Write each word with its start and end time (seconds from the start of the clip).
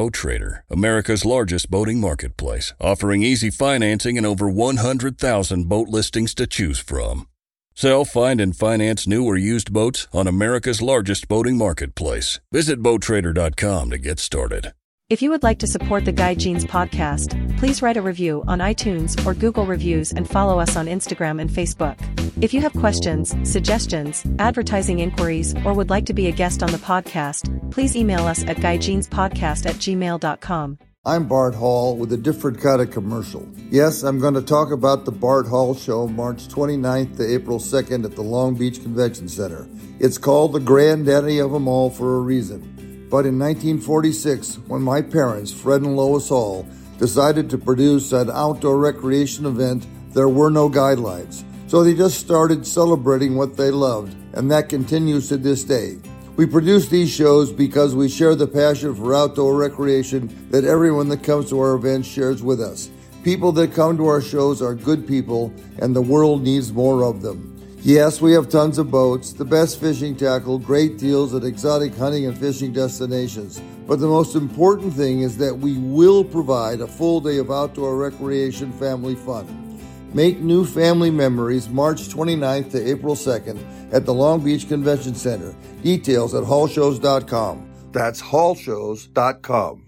Boat 0.00 0.14
Trader, 0.14 0.64
America's 0.70 1.26
largest 1.26 1.70
boating 1.70 2.00
marketplace, 2.00 2.72
offering 2.80 3.22
easy 3.22 3.50
financing 3.50 4.16
and 4.16 4.26
over 4.26 4.48
100,000 4.48 5.68
boat 5.68 5.88
listings 5.88 6.34
to 6.36 6.46
choose 6.46 6.78
from. 6.78 7.28
Sell, 7.74 8.06
find, 8.06 8.40
and 8.40 8.56
finance 8.56 9.06
new 9.06 9.26
or 9.26 9.36
used 9.36 9.74
boats 9.74 10.08
on 10.14 10.26
America's 10.26 10.80
largest 10.80 11.28
boating 11.28 11.58
marketplace. 11.58 12.40
Visit 12.50 12.82
BoatTrader.com 12.82 13.90
to 13.90 13.98
get 13.98 14.18
started. 14.18 14.72
If 15.10 15.20
you 15.20 15.30
would 15.30 15.42
like 15.42 15.58
to 15.58 15.66
support 15.66 16.04
the 16.04 16.12
Guy 16.12 16.36
Jeans 16.36 16.64
podcast, 16.64 17.58
please 17.58 17.82
write 17.82 17.96
a 17.96 18.00
review 18.00 18.44
on 18.46 18.60
iTunes 18.60 19.26
or 19.26 19.34
Google 19.34 19.66
Reviews 19.66 20.12
and 20.12 20.30
follow 20.30 20.60
us 20.60 20.76
on 20.76 20.86
Instagram 20.86 21.40
and 21.40 21.50
Facebook. 21.50 21.98
If 22.40 22.54
you 22.54 22.60
have 22.60 22.72
questions, 22.74 23.34
suggestions, 23.42 24.24
advertising 24.38 25.00
inquiries, 25.00 25.52
or 25.64 25.74
would 25.74 25.90
like 25.90 26.06
to 26.06 26.14
be 26.14 26.28
a 26.28 26.32
guest 26.32 26.62
on 26.62 26.70
the 26.70 26.78
podcast, 26.78 27.72
please 27.72 27.96
email 27.96 28.24
us 28.24 28.44
at 28.44 28.58
guyjeanspodcast 28.58 29.66
at 29.66 29.74
gmail.com. 29.74 30.78
I'm 31.04 31.26
Bart 31.26 31.56
Hall 31.56 31.96
with 31.96 32.12
a 32.12 32.16
different 32.16 32.60
kind 32.60 32.80
of 32.80 32.92
commercial. 32.92 33.48
Yes, 33.68 34.04
I'm 34.04 34.20
going 34.20 34.34
to 34.34 34.42
talk 34.42 34.70
about 34.70 35.06
the 35.06 35.10
Bart 35.10 35.48
Hall 35.48 35.74
Show 35.74 36.06
March 36.06 36.46
29th 36.46 37.16
to 37.16 37.34
April 37.34 37.58
2nd 37.58 38.04
at 38.04 38.14
the 38.14 38.22
Long 38.22 38.54
Beach 38.54 38.80
Convention 38.80 39.28
Center. 39.28 39.66
It's 39.98 40.18
called 40.18 40.52
the 40.52 40.60
granddaddy 40.60 41.40
of 41.40 41.50
them 41.50 41.66
all 41.66 41.90
for 41.90 42.18
a 42.18 42.20
reason. 42.20 42.76
But 43.10 43.26
in 43.26 43.40
1946, 43.40 44.60
when 44.68 44.82
my 44.82 45.02
parents, 45.02 45.52
Fred 45.52 45.82
and 45.82 45.96
Lois 45.96 46.28
Hall, 46.28 46.64
decided 46.98 47.50
to 47.50 47.58
produce 47.58 48.12
an 48.12 48.30
outdoor 48.30 48.78
recreation 48.78 49.46
event, 49.46 49.84
there 50.12 50.28
were 50.28 50.50
no 50.50 50.70
guidelines. 50.70 51.42
So 51.66 51.82
they 51.82 51.94
just 51.94 52.20
started 52.20 52.64
celebrating 52.64 53.34
what 53.34 53.56
they 53.56 53.72
loved, 53.72 54.14
and 54.34 54.48
that 54.52 54.68
continues 54.68 55.28
to 55.28 55.36
this 55.36 55.64
day. 55.64 55.98
We 56.36 56.46
produce 56.46 56.88
these 56.88 57.10
shows 57.10 57.50
because 57.50 57.96
we 57.96 58.08
share 58.08 58.36
the 58.36 58.46
passion 58.46 58.94
for 58.94 59.14
outdoor 59.14 59.56
recreation 59.56 60.48
that 60.50 60.64
everyone 60.64 61.08
that 61.08 61.24
comes 61.24 61.50
to 61.50 61.58
our 61.58 61.74
events 61.74 62.06
shares 62.06 62.44
with 62.44 62.60
us. 62.60 62.90
People 63.24 63.50
that 63.52 63.74
come 63.74 63.96
to 63.96 64.06
our 64.06 64.22
shows 64.22 64.62
are 64.62 64.74
good 64.74 65.06
people, 65.06 65.52
and 65.80 65.96
the 65.96 66.00
world 66.00 66.42
needs 66.42 66.72
more 66.72 67.02
of 67.02 67.22
them. 67.22 67.49
Yes, 67.82 68.20
we 68.20 68.32
have 68.32 68.50
tons 68.50 68.76
of 68.76 68.90
boats, 68.90 69.32
the 69.32 69.44
best 69.44 69.80
fishing 69.80 70.14
tackle, 70.14 70.58
great 70.58 70.98
deals 70.98 71.34
at 71.34 71.44
exotic 71.44 71.94
hunting 71.94 72.26
and 72.26 72.36
fishing 72.36 72.74
destinations. 72.74 73.58
But 73.86 74.00
the 74.00 74.06
most 74.06 74.36
important 74.36 74.92
thing 74.92 75.22
is 75.22 75.38
that 75.38 75.56
we 75.56 75.78
will 75.78 76.22
provide 76.22 76.82
a 76.82 76.86
full 76.86 77.22
day 77.22 77.38
of 77.38 77.50
outdoor 77.50 77.96
recreation 77.96 78.70
family 78.72 79.14
fun. 79.14 79.78
Make 80.12 80.40
new 80.40 80.66
family 80.66 81.10
memories 81.10 81.70
March 81.70 82.08
29th 82.08 82.70
to 82.72 82.86
April 82.86 83.14
2nd 83.14 83.94
at 83.94 84.04
the 84.04 84.12
Long 84.12 84.44
Beach 84.44 84.68
Convention 84.68 85.14
Center. 85.14 85.54
Details 85.82 86.34
at 86.34 86.44
hallshows.com. 86.44 87.70
That's 87.92 88.20
hallshows.com. 88.20 89.86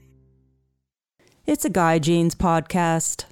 It's 1.45 1.65
a 1.67 1.71
Guy 1.71 1.99
Jeans 1.99 2.35
podcast. 2.35 3.27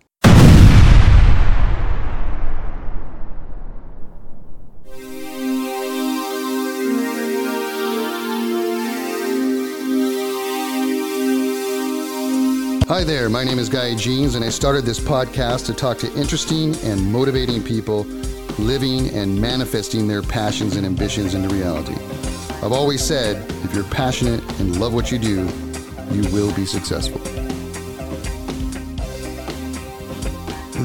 Hi 12.91 13.05
there, 13.05 13.29
my 13.29 13.45
name 13.45 13.61
is 13.61 13.69
Guy 13.69 13.95
Jeans, 13.95 14.35
and 14.35 14.45
I 14.45 14.49
started 14.49 14.85
this 14.85 14.99
podcast 14.99 15.65
to 15.67 15.73
talk 15.73 15.97
to 15.99 16.13
interesting 16.15 16.75
and 16.79 17.13
motivating 17.13 17.63
people 17.63 18.03
living 18.59 19.11
and 19.11 19.41
manifesting 19.41 20.09
their 20.09 20.23
passions 20.23 20.75
and 20.75 20.85
ambitions 20.85 21.35
into 21.35 21.49
reality. 21.55 21.95
I've 22.65 22.73
always 22.73 23.01
said 23.01 23.49
if 23.65 23.73
you're 23.77 23.85
passionate 23.85 24.43
and 24.59 24.81
love 24.81 24.93
what 24.93 25.13
you 25.13 25.21
do, 25.21 25.49
you 26.11 26.29
will 26.33 26.53
be 26.57 26.67
successful. 26.67 27.21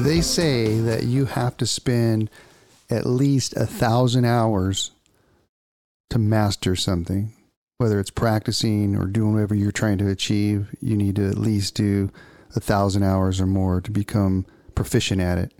They 0.04 0.20
say 0.20 0.78
that 0.78 1.06
you 1.06 1.24
have 1.24 1.56
to 1.56 1.66
spend 1.66 2.30
at 2.88 3.04
least 3.04 3.52
a 3.56 3.66
thousand 3.66 4.26
hours 4.26 4.92
to 6.10 6.20
master 6.20 6.76
something 6.76 7.32
whether 7.78 8.00
it's 8.00 8.10
practicing 8.10 8.96
or 8.96 9.06
doing 9.06 9.34
whatever 9.34 9.54
you're 9.54 9.72
trying 9.72 9.98
to 9.98 10.08
achieve, 10.08 10.74
you 10.80 10.96
need 10.96 11.16
to 11.16 11.28
at 11.28 11.38
least 11.38 11.74
do 11.74 12.10
a 12.54 12.60
thousand 12.60 13.02
hours 13.02 13.40
or 13.40 13.46
more 13.46 13.80
to 13.80 13.90
become 13.90 14.46
proficient 14.74 15.20
at 15.20 15.38
it. 15.38 15.52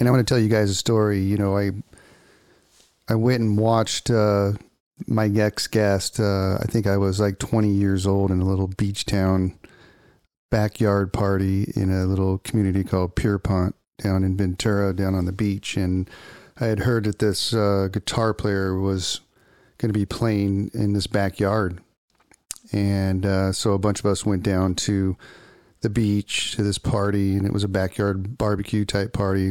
And 0.00 0.08
I 0.08 0.12
want 0.12 0.26
to 0.26 0.34
tell 0.34 0.42
you 0.42 0.48
guys 0.48 0.70
a 0.70 0.74
story. 0.74 1.20
You 1.20 1.36
know, 1.36 1.56
I 1.56 1.70
I 3.08 3.14
went 3.14 3.40
and 3.40 3.58
watched 3.58 4.10
uh, 4.10 4.52
my 5.06 5.26
ex 5.26 5.66
guest. 5.66 6.18
Uh, 6.18 6.56
I 6.60 6.64
think 6.68 6.86
I 6.86 6.96
was 6.96 7.20
like 7.20 7.38
20 7.38 7.68
years 7.68 8.06
old 8.06 8.30
in 8.30 8.40
a 8.40 8.44
little 8.44 8.68
beach 8.68 9.04
town 9.04 9.58
backyard 10.50 11.12
party 11.12 11.72
in 11.74 11.90
a 11.90 12.04
little 12.04 12.38
community 12.38 12.84
called 12.84 13.16
Pierpont 13.16 13.74
down 14.02 14.24
in 14.24 14.36
Ventura, 14.36 14.92
down 14.92 15.14
on 15.14 15.24
the 15.24 15.32
beach. 15.32 15.76
And 15.76 16.10
I 16.60 16.66
had 16.66 16.80
heard 16.80 17.04
that 17.04 17.20
this 17.20 17.54
uh, 17.54 17.88
guitar 17.90 18.34
player 18.34 18.78
was 18.78 19.20
going 19.82 19.92
to 19.92 19.98
be 19.98 20.06
playing 20.06 20.70
in 20.72 20.92
this 20.92 21.08
backyard. 21.08 21.80
And 22.72 23.26
uh, 23.26 23.52
so 23.52 23.72
a 23.72 23.78
bunch 23.78 23.98
of 23.98 24.06
us 24.06 24.24
went 24.24 24.44
down 24.44 24.76
to 24.76 25.16
the 25.82 25.90
beach 25.90 26.52
to 26.52 26.62
this 26.62 26.78
party, 26.78 27.36
and 27.36 27.44
it 27.44 27.52
was 27.52 27.64
a 27.64 27.68
backyard 27.68 28.38
barbecue 28.38 28.84
type 28.84 29.12
party. 29.12 29.50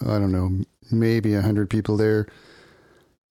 I 0.00 0.18
don't 0.18 0.32
know, 0.32 0.64
maybe 0.90 1.34
a 1.34 1.42
hundred 1.42 1.68
people 1.68 1.96
there, 1.96 2.26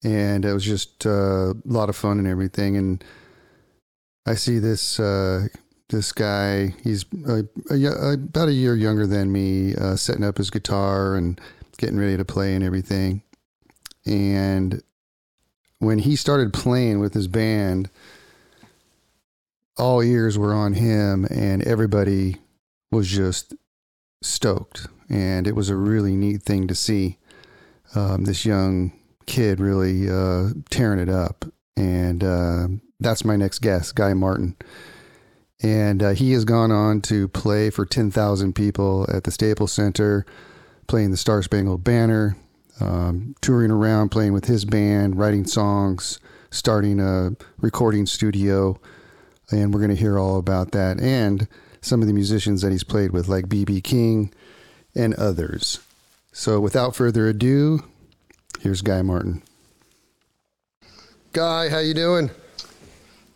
and 0.04 0.46
it 0.46 0.54
was 0.54 0.66
just 0.66 1.06
uh, 1.06 1.54
a 1.54 1.56
lot 1.66 1.90
of 1.90 1.96
fun 1.96 2.20
and 2.20 2.28
everything. 2.28 2.76
And 2.76 3.04
I 4.28 4.36
see 4.36 4.60
this 4.60 5.00
uh, 5.00 5.48
this 5.90 6.12
guy. 6.12 6.76
He's 6.84 7.06
a, 7.26 7.46
a, 7.70 8.14
about 8.14 8.50
a 8.50 8.54
year 8.54 8.76
younger 8.76 9.08
than 9.08 9.32
me, 9.32 9.74
uh, 9.76 9.96
setting 9.96 10.26
up 10.26 10.38
his 10.38 10.50
guitar 10.50 11.16
and 11.16 11.40
getting 11.78 11.98
ready 11.98 12.18
to 12.18 12.26
play 12.26 12.54
and 12.54 12.64
everything. 12.64 13.24
And 14.06 14.84
when 15.82 15.98
he 15.98 16.16
started 16.16 16.54
playing 16.54 17.00
with 17.00 17.16
his 17.16 17.28
band, 17.28 17.90
all 19.78 20.04
ears 20.04 20.38
were 20.38 20.54
on 20.54 20.74
him, 20.74 21.26
and 21.26 21.64
everybody 21.64 22.38
was 22.92 23.08
just 23.08 23.56
stoked. 24.22 24.86
And 25.10 25.48
it 25.48 25.56
was 25.56 25.70
a 25.70 25.76
really 25.76 26.16
neat 26.16 26.44
thing 26.44 26.68
to 26.68 26.76
see 26.76 27.18
um, 27.96 28.26
this 28.26 28.46
young 28.46 28.94
kid 29.26 29.60
really 29.60 30.08
uh, 30.08 30.50
tearing 30.70 31.00
it 31.00 31.10
up. 31.10 31.46
And 31.76 32.24
uh, 32.24 32.68
that's 33.00 33.26
my 33.26 33.36
next 33.36 33.60
guest, 33.60 33.96
Guy 33.96 34.14
Martin. 34.14 34.56
And 35.64 36.04
uh, 36.04 36.12
he 36.12 36.34
has 36.34 36.46
gone 36.46 36.72
on 36.72 37.02
to 37.02 37.28
play 37.28 37.72
for 37.72 37.88
10,000 37.88 38.54
people 38.54 39.08
at 39.12 39.24
the 39.24 39.32
Staples 39.32 39.74
Center, 39.74 40.28
playing 40.86 41.10
the 41.10 41.18
Star 41.18 41.42
Spangled 41.42 41.84
Banner, 41.84 42.38
um, 42.82 43.36
touring 43.42 43.72
around, 43.72 44.10
playing 44.10 44.34
with 44.34 44.46
his 44.46 44.66
band, 44.66 45.18
writing 45.18 45.46
songs, 45.46 46.20
starting 46.50 47.00
a 47.00 47.36
recording 47.60 48.06
studio. 48.06 48.80
And 49.52 49.74
we're 49.74 49.80
going 49.80 49.96
to 49.96 50.02
hear 50.02 50.18
all 50.18 50.38
about 50.38 50.72
that 50.72 51.00
and 51.00 51.48
some 51.82 52.02
of 52.02 52.08
the 52.08 52.14
musicians 52.14 52.62
that 52.62 52.72
he's 52.72 52.84
played 52.84 53.12
with, 53.12 53.28
like 53.28 53.48
BB 53.48 53.84
King 53.84 54.32
and 54.96 55.14
others. 55.16 55.80
So 56.32 56.60
without 56.60 56.96
further 56.96 57.28
ado, 57.28 57.84
here's 58.62 58.82
Guy 58.82 59.02
Martin. 59.02 59.42
Guy, 61.34 61.70
how 61.70 61.80
you 61.80 61.94
doing? 61.94 62.30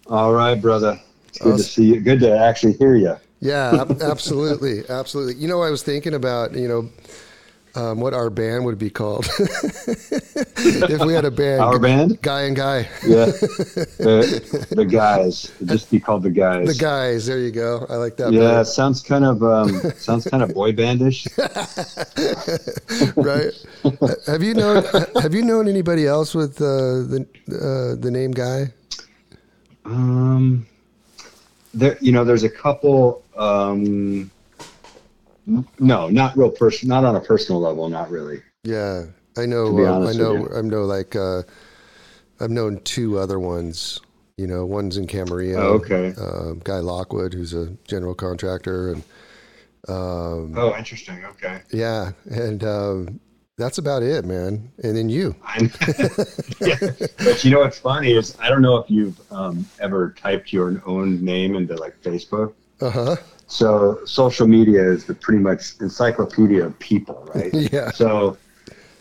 All 0.08 0.34
right, 0.34 0.56
brother. 0.62 1.00
It's 1.30 1.40
good 1.40 1.58
to 1.58 1.64
see 1.64 1.86
you. 1.86 2.00
Good 2.00 2.20
to 2.22 2.38
actually 2.38 2.74
hear 2.74 2.96
you. 2.96 3.16
Yeah, 3.40 3.86
absolutely, 4.02 4.84
absolutely. 4.90 5.36
You 5.36 5.48
know, 5.48 5.62
I 5.62 5.70
was 5.70 5.84
thinking 5.84 6.14
about 6.14 6.54
you 6.54 6.68
know 6.68 6.90
um, 7.76 8.00
what 8.00 8.14
our 8.14 8.30
band 8.30 8.66
would 8.66 8.78
be 8.78 8.90
called 8.90 9.26
if 9.40 11.02
we 11.06 11.14
had 11.14 11.26
a 11.26 11.32
band. 11.32 11.62
Our 11.62 11.80
band, 11.80 12.22
Guy 12.22 12.44
and 12.44 12.56
Guy. 12.56 12.88
yeah, 13.06 13.26
the, 14.00 14.68
the 14.72 14.86
guys. 14.86 15.52
It'd 15.56 15.70
just 15.70 15.92
be 15.92 16.00
called 16.00 16.24
the 16.24 16.30
guys. 16.30 16.68
The 16.68 16.82
guys. 16.82 17.26
There 17.26 17.40
you 17.40 17.52
go. 17.52 17.86
I 17.90 17.96
like 17.96 18.18
that. 18.18 18.32
Yeah, 18.32 18.40
better. 18.40 18.66
sounds 18.66 19.02
kind 19.02 19.26
of 19.26 19.44
um, 19.44 19.92
sounds 19.98 20.26
kind 20.26 20.44
of 20.44 20.54
boy 20.54 20.72
bandish. 20.72 21.28
right. 23.16 23.54
have 24.26 24.42
you 24.42 24.54
known 24.54 24.84
Have 25.22 25.34
you 25.34 25.42
known 25.44 25.68
anybody 25.68 26.08
else 26.08 26.34
with 26.34 26.62
uh, 26.62 27.04
the 27.04 27.28
uh, 27.50 28.02
the 28.02 28.10
name 28.12 28.32
Guy? 28.32 28.74
Um, 29.84 30.66
there. 31.74 31.98
You 32.02 32.12
know, 32.12 32.24
there's 32.24 32.44
a 32.44 32.50
couple. 32.50 33.24
Um, 33.36 34.32
no, 35.46 36.10
not 36.10 36.38
real 36.38 36.52
person, 36.52 36.90
not 36.90 37.06
on 37.06 37.16
a 37.16 37.22
personal 37.22 37.62
level, 37.62 37.90
not 37.90 38.10
really. 38.10 38.42
Yeah, 38.64 39.06
I 39.38 39.46
know. 39.46 39.78
Uh, 39.78 40.10
I 40.10 40.14
know. 40.14 40.48
I 40.56 40.62
know. 40.62 40.84
Like, 40.84 41.16
uh, 41.16 41.44
I've 42.40 42.50
known 42.50 42.80
two 42.84 43.20
other 43.20 43.40
ones. 43.40 44.00
You 44.38 44.48
know, 44.48 44.66
one's 44.66 44.98
in 44.98 45.08
Camarillo. 45.08 45.58
Oh, 45.58 45.74
okay. 45.76 46.14
Uh, 46.20 46.54
Guy 46.64 46.80
Lockwood, 46.80 47.34
who's 47.34 47.54
a 47.54 47.68
general 47.88 48.16
contractor, 48.16 48.92
and 48.92 49.04
um, 49.88 50.54
oh, 50.58 50.76
interesting. 50.78 51.24
Okay. 51.26 51.62
Yeah, 51.72 52.12
and 52.30 52.64
um, 52.64 53.20
that's 53.58 53.78
about 53.78 54.04
it, 54.04 54.26
man. 54.26 54.72
And 54.84 54.98
then 54.98 55.10
you. 55.10 55.36
yeah. 56.60 56.78
But 57.18 57.44
you 57.44 57.52
know 57.52 57.60
what's 57.60 57.80
funny 57.80 58.14
is 58.14 58.36
I 58.40 58.50
don't 58.50 58.62
know 58.62 58.78
if 58.78 58.90
you've 58.90 59.20
um, 59.32 59.66
ever 59.80 60.14
typed 60.18 60.52
your 60.52 60.82
own 60.86 61.24
name 61.24 61.56
into 61.56 61.76
like 61.76 62.02
Facebook. 62.02 62.54
Uh 62.82 62.90
huh. 62.90 63.16
So 63.48 64.00
social 64.06 64.48
media 64.48 64.82
is 64.84 65.06
the 65.06 65.14
pretty 65.14 65.40
much 65.40 65.80
encyclopedia 65.80 66.66
of 66.66 66.78
people, 66.80 67.30
right? 67.34 67.54
Yeah. 67.72 67.92
So, 67.92 68.38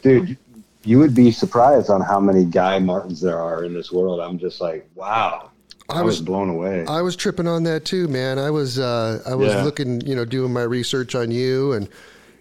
dude, 0.03 0.37
you 0.85 0.99
would 0.99 1.15
be 1.15 1.31
surprised 1.31 1.89
on 1.91 2.01
how 2.03 2.21
many 2.21 2.45
Guy 2.45 2.79
Martins 2.79 3.21
there 3.21 3.41
are 3.41 3.65
in 3.65 3.73
this 3.73 3.91
world. 3.91 4.21
I'm 4.21 4.39
just 4.39 4.61
like, 4.61 4.87
wow. 4.95 5.51
I, 5.89 6.01
I 6.01 6.03
was, 6.03 6.17
was- 6.19 6.27
blown 6.27 6.49
away. 6.51 6.85
I 6.87 7.01
was 7.03 7.17
tripping 7.17 7.47
on 7.49 7.63
that 7.65 7.85
too, 7.85 8.07
man. 8.09 8.39
I 8.39 8.51
was 8.51 8.79
uh, 8.79 9.23
I 9.27 9.35
was 9.35 9.53
Yeah. 9.53 9.63
looking, 9.63 10.01
you 10.03 10.15
know, 10.15 10.25
doing 10.25 10.53
my 10.53 10.63
research 10.63 11.15
on 11.15 11.31
you, 11.31 11.73
and 11.73 11.89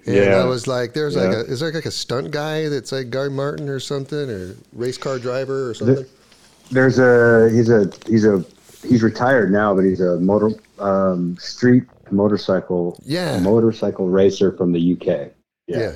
and 0.06 0.16
Yeah. 0.16 0.36
I 0.38 0.46
was 0.46 0.68
like, 0.68 0.94
there's 0.94 1.16
like 1.16 1.34
a 1.36 1.42
is 1.46 1.62
there 1.62 1.72
like 1.72 1.86
a 1.86 1.92
stunt 1.92 2.32
guy 2.32 2.68
that's 2.70 2.92
like 2.92 3.10
Guy 3.10 3.28
Martin 3.30 3.70
or 3.70 3.80
something, 3.80 4.30
or 4.30 4.56
race 4.74 4.98
car 4.98 5.20
driver 5.20 5.70
or 5.70 5.74
something? 5.74 6.06
There's 6.72 7.00
a 7.00 7.50
he's 7.54 7.70
a 7.70 7.90
he's 8.08 8.26
a 8.26 8.44
he's 8.86 9.04
retired 9.04 9.52
now, 9.52 9.74
but 9.74 9.84
he's 9.86 10.02
a 10.02 10.20
motor 10.20 10.52
um, 10.80 11.38
street 11.38 11.84
motorcycle 12.12 13.00
Yeah. 13.04 13.40
motorcycle 13.40 14.10
racer 14.10 14.52
from 14.52 14.72
the 14.72 14.80
UK. 14.94 15.32
yeah. 15.68 15.94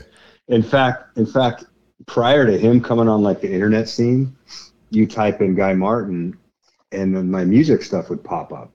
In 0.48 0.64
fact, 0.64 1.18
in 1.18 1.26
fact, 1.26 1.66
prior 2.06 2.46
to 2.46 2.58
him 2.58 2.80
coming 2.82 3.10
on 3.10 3.22
like 3.22 3.42
the 3.42 3.52
internet 3.52 3.90
scene, 3.90 4.34
you 4.92 5.06
type 5.06 5.42
in 5.42 5.56
Guy 5.56 5.74
Martin, 5.74 6.38
and 6.94 7.16
then 7.16 7.30
my 7.30 7.44
music 7.44 7.84
stuff 7.84 8.10
would 8.10 8.24
pop 8.24 8.54
up. 8.54 8.72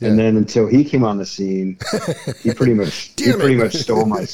And 0.00 0.18
then 0.18 0.36
until 0.36 0.66
he 0.66 0.84
came 0.84 1.04
on 1.04 1.16
the 1.16 1.24
scene, 1.24 1.78
he 2.42 2.52
pretty 2.52 2.74
much 2.82 3.12
he 3.16 3.32
pretty 3.32 3.54
much 3.56 3.74
stole 3.76 4.04
my 4.04 4.26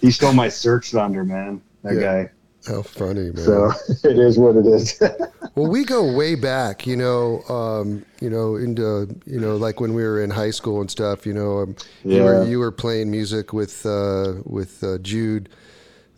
he 0.00 0.10
stole 0.10 0.32
my 0.34 0.48
search 0.48 0.92
thunder, 0.92 1.24
man. 1.24 1.62
That 1.82 1.94
Yeah. 1.94 2.00
guy. 2.00 2.30
How 2.66 2.82
funny, 2.82 3.30
man. 3.32 3.36
So 3.36 3.70
it 4.04 4.18
is 4.18 4.38
what 4.38 4.56
it 4.56 4.66
is. 4.66 5.00
Well, 5.56 5.68
we 5.68 5.84
go 5.84 6.14
way 6.14 6.36
back, 6.36 6.86
you 6.86 6.96
know, 6.96 7.42
um, 7.48 8.04
you 8.20 8.30
know, 8.30 8.54
into 8.54 9.08
you 9.26 9.40
know, 9.40 9.56
like 9.56 9.80
when 9.80 9.94
we 9.94 10.02
were 10.04 10.22
in 10.22 10.30
high 10.30 10.50
school 10.52 10.80
and 10.80 10.88
stuff. 10.88 11.26
You 11.26 11.34
know, 11.34 11.58
um, 11.58 11.76
you 12.04 12.22
were 12.22 12.44
you 12.44 12.58
were 12.60 12.70
playing 12.70 13.10
music 13.10 13.52
with 13.52 13.84
uh, 13.84 14.34
with 14.44 14.82
uh, 14.84 14.98
Jude 14.98 15.48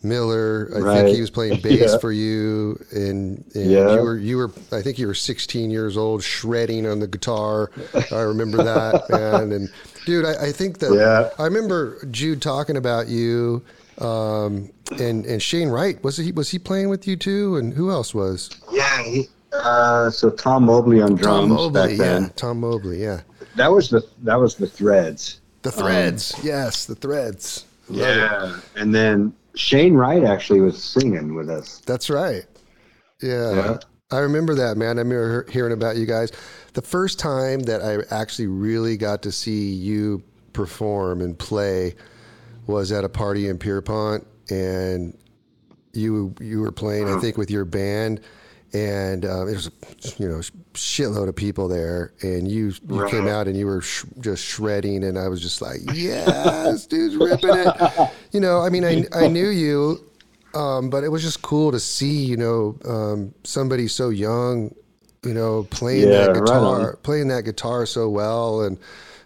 Miller. 0.03 0.69
I 0.75 0.79
Right. 0.79 1.01
think 1.05 1.15
he 1.15 1.21
was 1.21 1.31
playing 1.31 1.59
bass 1.63 1.93
Yeah. 1.93 1.97
for 1.97 2.11
you, 2.11 2.79
and, 2.91 3.43
and 3.55 3.71
Yeah. 3.71 3.95
you 3.95 4.01
were 4.01 4.17
you 4.17 4.37
were. 4.37 4.51
I 4.71 4.81
think 4.83 4.99
you 4.99 5.07
were 5.07 5.15
16 5.15 5.71
years 5.71 5.97
old, 5.97 6.23
shredding 6.23 6.85
on 6.85 6.99
the 6.99 7.07
guitar. 7.07 7.71
I 8.11 8.19
remember 8.21 8.63
that, 8.63 9.09
man. 9.09 9.51
And 9.51 9.69
dude, 10.05 10.25
I, 10.25 10.47
I 10.47 10.51
think 10.51 10.77
that 10.79 10.93
Yeah. 10.93 11.29
I 11.41 11.45
remember 11.47 12.05
Jude 12.11 12.41
talking 12.41 12.77
about 12.77 13.07
you. 13.07 13.63
Um, 13.99 14.71
and 14.99 15.25
and 15.25 15.41
Shane 15.41 15.69
Wright 15.69 16.01
was 16.03 16.17
he 16.17 16.31
was 16.31 16.49
he 16.49 16.59
playing 16.59 16.89
with 16.89 17.07
you 17.07 17.15
too? 17.15 17.57
And 17.57 17.73
who 17.73 17.91
else 17.91 18.13
was? 18.13 18.49
yeah. 18.71 19.03
He, 19.03 19.27
uh, 19.53 20.09
so 20.09 20.31
Tom 20.31 20.65
Mobley 20.65 20.99
on 21.01 21.15
drums 21.15 21.47
Tom 21.47 21.49
Mobley, 21.49 21.89
back 21.89 21.97
then. 21.97 22.23
yeah. 22.23 22.29
Tom 22.35 22.59
Mobley, 22.59 23.01
yeah. 23.01 23.21
That 23.55 23.71
was 23.71 23.89
the 23.89 24.01
that 24.23 24.39
was 24.39 24.55
the 24.55 24.67
Threads. 24.67 25.41
The 25.61 25.71
threads, 25.71 26.33
yes, 26.43 26.85
the 26.85 26.95
threads. 26.95 27.65
Love 27.87 28.01
it. 28.09 28.17
Yeah. 28.17 28.59
And 28.75 28.93
then 28.93 29.33
Shane 29.55 29.93
Wright 29.93 30.23
actually 30.23 30.59
was 30.59 30.81
singing 30.83 31.35
with 31.35 31.49
us. 31.49 31.81
That's 31.85 32.09
right. 32.09 32.43
Yeah. 33.21 33.53
Yeah. 33.53 33.77
I 34.11 34.19
remember 34.19 34.55
that, 34.55 34.75
man. 34.77 34.97
I 34.97 35.01
remember 35.01 35.45
hearing 35.49 35.71
about 35.71 35.95
you 35.95 36.05
guys. 36.05 36.31
The 36.73 36.81
first 36.81 37.17
time 37.17 37.61
that 37.61 37.81
I 37.81 37.99
actually 38.13 38.47
really 38.47 38.97
got 38.97 39.21
to 39.23 39.31
see 39.31 39.71
you 39.71 40.21
perform 40.51 41.21
and 41.21 41.37
play 41.39 41.95
was 42.67 42.91
at 42.91 43.03
a 43.03 43.09
party 43.09 43.47
in 43.47 43.57
Pierpont, 43.57 44.25
and 44.49 45.17
you 45.93 46.33
you 46.39 46.59
were 46.61 46.71
playing, 46.71 47.07
I 47.07 47.19
think, 47.19 47.37
with 47.37 47.51
your 47.51 47.65
band, 47.65 48.21
and 48.73 49.25
um, 49.25 49.45
there 49.45 49.55
was 49.55 49.67
a 49.67 49.71
you 50.17 50.27
know 50.27 50.39
shitload 50.73 51.27
of 51.29 51.35
people 51.35 51.67
there, 51.67 52.13
and 52.21 52.49
you 52.49 52.73
you 52.89 53.05
came 53.09 53.27
out 53.27 53.47
and 53.47 53.55
you 53.57 53.65
were 53.67 53.81
sh- 53.81 54.05
just 54.19 54.43
shredding, 54.43 55.03
and 55.03 55.17
I 55.19 55.27
was 55.27 55.41
just 55.41 55.61
like, 55.61 55.79
yeah, 55.93 56.63
this 56.71 56.87
dude's 56.87 57.15
ripping 57.15 57.55
it. 57.55 58.09
You 58.31 58.39
know, 58.39 58.61
I 58.61 58.69
mean, 58.69 58.83
I 58.83 59.05
I 59.13 59.27
knew 59.27 59.49
you, 59.49 59.99
um, 60.55 60.89
but 60.89 61.03
it 61.03 61.09
was 61.09 61.21
just 61.21 61.41
cool 61.43 61.71
to 61.71 61.79
see, 61.79 62.25
you 62.25 62.37
know, 62.37 62.77
um, 62.85 63.33
somebody 63.43 63.87
so 63.87 64.09
young, 64.09 64.73
you 65.23 65.33
know, 65.33 65.63
playing 65.69 66.09
Yeah, 66.09 66.27
that 66.27 66.33
guitar, 66.33 66.91
on. 66.91 66.97
playing 67.03 67.27
that 67.27 67.43
guitar 67.45 67.85
so 67.85 68.09
well, 68.09 68.61
and 68.61 68.79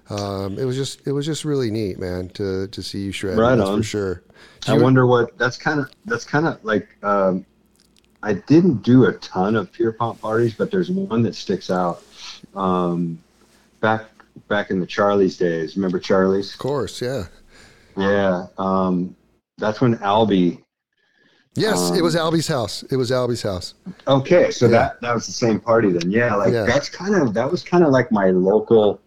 um, 0.09 0.57
it 0.57 0.65
was 0.65 0.75
just 0.75 1.05
it 1.07 1.11
was 1.11 1.25
just 1.25 1.43
really 1.45 1.71
neat, 1.71 1.99
man, 1.99 2.29
to 2.29 2.67
to 2.67 2.83
see 2.83 2.99
you 2.99 3.11
shred. 3.11 3.37
Right 3.37 3.59
on. 3.59 3.77
for 3.77 3.83
sure. 3.83 4.23
Do 4.61 4.73
I 4.73 4.75
you- 4.77 4.83
wonder 4.83 5.05
what 5.05 5.37
that's 5.37 5.57
kind 5.57 5.79
of 5.79 5.89
that's 6.05 6.25
kind 6.25 6.47
of 6.47 6.63
like 6.63 6.87
um, 7.03 7.45
I 8.23 8.33
didn't 8.33 8.83
do 8.83 9.05
a 9.05 9.13
ton 9.13 9.55
of 9.55 9.71
pure 9.71 9.91
Pierpont 9.91 10.19
parties, 10.21 10.53
but 10.53 10.71
there's 10.71 10.89
one 10.89 11.21
that 11.23 11.35
sticks 11.35 11.69
out. 11.69 12.03
Um, 12.55 13.19
back 13.81 14.05
back 14.47 14.69
in 14.69 14.79
the 14.79 14.85
Charlie's 14.87 15.37
days, 15.37 15.75
remember 15.75 15.99
Charlie's? 15.99 16.53
Of 16.53 16.59
course, 16.59 17.01
yeah. 17.01 17.25
Yeah, 17.97 18.45
um, 18.57 19.15
that's 19.57 19.81
when 19.81 19.95
Albie. 19.97 20.61
Yes, 21.55 21.89
it 21.97 22.03
was 22.03 22.15
Um, 22.15 22.31
Albie's 22.31 22.47
house. 22.47 22.83
It 22.91 22.97
was 22.97 23.09
Albie's 23.09 23.41
house. 23.41 23.73
Okay, 24.07 24.51
so 24.51 24.67
that 24.67 25.01
that 25.01 25.15
was 25.15 25.25
the 25.25 25.31
same 25.31 25.59
party 25.59 25.91
then. 25.91 26.11
Yeah, 26.11 26.35
like 26.35 26.53
Yeah. 26.53 26.65
that's 26.65 26.87
kind 26.89 27.15
of 27.15 27.33
that 27.33 27.49
was 27.51 27.63
kind 27.63 27.83
of 27.83 27.89
like 27.89 28.11
my 28.11 28.29
local, 28.29 29.01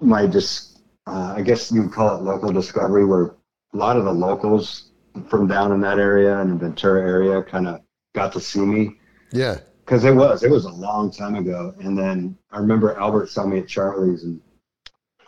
my 0.00 0.26
just 0.26 0.80
uh, 1.06 1.34
I 1.36 1.42
guess 1.42 1.72
you 1.72 1.82
would 1.82 1.92
call 1.92 2.16
it 2.16 2.22
local 2.22 2.52
discovery, 2.52 3.04
where 3.04 3.34
a 3.72 3.76
lot 3.76 3.96
of 3.96 4.04
the 4.04 4.12
locals 4.12 4.90
from 5.28 5.46
down 5.48 5.72
in 5.72 5.80
that 5.80 5.98
area 5.98 6.38
and 6.38 6.58
Ventura 6.60 7.00
area 7.02 7.42
kind 7.42 7.66
of 7.66 7.80
got 8.14 8.32
to 8.32 8.40
see 8.40 8.60
me 8.60 8.96
Yeah. 9.32 9.58
because 9.84 10.04
it 10.04 10.14
was 10.14 10.42
it 10.42 10.50
was 10.50 10.64
a 10.66 10.70
long 10.72 11.10
time 11.10 11.34
ago. 11.34 11.74
And 11.80 11.96
then 11.98 12.36
I 12.52 12.58
remember 12.58 12.96
Albert 12.98 13.28
saw 13.30 13.46
me 13.46 13.58
at 13.58 13.68
Charlie's 13.68 14.24
and 14.24 14.40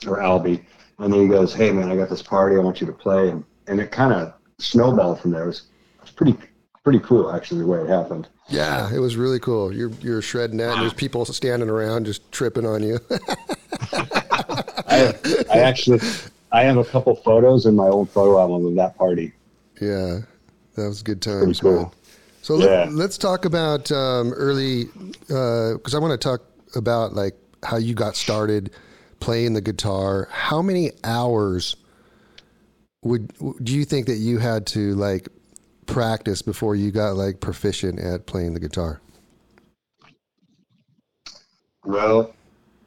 or 0.07 0.19
Albie, 0.19 0.65
and 0.99 1.13
then 1.13 1.21
he 1.23 1.29
goes, 1.29 1.55
"Hey 1.55 1.71
man, 1.73 1.91
I 1.91 1.97
got 1.97 2.11
this 2.11 2.23
party. 2.23 2.57
I 2.57 2.61
want 2.61 2.81
you 2.81 2.87
to 2.87 2.93
play." 2.93 3.29
And, 3.31 3.45
and 3.67 3.81
it 3.81 3.91
kind 3.93 4.13
of 4.13 4.35
snowballed 4.59 5.21
from 5.21 5.31
there. 5.31 5.45
It 5.45 5.47
was, 5.47 5.59
it 5.97 6.03
was 6.03 6.11
pretty 6.11 6.37
pretty 6.85 6.99
cool 7.01 7.31
actually 7.33 7.61
the 7.61 7.67
way 7.67 7.81
it 7.81 7.89
happened. 7.89 8.29
Yeah, 8.49 8.93
it 8.93 8.99
was 8.99 9.17
really 9.17 9.39
cool. 9.41 9.73
You're 9.73 9.91
you're 10.01 10.23
shredding 10.23 10.57
that, 10.59 10.73
and 10.75 10.83
there's 10.83 10.93
people 10.95 11.25
standing 11.25 11.69
around 11.71 12.07
just 12.07 12.31
tripping 12.33 12.67
on 12.67 12.83
you. 12.83 12.99
I, 14.93 15.45
I 15.51 15.59
actually 15.61 16.01
I 16.53 16.63
have 16.63 16.77
a 16.77 16.85
couple 16.85 17.15
photos 17.17 17.67
in 17.67 17.75
my 17.77 17.89
old 17.89 18.11
photo 18.11 18.39
album 18.39 18.67
of 18.67 18.75
that 18.77 18.97
party. 18.97 19.33
yeah, 19.81 20.21
that 20.77 20.89
was 20.89 21.01
a 21.01 21.05
good 21.05 21.23
times, 21.23 21.61
cool. 21.61 21.73
man. 21.75 21.91
So 22.43 22.57
Yeah. 22.57 22.85
let, 22.85 22.93
let's 22.93 23.19
talk 23.19 23.45
about 23.45 23.91
um, 23.93 24.33
early, 24.33 24.85
because 25.19 25.95
I 25.95 25.99
want 25.99 26.19
to 26.21 26.23
talk 26.29 26.43
about 26.75 27.15
like 27.15 27.37
how 27.63 27.77
you 27.77 27.95
got 27.95 28.17
started 28.17 28.71
playing 29.21 29.55
the 29.55 29.61
guitar. 29.61 30.29
How 30.31 30.61
many 30.63 30.91
hours 31.05 31.77
would 33.05 33.33
do 33.65 33.73
you 33.75 33.85
think 33.85 34.07
that 34.07 34.17
you 34.17 34.39
had 34.39 34.67
to 34.69 34.95
like 34.95 35.29
practice 35.87 36.43
before 36.43 36.75
you 36.75 36.91
got 36.91 37.17
like 37.17 37.41
proficient 37.41 37.99
at 38.01 38.27
playing 38.27 38.55
the 38.55 38.61
guitar? 38.61 39.01
Well, 41.85 42.35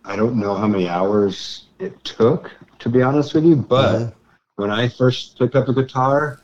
I 0.03 0.15
don't 0.15 0.35
know 0.37 0.55
how 0.55 0.67
many 0.67 0.87
hours 0.87 1.64
it 1.79 2.03
took 2.03 2.51
to 2.79 2.89
be 2.89 3.01
honest 3.01 3.33
with 3.33 3.45
you, 3.45 3.55
but 3.55 4.13
when 4.57 4.69
I 4.71 4.87
first 4.89 5.37
picked 5.39 5.55
up 5.55 5.65
the 5.65 5.73
guitar, 5.73 6.41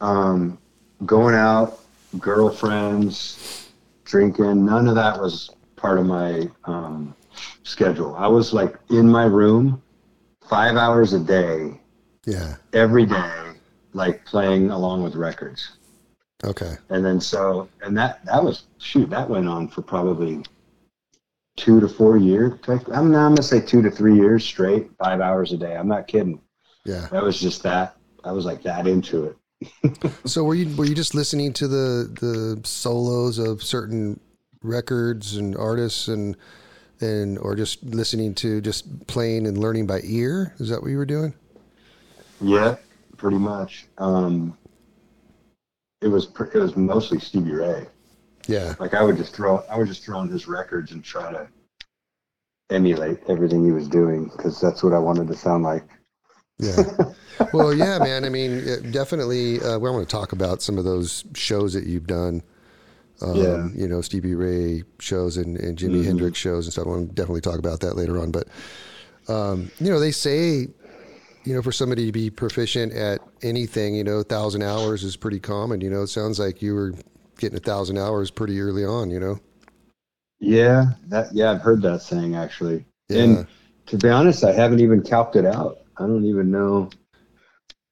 um, 0.00 0.58
going 1.06 1.34
out, 1.34 1.80
girlfriends, 2.18 3.70
drinking, 4.04 4.64
none 4.64 4.88
of 4.88 4.94
that 4.94 5.20
was 5.20 5.50
part 5.76 5.98
of 5.98 6.06
my 6.06 6.48
um, 6.64 7.14
schedule. 7.62 8.14
I 8.16 8.26
was 8.26 8.52
like 8.52 8.76
in 8.90 9.08
my 9.08 9.24
room 9.24 9.82
five 10.48 10.76
hours 10.76 11.12
a 11.12 11.20
day, 11.20 11.80
Yeah. 12.26 12.56
every 12.72 13.06
day, 13.06 13.32
like 13.92 14.24
playing 14.24 14.70
along 14.70 15.02
with 15.02 15.14
records. 15.14 15.72
Okay. 16.44 16.76
and 16.90 17.04
then 17.04 17.20
so 17.20 17.68
and 17.82 17.98
that 17.98 18.24
that 18.24 18.42
was 18.42 18.64
shoot 18.78 19.10
that 19.10 19.28
went 19.28 19.48
on 19.48 19.66
for 19.66 19.82
probably 19.82 20.44
two 21.58 21.80
to 21.80 21.88
four 21.88 22.16
years. 22.16 22.52
I'm, 22.68 22.80
I'm 22.92 23.12
gonna 23.12 23.42
say 23.42 23.60
two 23.60 23.82
to 23.82 23.90
three 23.90 24.14
years 24.14 24.44
straight 24.44 24.90
five 25.02 25.20
hours 25.20 25.52
a 25.52 25.56
day. 25.56 25.76
I'm 25.76 25.88
not 25.88 26.06
kidding. 26.06 26.40
Yeah. 26.84 27.08
that 27.10 27.22
was 27.22 27.38
just 27.38 27.62
that. 27.64 27.96
I 28.24 28.32
was 28.32 28.44
like 28.46 28.62
that 28.62 28.86
into 28.86 29.24
it. 29.24 29.36
So 30.24 30.44
were 30.44 30.54
you 30.54 30.74
were 30.76 30.84
you 30.84 30.94
just 30.94 31.14
listening 31.14 31.52
to 31.54 31.66
the 31.66 32.08
the 32.20 32.60
solos 32.64 33.38
of 33.38 33.62
certain 33.62 34.20
records 34.62 35.36
and 35.36 35.56
artists 35.56 36.06
and 36.08 36.36
and 37.00 37.38
or 37.38 37.56
just 37.56 37.82
listening 37.82 38.34
to 38.36 38.60
just 38.60 39.06
playing 39.08 39.46
and 39.46 39.58
learning 39.58 39.86
by 39.86 40.00
ear? 40.04 40.54
Is 40.58 40.68
that 40.68 40.80
what 40.80 40.90
you 40.90 40.96
were 40.96 41.06
doing? 41.06 41.34
yeah 42.40 42.76
pretty 43.16 43.38
much. 43.38 43.86
Um 43.98 44.56
it 46.00 46.08
was 46.08 46.26
pr- 46.26 46.44
it 46.44 46.58
was 46.58 46.76
mostly 46.76 47.18
stevie 47.18 47.50
ray 47.52 47.86
Yeah. 48.48 48.74
like 48.80 48.94
i 48.94 49.02
would 49.02 49.16
just 49.16 49.34
throw 49.34 49.58
i 49.70 49.78
would 49.78 49.86
just 49.88 50.04
throw 50.04 50.20
in 50.22 50.28
his 50.28 50.48
records 50.48 50.90
and 50.92 51.04
try 51.04 51.30
to 51.30 51.46
emulate 52.70 53.18
everything 53.28 53.64
he 53.64 53.72
was 53.72 53.88
doing 53.88 54.24
because 54.36 54.60
that's 54.60 54.82
what 54.82 54.92
i 54.92 54.98
wanted 54.98 55.28
to 55.28 55.36
sound 55.36 55.62
like 55.64 55.84
Yeah. 56.58 56.82
well, 57.52 57.72
yeah, 57.72 58.00
man. 58.00 58.24
I 58.24 58.30
mean, 58.30 58.50
it 58.50 58.90
definitely. 58.90 59.60
Uh, 59.60 59.78
we 59.78 59.88
want 59.90 60.08
to 60.08 60.10
talk 60.12 60.32
about 60.32 60.60
some 60.60 60.76
of 60.76 60.84
those 60.84 61.24
shows 61.36 61.72
that 61.74 61.86
you've 61.86 62.08
done. 62.08 62.42
Um, 63.22 63.36
Yeah. 63.36 63.68
You 63.76 63.86
know, 63.86 64.00
Stevie 64.00 64.34
Ray 64.34 64.82
shows 64.98 65.36
and, 65.36 65.56
and 65.56 65.78
Jimi 65.78 66.04
Hendrix 66.04 66.36
shows 66.36 66.66
and 66.66 66.72
stuff. 66.72 66.86
I 66.86 66.90
want 66.90 67.08
to 67.10 67.14
definitely 67.14 67.42
talk 67.42 67.60
about 67.60 67.78
that 67.80 67.94
later 67.94 68.18
on. 68.18 68.32
But 68.32 68.48
um, 69.28 69.70
you 69.78 69.88
know, 69.88 70.00
they 70.00 70.10
say, 70.10 70.66
you 71.44 71.54
know, 71.54 71.62
for 71.62 71.70
somebody 71.70 72.06
to 72.06 72.12
be 72.12 72.28
proficient 72.28 72.92
at 72.92 73.20
anything, 73.42 73.94
you 73.94 74.02
know, 74.02 74.16
a 74.18 74.24
thousand 74.24 74.62
hours 74.62 75.04
is 75.04 75.16
pretty 75.16 75.38
common. 75.38 75.80
You 75.80 75.90
know, 75.90 76.02
it 76.02 76.08
sounds 76.08 76.40
like 76.40 76.60
you 76.60 76.74
were 76.74 76.94
getting 77.38 77.56
a 77.56 77.60
thousand 77.60 77.96
hours 77.98 78.30
pretty 78.30 78.60
early 78.60 78.84
on. 78.84 79.10
You 79.10 79.20
know. 79.20 79.40
Yeah, 80.40 80.92
that 81.08 81.32
yeah, 81.32 81.50
I've 81.50 81.62
heard 81.62 81.82
that 81.82 82.02
saying 82.02 82.36
actually. 82.36 82.84
Yeah. 83.08 83.22
And 83.22 83.46
to 83.86 83.96
be 83.96 84.08
honest, 84.08 84.44
I 84.44 84.52
haven't 84.52 84.80
even 84.80 85.02
calced 85.02 85.36
it 85.36 85.46
out. 85.46 85.78
I 85.96 86.02
don't 86.02 86.24
even 86.24 86.50
know. 86.50 86.90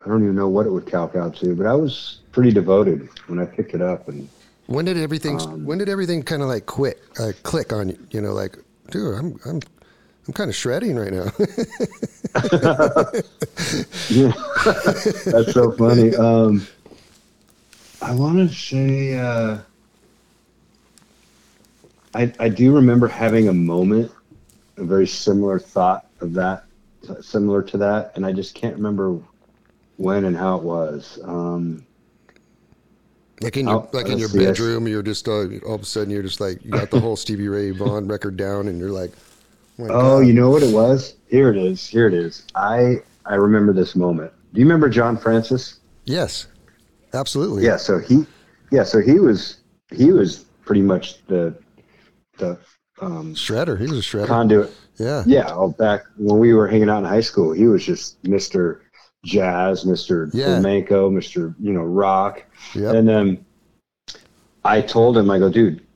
I 0.05 0.09
don't 0.09 0.23
even 0.23 0.37
know 0.37 0.49
what 0.49 0.67
it 0.67 0.71
would 0.71 0.87
calc 0.87 1.17
out 1.17 1.35
to, 1.37 1.57
but 1.57 1.67
I 1.67 1.75
was 1.75 2.21
pretty 2.31 2.53
devoted 2.53 3.09
when 3.27 3.41
I 3.41 3.47
picked 3.47 3.75
it 3.75 3.83
up, 3.83 4.09
and 4.09 4.29
When 4.67 4.85
did 4.85 4.97
everything? 4.99 5.41
Um, 5.41 5.65
when 5.65 5.79
did 5.79 5.89
everything 5.89 6.23
kind 6.23 6.43
of 6.43 6.49
like 6.49 6.67
quit? 6.67 7.03
Uh, 7.19 7.33
click 7.43 7.73
on 7.73 7.89
you? 7.89 7.99
You 8.11 8.21
know, 8.21 8.33
like, 8.33 8.57
dude, 8.91 9.15
I'm 9.19 9.41
I'm 9.45 9.61
I'm 10.29 10.33
kind 10.33 10.49
of 10.49 10.55
shredding 10.55 10.97
right 10.97 11.13
now. 11.13 11.25
yeah, 14.11 14.33
that's 15.25 15.53
so 15.53 15.73
funny. 15.73 16.15
Um, 16.15 16.67
I 18.03 18.15
want 18.15 18.37
to 18.49 18.55
say 18.55 19.19
uh, 19.19 19.59
I 22.15 22.33
I 22.39 22.49
do 22.49 22.75
remember 22.75 23.09
having 23.09 23.49
a 23.49 23.53
moment, 23.53 24.13
a 24.77 24.85
very 24.85 25.07
similar 25.07 25.59
thought 25.59 26.07
of 26.21 26.33
that, 26.35 26.65
similar 27.21 27.63
to 27.63 27.79
that, 27.79 28.13
and 28.17 28.25
I 28.25 28.33
just 28.33 28.55
can't 28.55 28.77
remember 28.77 29.19
when 29.97 30.25
and 30.25 30.37
how 30.37 30.57
it 30.57 30.63
was. 30.63 31.19
Um, 31.25 31.85
like 33.41 33.57
in 33.57 33.67
your 33.67 33.77
Oh, 33.77 33.89
like 33.93 34.09
in 34.09 34.19
your 34.19 34.29
bedroom, 34.29 34.87
you're 34.89 35.03
just 35.03 35.27
uh, 35.29 35.47
all 35.67 35.75
of 35.75 35.83
a 35.83 35.85
sudden 35.85 36.11
you're 36.11 36.23
just 36.23 36.41
like 36.41 36.65
you 36.65 36.71
got 36.71 36.91
the 36.91 37.01
whole 37.01 37.17
Stevie 37.17 37.49
Ray 37.49 37.71
Vaughan 37.71 38.07
record 38.15 38.37
down, 38.37 38.69
and 38.69 38.79
you're 38.79 38.91
like, 38.91 39.13
Oh, 39.79 39.87
God. 39.89 40.21
you 40.21 40.33
know 40.33 40.49
what 40.51 40.63
it 40.63 40.73
was? 40.73 41.17
Here 41.29 41.51
it 41.51 41.59
is. 41.59 41.87
Here 41.87 42.07
it 42.07 42.15
is. 42.15 42.45
I 42.55 43.03
I 43.27 43.35
remember 43.35 43.73
this 43.73 43.95
moment. 43.97 44.33
Do 44.53 44.61
you 44.61 44.67
remember 44.67 44.89
John 44.89 45.17
Francis? 45.19 45.81
yes, 46.05 46.47
absolutely. 47.17 47.65
Yeah. 47.65 47.77
So 47.77 47.99
he, 47.99 48.27
yeah. 48.71 48.85
So 48.85 49.01
he 49.01 49.19
was 49.19 49.59
he 49.91 50.13
was 50.13 50.45
pretty 50.65 50.83
much 50.83 51.25
the 51.27 51.55
the 52.39 52.59
um, 53.01 53.35
shredder. 53.35 53.79
He 53.79 53.87
was 53.87 53.99
a 53.99 54.03
shredder. 54.03 54.27
conduit. 54.27 54.71
yeah, 54.99 55.23
Yeah. 55.27 55.53
All 55.53 55.71
back 55.71 56.03
when 56.17 56.39
we 56.39 56.55
were 56.55 56.67
hanging 56.69 56.89
out 56.89 56.99
in 56.99 57.05
high 57.05 57.21
school, 57.21 57.53
he 57.53 57.67
was 57.67 57.85
just 57.85 58.23
Mister 58.25 58.83
Jazz, 59.25 59.85
Mister 59.85 60.31
Yeah. 60.33 60.47
Flamenco, 60.47 61.11
Mister 61.11 61.55
you 61.59 61.73
know 61.73 61.83
rock. 61.83 62.45
Yep. 62.75 62.95
And 62.95 63.09
then 63.09 63.45
I 64.65 64.81
told 64.81 65.17
him, 65.17 65.31
I 65.31 65.39
go, 65.39 65.49
dude, 65.49 65.87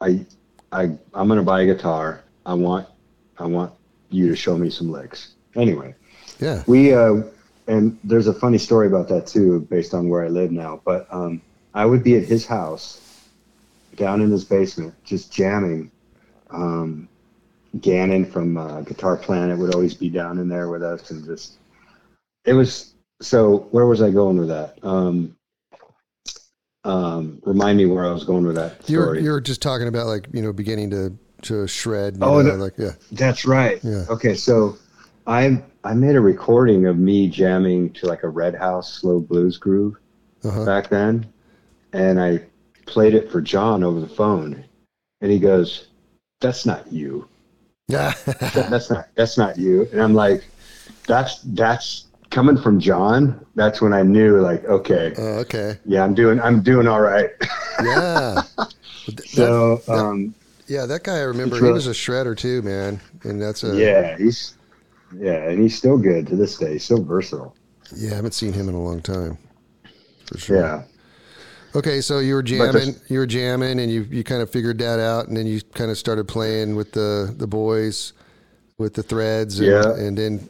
I, 0.00 0.26
I, 0.72 0.82
I'm 1.14 1.28
gonna 1.28 1.42
buy 1.42 1.62
a 1.62 1.66
guitar. 1.66 2.24
I 2.44 2.54
want, 2.54 2.88
I 3.38 3.46
want 3.46 3.72
you 4.10 4.28
to 4.28 4.34
show 4.34 4.56
me 4.56 4.70
some 4.70 4.90
licks. 4.90 5.34
Anyway, 5.54 5.94
yeah, 6.40 6.64
we, 6.66 6.92
uh, 6.94 7.22
and 7.66 7.98
there's 8.04 8.26
a 8.26 8.34
funny 8.34 8.58
story 8.58 8.86
about 8.86 9.08
that 9.08 9.26
too, 9.26 9.60
based 9.70 9.94
on 9.94 10.08
where 10.08 10.24
I 10.24 10.28
live 10.28 10.50
now. 10.50 10.80
But 10.84 11.06
um, 11.10 11.40
I 11.74 11.86
would 11.86 12.02
be 12.02 12.16
at 12.16 12.24
his 12.24 12.46
house, 12.46 13.00
down 13.96 14.20
in 14.20 14.30
his 14.30 14.44
basement, 14.44 14.94
just 15.04 15.32
jamming. 15.32 15.90
Um, 16.50 17.08
Gannon 17.80 18.24
from 18.24 18.56
uh, 18.56 18.80
Guitar 18.80 19.16
Planet 19.16 19.56
would 19.58 19.74
always 19.74 19.94
be 19.94 20.08
down 20.08 20.38
in 20.38 20.48
there 20.48 20.68
with 20.68 20.82
us, 20.82 21.10
and 21.10 21.24
just 21.24 21.58
it 22.44 22.52
was. 22.52 22.94
So 23.22 23.68
where 23.70 23.86
was 23.86 24.02
I 24.02 24.10
going 24.10 24.38
with 24.38 24.48
that? 24.48 24.78
Um, 24.82 25.36
um, 26.84 27.40
remind 27.44 27.78
me 27.78 27.86
where 27.86 28.04
I 28.04 28.10
was 28.10 28.24
going 28.24 28.46
with 28.46 28.56
that 28.56 28.88
you're 28.88 29.04
story. 29.04 29.22
you're 29.22 29.40
just 29.40 29.60
talking 29.60 29.86
about 29.86 30.06
like 30.06 30.26
you 30.32 30.42
know 30.42 30.52
beginning 30.52 30.90
to 30.90 31.16
to 31.42 31.66
shred. 31.66 32.18
Oh, 32.20 32.42
know, 32.42 32.56
no. 32.56 32.56
like 32.56 32.74
yeah, 32.76 32.92
That's 33.12 33.44
right. 33.44 33.78
Yeah. 33.84 34.04
Okay, 34.08 34.34
so 34.34 34.78
I 35.26 35.62
I 35.82 35.94
made 35.94 36.16
a 36.16 36.20
recording 36.20 36.86
of 36.86 36.98
me 36.98 37.28
jamming 37.28 37.92
to 37.94 38.06
like 38.06 38.22
a 38.22 38.28
Red 38.28 38.54
House 38.54 38.92
slow 38.92 39.20
blues 39.20 39.56
groove 39.56 39.96
uh-huh. 40.44 40.64
back 40.64 40.88
then, 40.88 41.32
and 41.92 42.20
I 42.20 42.44
played 42.86 43.14
it 43.14 43.30
for 43.30 43.40
John 43.40 43.82
over 43.82 44.00
the 44.00 44.08
phone, 44.08 44.64
and 45.20 45.32
he 45.32 45.38
goes, 45.38 45.88
"That's 46.40 46.66
not 46.66 46.92
you. 46.92 47.26
yeah, 47.88 48.12
That, 48.26 48.66
that's 48.70 48.90
not 48.90 49.08
that's 49.14 49.38
not 49.38 49.58
you." 49.58 49.88
And 49.92 50.02
I'm 50.02 50.14
like, 50.14 50.44
"That's 51.06 51.40
that's 51.42 52.06
coming 52.30 52.58
from 52.58 52.78
John." 52.78 53.46
That's 53.54 53.80
when 53.80 53.94
I 53.94 54.02
knew, 54.02 54.38
like, 54.40 54.64
okay, 54.66 55.14
uh, 55.16 55.40
okay, 55.40 55.78
yeah, 55.86 56.04
I'm 56.04 56.14
doing 56.14 56.40
I'm 56.40 56.62
doing 56.62 56.88
all 56.88 57.00
right. 57.00 57.30
yeah. 57.82 58.42
so 59.26 59.80
um, 59.88 60.34
Yeah, 60.66 60.84
that 60.84 61.04
guy 61.04 61.16
I 61.16 61.22
remember. 61.22 61.56
He 61.56 61.72
was 61.72 61.86
a 61.86 61.92
shredder 61.92 62.36
too, 62.36 62.60
man. 62.60 63.00
And 63.22 63.40
that's 63.40 63.64
a 63.64 63.74
yeah, 63.74 64.18
he's 64.18 64.56
yeah, 65.16 65.48
and 65.48 65.60
he's 65.60 65.76
still 65.76 65.98
good 65.98 66.26
to 66.28 66.36
this 66.36 66.56
day. 66.58 66.72
He's 66.74 66.84
still 66.84 67.02
versatile. 67.02 67.54
yeah. 67.96 68.12
I 68.12 68.14
haven't 68.16 68.32
seen 68.34 68.52
him 68.52 68.68
in 68.68 68.74
a 68.74 68.82
long 68.82 69.00
time, 69.02 69.38
for 70.26 70.38
sure. 70.38 70.56
Yeah. 70.58 70.82
Okay, 71.74 72.00
so 72.00 72.18
you 72.18 72.34
were 72.34 72.42
jamming, 72.42 72.96
you 73.08 73.20
were 73.20 73.26
jamming, 73.26 73.78
and 73.78 73.90
you 73.92 74.02
you 74.10 74.24
kind 74.24 74.42
of 74.42 74.50
figured 74.50 74.78
that 74.78 74.98
out, 74.98 75.28
and 75.28 75.36
then 75.36 75.46
you 75.46 75.60
kind 75.74 75.90
of 75.90 75.96
started 75.98 76.26
playing 76.26 76.74
with 76.74 76.92
the 76.92 77.32
the 77.36 77.46
boys, 77.46 78.12
with 78.78 78.94
the 78.94 79.02
threads, 79.04 79.60
and, 79.60 79.68
Yeah. 79.68 79.94
and 79.94 80.18
then 80.18 80.48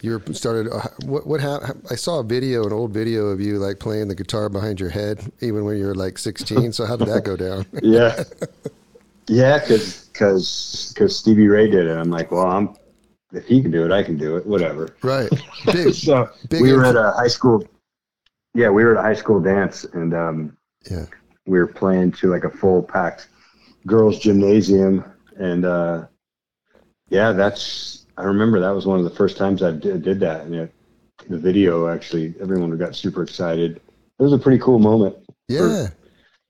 you 0.00 0.12
were 0.12 0.34
started. 0.34 0.70
Uh, 0.72 0.86
what 1.04 1.26
what 1.26 1.40
hap- 1.42 1.76
I 1.90 1.96
saw 1.96 2.20
a 2.20 2.24
video, 2.24 2.64
an 2.64 2.72
old 2.72 2.92
video 2.94 3.26
of 3.26 3.40
you 3.42 3.58
like 3.58 3.78
playing 3.78 4.08
the 4.08 4.14
guitar 4.14 4.48
behind 4.48 4.80
your 4.80 4.88
head, 4.90 5.30
even 5.42 5.66
when 5.66 5.76
you 5.76 5.84
were 5.86 5.94
like 5.94 6.16
sixteen. 6.16 6.72
So 6.72 6.86
how 6.86 6.96
did 6.96 7.08
that 7.08 7.24
go 7.24 7.36
down? 7.36 7.66
yeah, 7.82 8.24
yeah, 9.28 9.58
because 9.58 10.08
because 10.14 11.16
Stevie 11.18 11.48
Ray 11.48 11.70
did 11.70 11.86
it. 11.86 11.96
I'm 11.96 12.10
like, 12.10 12.30
well, 12.32 12.46
I'm 12.46 12.74
if 13.34 13.46
he 13.46 13.62
can 13.62 13.70
do 13.70 13.84
it, 13.84 13.92
I 13.92 14.02
can 14.02 14.16
do 14.16 14.36
it. 14.36 14.46
Whatever. 14.46 14.96
right, 15.02 15.30
big, 15.66 15.94
So 15.94 16.30
big 16.48 16.62
we 16.62 16.72
were 16.72 16.84
at 16.84 16.96
a 16.96 17.12
high 17.12 17.28
school. 17.28 17.66
Yeah, 18.54 18.70
we 18.70 18.84
were 18.84 18.96
at 18.96 19.00
a 19.00 19.02
high 19.02 19.14
school 19.14 19.40
dance, 19.40 19.84
and 19.84 20.14
um, 20.14 20.56
yeah, 20.90 21.06
we 21.46 21.58
were 21.58 21.66
playing 21.66 22.12
to 22.12 22.30
like 22.30 22.44
a 22.44 22.50
full 22.50 22.82
packed 22.82 23.28
girls' 23.86 24.18
gymnasium, 24.18 25.04
and 25.36 25.64
uh, 25.64 26.06
yeah, 27.08 27.32
that's 27.32 28.06
I 28.16 28.24
remember 28.24 28.60
that 28.60 28.70
was 28.70 28.86
one 28.86 28.98
of 28.98 29.04
the 29.04 29.10
first 29.10 29.36
times 29.36 29.62
I 29.62 29.72
did, 29.72 30.02
did 30.02 30.20
that, 30.20 30.42
and 30.42 30.54
it, 30.54 30.74
the 31.28 31.38
video 31.38 31.88
actually 31.88 32.34
everyone 32.40 32.76
got 32.76 32.94
super 32.94 33.22
excited. 33.22 33.76
It 34.18 34.22
was 34.22 34.32
a 34.32 34.38
pretty 34.38 34.58
cool 34.58 34.78
moment, 34.78 35.16
yeah. 35.48 35.88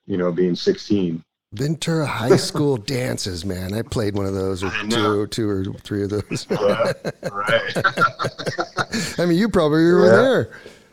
you 0.07 0.19
know, 0.19 0.31
being 0.31 0.55
16. 0.55 1.23
Ventura 1.55 2.07
High 2.07 2.37
School 2.37 2.77
dances, 2.95 3.45
man. 3.45 3.73
I 3.75 3.83
played 3.83 4.15
one 4.17 4.27
of 4.27 4.35
those, 4.35 4.63
or 4.63 4.71
two, 4.89 5.27
two 5.29 5.49
or 5.49 5.65
three 5.65 6.05
of 6.05 6.11
those. 6.11 6.47
right. 6.51 7.73
I 9.19 9.27
mean, 9.27 9.39
you 9.39 9.49
probably 9.49 9.83
were 9.85 10.07
Yeah. 10.07 10.13
there. 10.13 10.51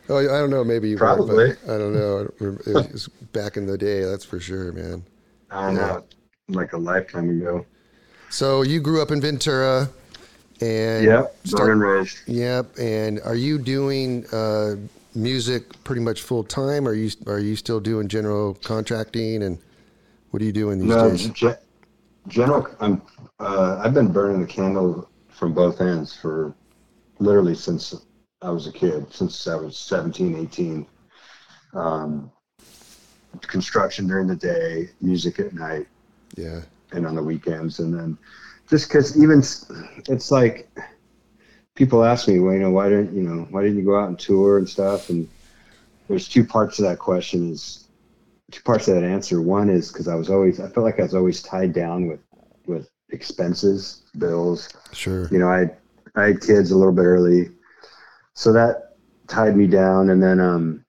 Oh, 0.08 0.18
I 0.18 0.38
don't 0.40 0.50
know. 0.50 0.64
Maybe 0.64 0.88
you 0.90 0.96
probably. 0.96 1.34
were. 1.34 1.58
I 1.64 1.78
don't 1.78 1.92
know. 1.94 2.28
It 2.40 2.92
was 2.92 3.08
back 3.32 3.56
in 3.56 3.66
the 3.66 3.78
day, 3.78 4.04
that's 4.04 4.24
for 4.24 4.40
sure, 4.40 4.72
man. 4.72 5.04
I 5.50 5.66
don't 5.66 5.74
know, 5.76 6.04
like 6.48 6.72
a 6.72 6.78
lifetime 6.78 7.30
ago. 7.30 7.64
So 8.30 8.62
you 8.62 8.80
grew 8.80 9.00
up 9.02 9.10
in 9.10 9.20
Ventura, 9.20 9.88
and 10.60 11.04
Yep, 11.04 11.36
start- 11.44 11.58
born 11.60 11.70
and 11.72 11.80
raised. 11.80 12.18
Yep. 12.26 12.78
And 12.78 13.20
are 13.24 13.34
you 13.34 13.58
doing 13.58 14.26
uh, 14.32 14.76
music 15.14 15.82
pretty 15.84 16.00
much 16.00 16.22
full 16.22 16.42
time? 16.44 16.86
Are 16.88 16.94
you 16.94 17.10
are 17.26 17.38
you 17.38 17.56
still 17.56 17.80
doing 17.80 18.08
general 18.08 18.54
contracting? 18.62 19.42
And 19.42 19.58
what 20.32 20.40
are 20.42 20.44
you 20.46 20.52
doing 20.52 20.78
these 20.78 20.88
No, 20.88 21.10
days? 21.10 21.28
ge- 21.28 21.58
general. 22.28 22.66
I'm. 22.80 23.02
Uh, 23.38 23.80
I've 23.84 23.94
been 23.94 24.10
burning 24.10 24.40
the 24.40 24.46
candle 24.46 25.08
from 25.28 25.52
both 25.54 25.80
ends 25.80 26.14
for 26.16 26.54
literally 27.18 27.54
since 27.54 27.94
I 28.40 28.50
was 28.50 28.66
a 28.66 28.72
kid, 28.72 29.12
since 29.12 29.46
I 29.46 29.54
was 29.54 29.78
17, 29.78 30.34
18. 30.36 30.86
Um, 31.74 32.30
construction 33.42 34.06
during 34.06 34.26
the 34.26 34.36
day, 34.36 34.88
music 35.00 35.38
at 35.38 35.54
night, 35.54 35.86
Yeah. 36.36 36.60
and 36.92 37.06
on 37.06 37.14
the 37.14 37.22
weekends, 37.22 37.78
and 37.78 37.92
then 37.94 38.18
just 38.68 38.88
because 38.88 39.16
even 39.22 39.38
it's 40.08 40.30
like 40.30 40.68
people 41.74 42.04
ask 42.04 42.26
me, 42.28 42.40
well, 42.40 42.52
you 42.54 42.60
know, 42.60 42.70
why 42.70 42.88
didn't 42.88 43.14
you 43.14 43.22
know, 43.22 43.46
why 43.50 43.62
didn't 43.62 43.78
you 43.78 43.84
go 43.84 43.98
out 43.98 44.08
and 44.08 44.18
tour 44.18 44.58
and 44.58 44.68
stuff? 44.68 45.08
And 45.10 45.28
there's 46.08 46.28
two 46.28 46.44
parts 46.44 46.76
to 46.76 46.82
that 46.82 46.98
question. 46.98 47.50
Is 47.52 47.81
two 48.52 48.62
parts 48.62 48.86
of 48.86 48.94
that 48.94 49.04
answer. 49.04 49.42
One 49.42 49.68
is 49.68 49.90
because 49.90 50.06
I 50.06 50.14
was 50.14 50.30
always, 50.30 50.60
I 50.60 50.68
felt 50.68 50.84
like 50.84 51.00
I 51.00 51.02
was 51.02 51.14
always 51.14 51.42
tied 51.42 51.72
down 51.72 52.06
with 52.06 52.20
with 52.66 52.88
expenses, 53.10 54.02
bills. 54.18 54.68
Sure. 54.92 55.26
You 55.28 55.38
know, 55.38 55.48
I 55.48 55.70
I 56.14 56.28
had 56.28 56.40
kids 56.40 56.70
a 56.70 56.76
little 56.76 56.92
bit 56.92 57.02
early, 57.02 57.50
so 58.34 58.52
that 58.52 58.96
tied 59.26 59.56
me 59.56 59.66
down. 59.66 60.10
And 60.10 60.22
then 60.22 60.38
um, 60.38 60.84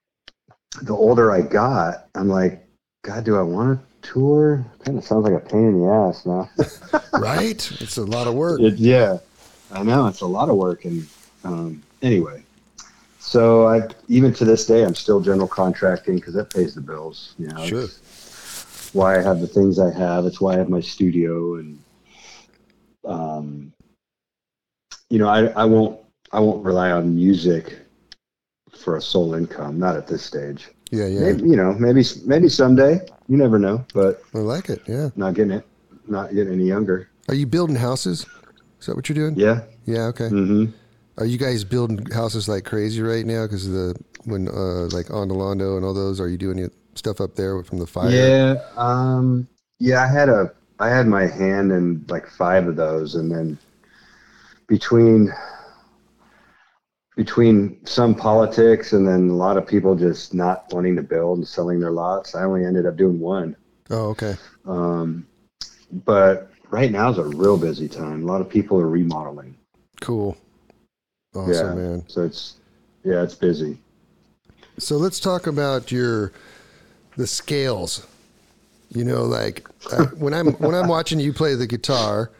the 0.81 0.93
older 0.93 1.31
I 1.31 1.41
got, 1.41 2.09
I'm 2.15 2.27
like, 2.27 2.67
God, 3.03 3.23
do 3.23 3.37
I 3.37 3.41
want 3.41 3.79
to 3.79 4.09
tour? 4.09 4.65
Kind 4.83 4.97
of 4.97 5.03
sounds 5.03 5.23
like 5.23 5.33
a 5.33 5.45
pain 5.45 5.69
in 5.69 5.79
the 5.79 5.87
ass 5.87 6.25
now. 6.25 6.49
right? 7.19 7.81
It's 7.81 7.97
a 7.97 8.05
lot 8.05 8.27
of 8.27 8.33
work. 8.33 8.59
It, 8.59 8.75
yeah, 8.75 9.17
I 9.71 9.83
know 9.83 10.07
it's 10.07 10.21
a 10.21 10.27
lot 10.27 10.49
of 10.49 10.55
work, 10.57 10.85
and 10.85 11.07
um, 11.43 11.83
anyway, 12.01 12.43
so 13.33 13.67
I 13.67 13.81
even 14.09 14.31
to 14.35 14.45
this 14.45 14.67
day 14.67 14.83
I'm 14.83 14.93
still 14.93 15.19
general 15.19 15.47
contracting 15.47 16.17
because 16.17 16.35
that 16.35 16.53
pays 16.53 16.75
the 16.75 16.81
bills. 16.81 17.33
You 17.39 17.47
know, 17.47 17.65
Sure. 17.65 17.85
It's 17.85 18.91
why 18.93 19.17
I 19.17 19.23
have 19.23 19.39
the 19.41 19.47
things 19.47 19.79
I 19.79 19.91
have. 19.91 20.27
It's 20.27 20.39
why 20.39 20.53
I 20.53 20.57
have 20.57 20.69
my 20.69 20.81
studio, 20.81 21.55
and 21.55 21.79
um, 23.05 23.73
you 25.09 25.17
know, 25.17 25.27
I 25.27 25.47
I 25.63 25.65
won't 25.65 25.99
I 26.31 26.39
won't 26.39 26.63
rely 26.63 26.91
on 26.91 27.15
music 27.15 27.79
for 28.77 28.97
a 28.97 29.01
sole 29.01 29.33
income. 29.33 29.79
Not 29.79 29.97
at 29.97 30.05
this 30.05 30.21
stage. 30.21 30.69
Yeah, 30.91 31.07
yeah. 31.07 31.21
Maybe, 31.21 31.49
you 31.49 31.55
know, 31.55 31.73
maybe 31.73 32.03
maybe 32.27 32.49
someday. 32.49 33.01
You 33.27 33.37
never 33.37 33.57
know, 33.57 33.83
but 33.95 34.21
I 34.35 34.39
like 34.39 34.69
it. 34.69 34.81
Yeah. 34.87 35.09
not 35.15 35.33
getting 35.33 35.53
it, 35.53 35.65
not 36.05 36.35
getting 36.35 36.53
any 36.53 36.67
younger. 36.67 37.09
Are 37.29 37.35
you 37.35 37.47
building 37.47 37.77
houses? 37.77 38.27
Is 38.79 38.85
that 38.85 38.95
what 38.95 39.09
you're 39.09 39.15
doing? 39.15 39.39
Yeah. 39.39 39.61
Yeah. 39.85 40.13
Okay. 40.13 40.29
hmm 40.29 40.65
Are 41.17 41.25
you 41.25 41.37
guys 41.37 41.63
building 41.63 42.05
houses 42.11 42.47
like 42.47 42.65
crazy 42.65 43.01
right 43.01 43.25
now? 43.25 43.45
Because 43.45 43.69
the 43.69 43.95
when 44.25 44.47
uh, 44.47 44.87
like 44.87 45.07
Ondulando 45.07 45.77
and 45.77 45.85
all 45.85 45.93
those, 45.93 46.19
are 46.19 46.27
you 46.27 46.37
doing 46.37 46.69
stuff 46.95 47.21
up 47.21 47.35
there 47.35 47.61
from 47.63 47.79
the 47.79 47.87
fire? 47.87 48.09
Yeah. 48.09 48.55
Um. 48.77 49.47
Yeah. 49.79 50.03
I 50.03 50.07
had 50.07 50.29
a 50.29 50.51
I 50.79 50.89
had 50.89 51.07
my 51.07 51.27
hand 51.27 51.71
in 51.71 52.05
like 52.09 52.27
five 52.27 52.67
of 52.67 52.75
those, 52.75 53.15
and 53.15 53.31
then 53.31 53.57
between 54.67 55.31
between 57.15 57.85
some 57.85 58.15
politics 58.15 58.93
and 58.93 59.07
then 59.07 59.29
a 59.29 59.35
lot 59.35 59.57
of 59.57 59.67
people 59.67 59.95
just 59.95 60.33
not 60.33 60.65
wanting 60.73 60.95
to 60.95 61.03
build 61.03 61.37
and 61.37 61.47
selling 61.47 61.79
their 61.79 61.91
lots, 61.91 62.33
I 62.33 62.43
only 62.43 62.65
ended 62.65 62.87
up 62.87 62.97
doing 62.97 63.19
one. 63.19 63.55
Oh, 63.91 64.09
okay. 64.09 64.35
Um, 64.65 65.27
but 65.91 66.49
right 66.71 66.91
now 66.91 67.11
is 67.11 67.19
a 67.19 67.23
real 67.23 67.57
busy 67.57 67.87
time. 67.87 68.23
A 68.23 68.25
lot 68.25 68.41
of 68.41 68.49
people 68.49 68.79
are 68.79 68.89
remodeling. 68.89 69.55
Cool. 70.01 70.35
Awesome, 71.35 71.53
yeah, 71.53 71.73
man. 71.73 72.03
So 72.07 72.23
it's 72.23 72.55
yeah, 73.03 73.23
it's 73.23 73.35
busy. 73.35 73.77
So 74.77 74.97
let's 74.97 75.19
talk 75.19 75.47
about 75.47 75.91
your 75.91 76.31
the 77.17 77.27
scales. 77.27 78.05
You 78.89 79.03
know, 79.03 79.23
like 79.23 79.67
uh, 79.91 80.05
when 80.17 80.33
I'm 80.33 80.53
when 80.53 80.75
I'm 80.75 80.87
watching 80.87 81.19
you 81.19 81.33
play 81.33 81.55
the 81.55 81.65
guitar, 81.67 82.31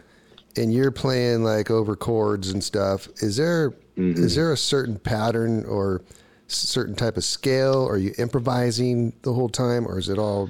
and 0.56 0.72
you're 0.74 0.92
playing 0.92 1.44
like 1.44 1.72
over 1.72 1.96
chords 1.96 2.52
and 2.52 2.64
stuff. 2.64 3.08
Is 3.22 3.38
there 3.38 3.68
is 3.70 3.74
Mm-hmm. 3.96 4.28
there 4.36 4.52
a 4.52 4.58
certain 4.58 4.98
pattern 4.98 5.66
or 5.66 6.02
certain 6.48 6.96
type 6.96 7.16
of 7.16 7.24
scale? 7.24 7.88
Are 7.88 7.98
you 7.98 8.12
improvising 8.18 9.14
the 9.22 9.32
whole 9.34 9.50
time, 9.50 9.88
or 9.88 10.00
is 10.00 10.10
it 10.10 10.18
all, 10.18 10.50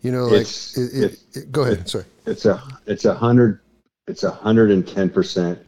you 0.00 0.10
know, 0.10 0.24
like? 0.26 0.46
It, 0.76 0.78
it, 1.04 1.18
it- 1.34 1.52
go 1.52 1.62
ahead. 1.64 1.86
Sorry. 1.88 2.04
It's 2.24 2.46
a 2.46 2.62
it's 2.86 3.04
a 3.04 3.12
hundred 3.14 3.60
it's 4.06 4.22
a 4.22 4.30
hundred 4.30 4.70
and 4.70 4.86
ten 4.88 5.10
percent 5.10 5.58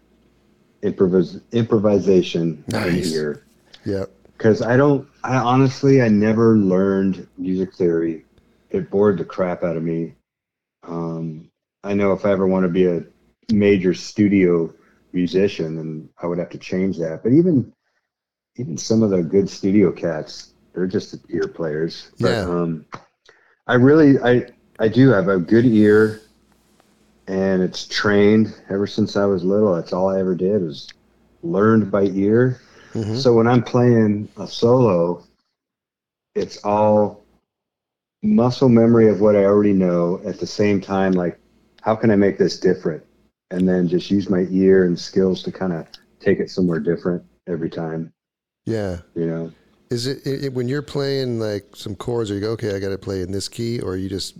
improvis 0.84 1.40
improvisation 1.52 2.62
Nice. 2.68 3.06
in 3.06 3.10
here. 3.10 3.44
Yeah. 3.84 4.04
Because 4.36 4.62
I 4.62 4.76
don't 4.76 5.08
I 5.24 5.36
honestly 5.36 6.02
I 6.02 6.08
never 6.08 6.56
learned 6.58 7.26
music 7.38 7.74
theory. 7.74 8.24
It 8.70 8.90
bored 8.90 9.18
the 9.18 9.24
crap 9.24 9.62
out 9.64 9.76
of 9.76 9.82
me. 9.82 10.14
Um, 10.86 11.50
I 11.82 11.94
know 11.94 12.12
if 12.12 12.24
I 12.24 12.32
ever 12.32 12.46
want 12.46 12.64
to 12.64 12.68
be 12.68 12.86
a 12.86 13.02
major 13.52 13.94
studio 13.94 14.72
musician, 15.12 15.76
then 15.76 16.08
I 16.20 16.26
would 16.26 16.38
have 16.38 16.50
to 16.50 16.58
change 16.58 16.98
that. 16.98 17.22
But 17.22 17.32
even 17.32 17.72
even 18.56 18.76
some 18.76 19.02
of 19.02 19.10
the 19.10 19.22
good 19.22 19.48
studio 19.48 19.90
cats, 19.90 20.54
they're 20.74 20.86
just 20.86 21.16
ear 21.30 21.48
players. 21.48 22.10
But, 22.20 22.30
Yeah. 22.30 22.40
Um, 22.42 22.84
I 23.66 23.74
really 23.74 24.18
I 24.20 24.50
I 24.78 24.88
do 24.88 25.08
have 25.10 25.28
a 25.28 25.38
good 25.38 25.64
ear, 25.64 26.20
and 27.26 27.62
it's 27.62 27.86
trained 27.86 28.54
ever 28.70 28.86
since 28.86 29.16
I 29.16 29.24
was 29.24 29.44
little. 29.44 29.74
That's 29.74 29.92
all 29.92 30.08
I 30.08 30.20
ever 30.20 30.34
did 30.34 30.62
was 30.62 30.88
learned 31.42 31.90
by 31.90 32.04
ear. 32.04 32.60
Mhm. 32.92 33.16
So 33.16 33.32
when 33.34 33.46
I'm 33.46 33.62
playing 33.62 34.28
a 34.36 34.46
solo, 34.46 35.24
it's 36.34 36.58
all 36.64 37.24
muscle 38.22 38.68
memory 38.68 39.08
of 39.08 39.20
what 39.20 39.36
I 39.36 39.44
already 39.44 39.72
know. 39.72 40.20
At 40.24 40.38
the 40.38 40.46
same 40.46 40.80
time, 40.80 41.12
like 41.12 41.38
how 41.82 41.94
can 41.94 42.10
I 42.10 42.16
make 42.16 42.38
this 42.38 42.58
different? 42.58 43.02
And 43.50 43.68
then 43.68 43.88
just 43.88 44.10
use 44.10 44.30
my 44.30 44.46
ear 44.50 44.84
and 44.84 44.98
skills 44.98 45.42
to 45.42 45.52
kind 45.52 45.72
of 45.72 45.86
take 46.18 46.40
it 46.40 46.50
somewhere 46.50 46.80
different 46.80 47.22
every 47.46 47.68
time. 47.70 48.12
Yeah. 48.64 49.00
You 49.14 49.26
know. 49.26 49.52
Is 49.90 50.06
it, 50.06 50.26
it, 50.26 50.44
it- 50.46 50.52
when 50.54 50.66
you're 50.68 50.82
playing 50.82 51.38
like 51.38 51.76
some 51.76 51.94
chords? 51.94 52.30
Are 52.30 52.34
you 52.34 52.40
go 52.40 52.50
okay? 52.52 52.74
I 52.74 52.78
got 52.80 52.88
to 52.88 52.98
play 52.98 53.20
in 53.20 53.30
this 53.32 53.48
key, 53.48 53.80
or 53.80 53.96
you 53.96 54.08
just 54.08 54.36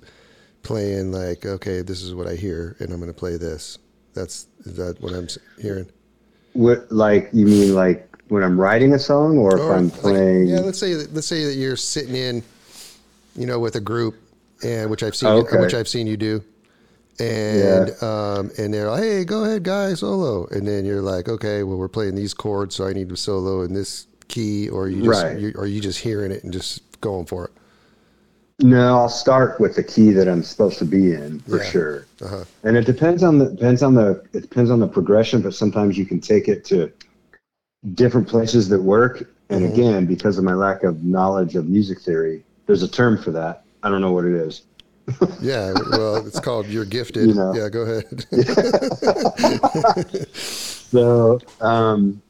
playing 0.65 1.13
like 1.13 1.47
okay, 1.47 1.83
this 1.83 2.03
is 2.03 2.15
what 2.15 2.27
I 2.27 2.35
hear, 2.35 2.77
and 2.81 2.93
I'm 2.93 2.99
going 2.99 3.13
to 3.13 3.19
play 3.19 3.37
this. 3.37 3.79
That's 4.15 4.49
is 4.65 4.77
that 4.77 5.01
what 5.01 5.13
I'm 5.13 5.29
hearing? 5.61 5.87
What 6.55 6.91
like 6.91 7.31
you 7.33 7.47
mean 7.47 7.75
like 7.75 8.09
when 8.29 8.43
I'm 8.43 8.59
writing 8.61 8.95
a 8.95 8.99
song 8.99 9.39
or 9.39 9.57
if 9.57 9.71
I'm 9.71 9.89
like, 9.89 10.01
playing? 10.01 10.47
yeah, 10.47 10.61
let's 10.61 10.79
say 10.79 10.95
that, 10.95 11.13
let's 11.15 11.27
say 11.27 11.45
that 11.45 11.55
you're 11.55 11.77
sitting 11.77 12.15
in, 12.17 12.43
you 13.37 13.47
know, 13.47 13.59
with 13.61 13.77
a 13.77 13.81
group, 13.81 14.17
and 14.65 14.91
which 14.91 15.03
I've 15.03 15.15
seen, 15.15 15.29
Okay. 15.29 15.59
which 15.59 15.75
I've 15.75 15.89
seen 15.89 16.07
you 16.07 16.17
do, 16.17 16.43
and 17.21 17.91
um, 18.03 18.51
and 18.59 18.73
they're 18.73 18.91
like, 18.91 19.03
hey, 19.03 19.25
go 19.25 19.45
ahead, 19.45 19.63
guys, 19.63 20.01
solo, 20.01 20.47
and 20.47 20.67
then 20.67 20.85
you're 20.85 21.03
like, 21.03 21.29
okay, 21.29 21.63
well, 21.63 21.77
we're 21.77 21.89
playing 21.89 22.15
these 22.15 22.35
chords, 22.35 22.75
so 22.75 22.87
I 22.87 22.93
need 22.93 23.09
to 23.11 23.17
solo 23.17 23.63
in 23.63 23.75
this 23.75 24.07
key, 24.29 24.69
or 24.69 24.89
you 24.89 25.03
just, 25.03 25.23
Right. 25.25 25.39
you, 25.39 25.53
or 25.57 25.67
you 25.67 25.81
just 25.81 25.99
hearing 26.01 26.33
it 26.33 26.45
and 26.45 26.53
just 26.53 27.01
going 27.01 27.27
for 27.27 27.47
it. 27.47 27.53
No, 28.61 28.99
I'll 28.99 29.09
start 29.09 29.59
with 29.61 29.75
the 29.75 29.83
key 29.83 30.11
that 30.13 30.29
I'm 30.29 30.43
supposed 30.43 30.79
to 30.79 30.85
be 30.85 31.13
in 31.13 31.41
for 31.41 31.57
Yeah. 31.59 31.65
sure. 31.65 32.07
Uh-huh. 32.23 32.45
And 32.63 32.77
it 32.77 32.87
depends 32.87 33.23
on 33.23 33.39
the 33.39 33.47
depends 33.51 33.83
on 33.83 33.95
the 33.95 34.23
it 34.33 34.41
depends 34.43 34.71
on 34.71 34.79
the 34.81 34.87
progression, 34.87 35.43
but 35.43 35.55
sometimes 35.55 35.99
you 35.99 36.07
can 36.07 36.21
take 36.21 36.49
it 36.49 36.65
to 36.67 36.91
different 37.95 38.29
places 38.29 38.69
that 38.69 38.81
work. 38.83 39.29
And 39.51 39.65
Mhm. 39.65 39.73
again, 39.73 40.07
because 40.07 40.39
of 40.39 40.45
my 40.45 40.55
lack 40.55 40.85
of 40.85 41.03
knowledge 41.05 41.57
of 41.57 41.69
music 41.69 42.01
theory, 42.01 42.45
there's 42.67 42.83
a 42.83 42.89
term 42.89 43.19
for 43.19 43.31
that. 43.33 43.65
I 43.83 43.91
don't 43.91 44.01
know 44.01 44.13
what 44.13 44.25
it 44.25 44.35
is. 44.35 44.63
Yeah, 45.43 45.75
well, 45.91 46.25
it's 46.27 46.41
called 46.41 46.69
"You're 46.71 46.87
Gifted." 46.87 47.27
You 47.29 47.35
know. 47.35 47.53
Yeah, 47.55 47.69
go 47.69 47.83
ahead. 47.83 48.25
So, 50.95 51.41
um, 51.61 52.23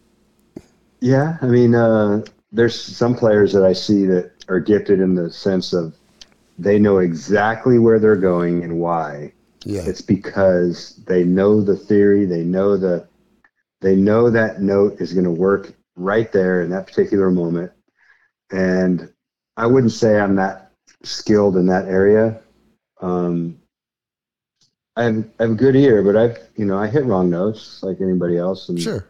yeah, 1.01 1.37
I 1.43 1.47
mean, 1.47 1.75
uh, 1.75 2.25
there's 2.51 2.81
some 2.81 3.15
players 3.15 3.53
that 3.53 3.63
I 3.63 3.75
see 3.75 4.07
that 4.07 4.31
are 4.49 4.59
gifted 4.59 5.01
in 5.01 5.15
the 5.15 5.31
sense 5.31 5.75
of 5.75 5.95
they 6.59 6.79
know 6.79 6.99
exactly 6.99 7.79
where 7.79 7.99
they're 7.99 8.17
going 8.17 8.63
and 8.63 8.79
why. 8.79 9.33
yeah, 9.65 9.83
It's 9.83 10.03
because 10.03 10.97
they 11.07 11.25
know 11.25 11.61
the 11.61 11.77
theory, 11.77 12.27
they 12.27 12.45
know 12.45 12.77
the 12.77 13.09
they 13.81 13.97
know 13.97 14.31
that 14.31 14.63
note 14.63 15.01
is 15.01 15.13
going 15.13 15.25
to 15.25 15.31
work 15.31 15.75
right 15.97 16.33
there 16.33 16.63
in 16.63 16.71
that 16.71 16.87
particular 16.87 17.31
moment. 17.31 17.71
And 18.51 19.13
I 19.57 19.67
wouldn't 19.67 19.93
say 19.93 20.19
I'm 20.19 20.37
that 20.37 20.73
skilled 21.03 21.57
in 21.57 21.67
that 21.67 21.87
area. 21.87 22.41
Um, 23.01 23.59
I 24.97 25.05
have, 25.05 25.25
I 25.39 25.43
have 25.43 25.53
a 25.53 25.55
good 25.55 25.77
ear, 25.77 26.03
but 26.03 26.17
I've 26.17 26.39
you 26.57 26.65
know 26.65 26.79
I 26.79 26.87
hit 26.87 27.05
wrong 27.05 27.31
notes 27.31 27.83
like 27.83 28.01
anybody 28.01 28.39
else, 28.39 28.69
and 28.69 28.81
sure. 28.81 29.07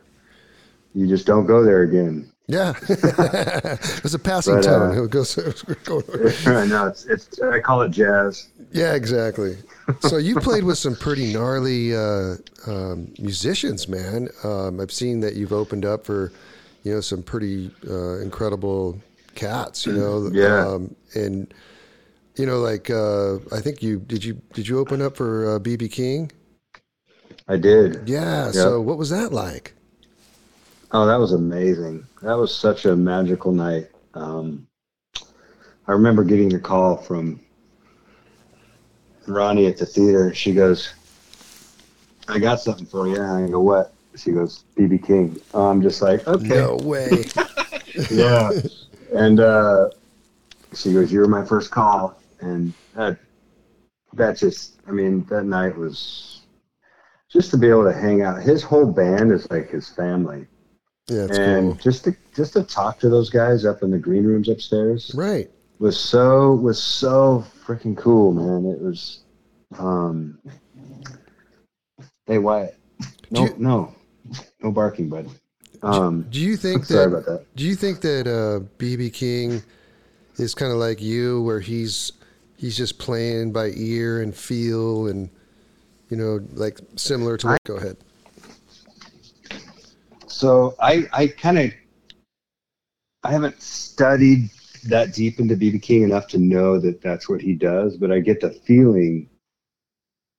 you 0.94 1.06
just 1.06 1.26
don't 1.26 1.46
go 1.46 1.62
there 1.62 1.82
again. 1.82 2.32
Yeah, 2.46 2.74
it's 2.88 4.12
a 4.12 4.18
passing 4.18 4.56
But, 4.56 4.66
uh, 4.66 4.92
tone. 4.92 5.04
It 5.04 5.10
goes. 5.10 5.38
I 6.46 6.66
know 6.66 6.88
it's, 6.88 7.06
it's 7.06 7.40
I 7.40 7.60
call 7.60 7.80
it 7.82 7.90
jazz. 7.90 8.48
Yeah, 8.70 8.94
exactly. 8.94 9.56
So 10.00 10.18
you 10.18 10.36
played 10.36 10.64
with 10.64 10.76
some 10.76 10.94
pretty 10.94 11.32
gnarly 11.32 11.96
uh, 11.96 12.36
um, 12.66 13.14
musicians, 13.18 13.88
man. 13.88 14.28
Um, 14.42 14.78
I've 14.78 14.92
seen 14.92 15.20
that 15.20 15.36
you've 15.36 15.54
opened 15.54 15.86
up 15.86 16.04
for, 16.04 16.32
you 16.82 16.92
know, 16.92 17.00
some 17.00 17.22
pretty 17.22 17.70
uh, 17.88 18.18
incredible 18.18 19.00
cats. 19.34 19.86
You 19.86 19.94
know, 19.94 20.28
Yeah. 20.32 20.66
Um, 20.66 20.94
and 21.14 21.52
you 22.36 22.44
know, 22.44 22.58
like 22.58 22.90
uh, 22.90 23.36
I 23.52 23.60
think 23.60 23.82
you 23.82 24.00
did 24.00 24.22
you 24.22 24.34
did 24.52 24.68
you 24.68 24.78
open 24.78 25.00
up 25.00 25.16
for 25.16 25.56
uh, 25.56 25.58
BB 25.60 25.90
King? 25.92 26.30
I 27.48 27.56
did. 27.56 28.06
Yeah. 28.06 28.50
So 28.50 28.82
what 28.82 28.98
was 28.98 29.08
that 29.10 29.32
like? 29.32 29.74
Oh, 30.94 31.06
that 31.06 31.18
was 31.18 31.32
amazing. 31.32 32.06
That 32.22 32.38
was 32.38 32.54
such 32.54 32.84
a 32.84 32.94
magical 32.94 33.50
night. 33.50 33.88
Um, 34.14 34.68
I 35.88 35.92
remember 35.92 36.22
getting 36.22 36.48
the 36.48 36.60
call 36.60 36.96
from 36.96 37.40
Ronnie 39.26 39.66
at 39.66 39.76
the 39.76 39.86
theater. 39.86 40.32
She 40.32 40.54
goes, 40.54 40.94
I 42.28 42.38
got 42.38 42.60
something 42.60 42.86
for 42.86 43.08
you. 43.08 43.16
And 43.16 43.44
I 43.44 43.48
go, 43.48 43.60
what? 43.60 43.92
She 44.14 44.30
goes, 44.30 44.62
BB 44.76 45.04
King. 45.04 45.40
I'm 45.52 45.82
just 45.82 46.00
like, 46.00 46.28
okay. 46.28 46.46
No 46.46 46.76
way. 46.76 47.24
yeah. 48.12 48.52
And 49.12 49.40
uh, 49.40 49.90
she 50.74 50.92
goes, 50.92 51.12
"You 51.12 51.20
were 51.20 51.28
my 51.28 51.44
first 51.44 51.70
call," 51.70 52.20
and 52.40 52.72
that 52.94 53.18
that 54.12 54.36
just, 54.36 54.80
I 54.88 54.90
mean, 54.90 55.24
that 55.26 55.44
night 55.44 55.76
was 55.76 56.42
just 57.28 57.50
to 57.52 57.56
be 57.56 57.68
able 57.68 57.84
to 57.84 57.92
hang 57.92 58.22
out. 58.22 58.42
His 58.42 58.62
whole 58.62 58.86
band 58.86 59.32
is 59.32 59.48
like 59.50 59.70
his 59.70 59.88
family, 59.88 60.46
Yeah, 61.08 61.24
it's 61.24 61.36
and 61.38 61.72
cool. 61.72 61.74
just 61.82 62.04
to 62.04 62.16
just 62.34 62.54
to 62.54 62.62
talk 62.62 62.98
to 63.00 63.08
those 63.10 63.28
guys 63.28 63.64
up 63.66 63.82
in 63.82 63.90
the 63.90 63.98
green 63.98 64.24
rooms 64.24 64.48
upstairs 64.48 65.10
Right. 65.14 65.50
was 65.78 65.98
so 65.98 66.54
was 66.54 66.82
so 66.82 67.44
freaking 67.66 67.96
cool, 67.96 68.32
man. 68.32 68.70
It 68.72 68.80
was. 68.80 69.20
um 69.78 70.38
Hey, 72.26 72.38
Wyatt. 72.38 72.78
No, 73.30 73.44
you- 73.44 73.54
no, 73.58 73.94
no 74.62 74.70
barking, 74.72 75.10
bud. 75.10 75.28
Um, 75.82 76.26
Do 76.30 76.40
you 76.40 76.56
think 76.56 76.84
sorry 76.86 77.10
that? 77.10 77.16
about 77.18 77.26
that. 77.26 77.54
Do 77.56 77.64
you 77.64 77.74
think 77.74 78.00
that 78.00 78.26
uh, 78.26 78.64
BB 78.78 79.12
King 79.12 79.62
is 80.36 80.54
kind 80.54 80.72
of 80.72 80.78
like 80.78 81.02
you, 81.02 81.42
where 81.42 81.60
he's 81.60 82.12
he's 82.56 82.76
just 82.78 82.98
playing 82.98 83.52
by 83.52 83.72
ear 83.76 84.22
and 84.22 84.34
feel, 84.34 85.08
and 85.08 85.28
you 86.08 86.16
know, 86.16 86.40
like 86.54 86.80
similar 86.96 87.36
to? 87.38 87.48
What, 87.48 87.64
go 87.64 87.76
ahead. 87.76 87.98
So 90.34 90.74
I 90.80 91.06
I 91.12 91.28
kind 91.28 91.58
of 91.58 91.70
I 93.22 93.30
haven't 93.30 93.62
studied 93.62 94.50
that 94.88 95.14
deep 95.14 95.38
into 95.38 95.54
BB 95.56 95.80
King 95.80 96.02
enough 96.02 96.26
to 96.28 96.38
know 96.38 96.78
that 96.80 97.00
that's 97.00 97.28
what 97.28 97.40
he 97.40 97.54
does, 97.54 97.96
but 97.96 98.10
I 98.10 98.18
get 98.20 98.40
the 98.40 98.50
feeling 98.50 99.28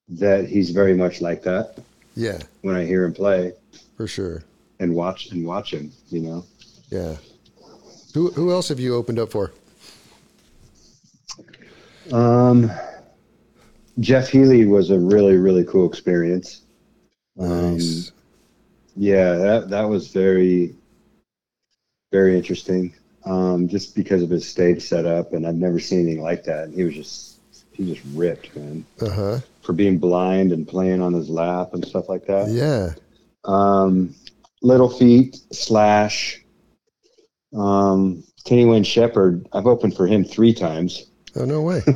that 0.10 0.48
he's 0.48 0.70
very 0.72 0.94
much 0.94 1.22
like 1.22 1.42
that 1.44 1.80
Yeah, 2.16 2.40
when 2.62 2.76
I 2.76 2.86
hear 2.86 3.06
him 3.06 3.14
play 3.14 3.54
for 3.96 4.06
sure. 4.06 4.44
and 4.80 4.94
watch 4.94 5.32
and 5.32 5.46
watch 5.48 5.74
him. 5.74 5.92
You 6.10 6.20
know. 6.20 6.46
Yeah. 6.90 7.16
Who 8.14 8.32
who 8.32 8.52
else 8.52 8.68
have 8.68 8.80
you 8.82 8.96
opened 8.96 9.18
up 9.18 9.32
for? 9.32 9.52
Um, 12.12 12.70
Jeff 14.00 14.28
Healey 14.30 14.66
was 14.66 14.90
a 14.92 15.00
really 15.00 15.38
really 15.38 15.64
cool 15.64 15.88
experience. 15.90 16.64
Um, 17.40 17.74
Nice. 17.78 18.12
Yeah, 18.96 19.34
that 19.36 19.70
that 19.70 19.84
was 19.84 20.08
very 20.10 20.76
very 22.12 22.36
interesting. 22.38 22.94
Um, 23.26 23.68
just 23.68 23.96
because 23.96 24.22
of 24.22 24.30
his 24.30 24.48
stage 24.48 24.84
setup, 24.84 25.34
and 25.34 25.48
I've 25.48 25.56
never 25.56 25.80
seen 25.80 26.02
anything 26.02 26.22
like 26.22 26.44
that. 26.44 26.66
And 26.66 26.74
He 26.76 26.84
was 26.84 26.94
just 26.94 27.40
he 27.74 27.92
just 27.92 28.06
ripped, 28.14 28.56
man, 28.56 28.86
Uh 29.02 29.10
huh. 29.10 29.40
for 29.62 29.74
being 29.74 29.98
blind 29.98 30.52
and 30.54 30.68
playing 30.68 31.02
on 31.02 31.12
his 31.14 31.28
lap 31.30 31.74
and 31.74 31.84
stuff 31.86 32.08
like 32.08 32.26
that. 32.28 32.50
Yeah. 32.50 32.94
Um, 33.44 34.14
Little 34.62 34.90
Feat 34.90 35.38
slash 35.52 36.42
um, 37.56 38.24
Kenny 38.44 38.66
Wayne 38.66 38.84
Shepherd. 38.84 39.48
I've 39.54 39.68
opened 39.68 39.96
for 39.98 40.08
him 40.08 40.24
three 40.24 40.54
times. 40.54 41.08
Oh 41.36 41.46
no 41.46 41.62
way. 41.62 41.82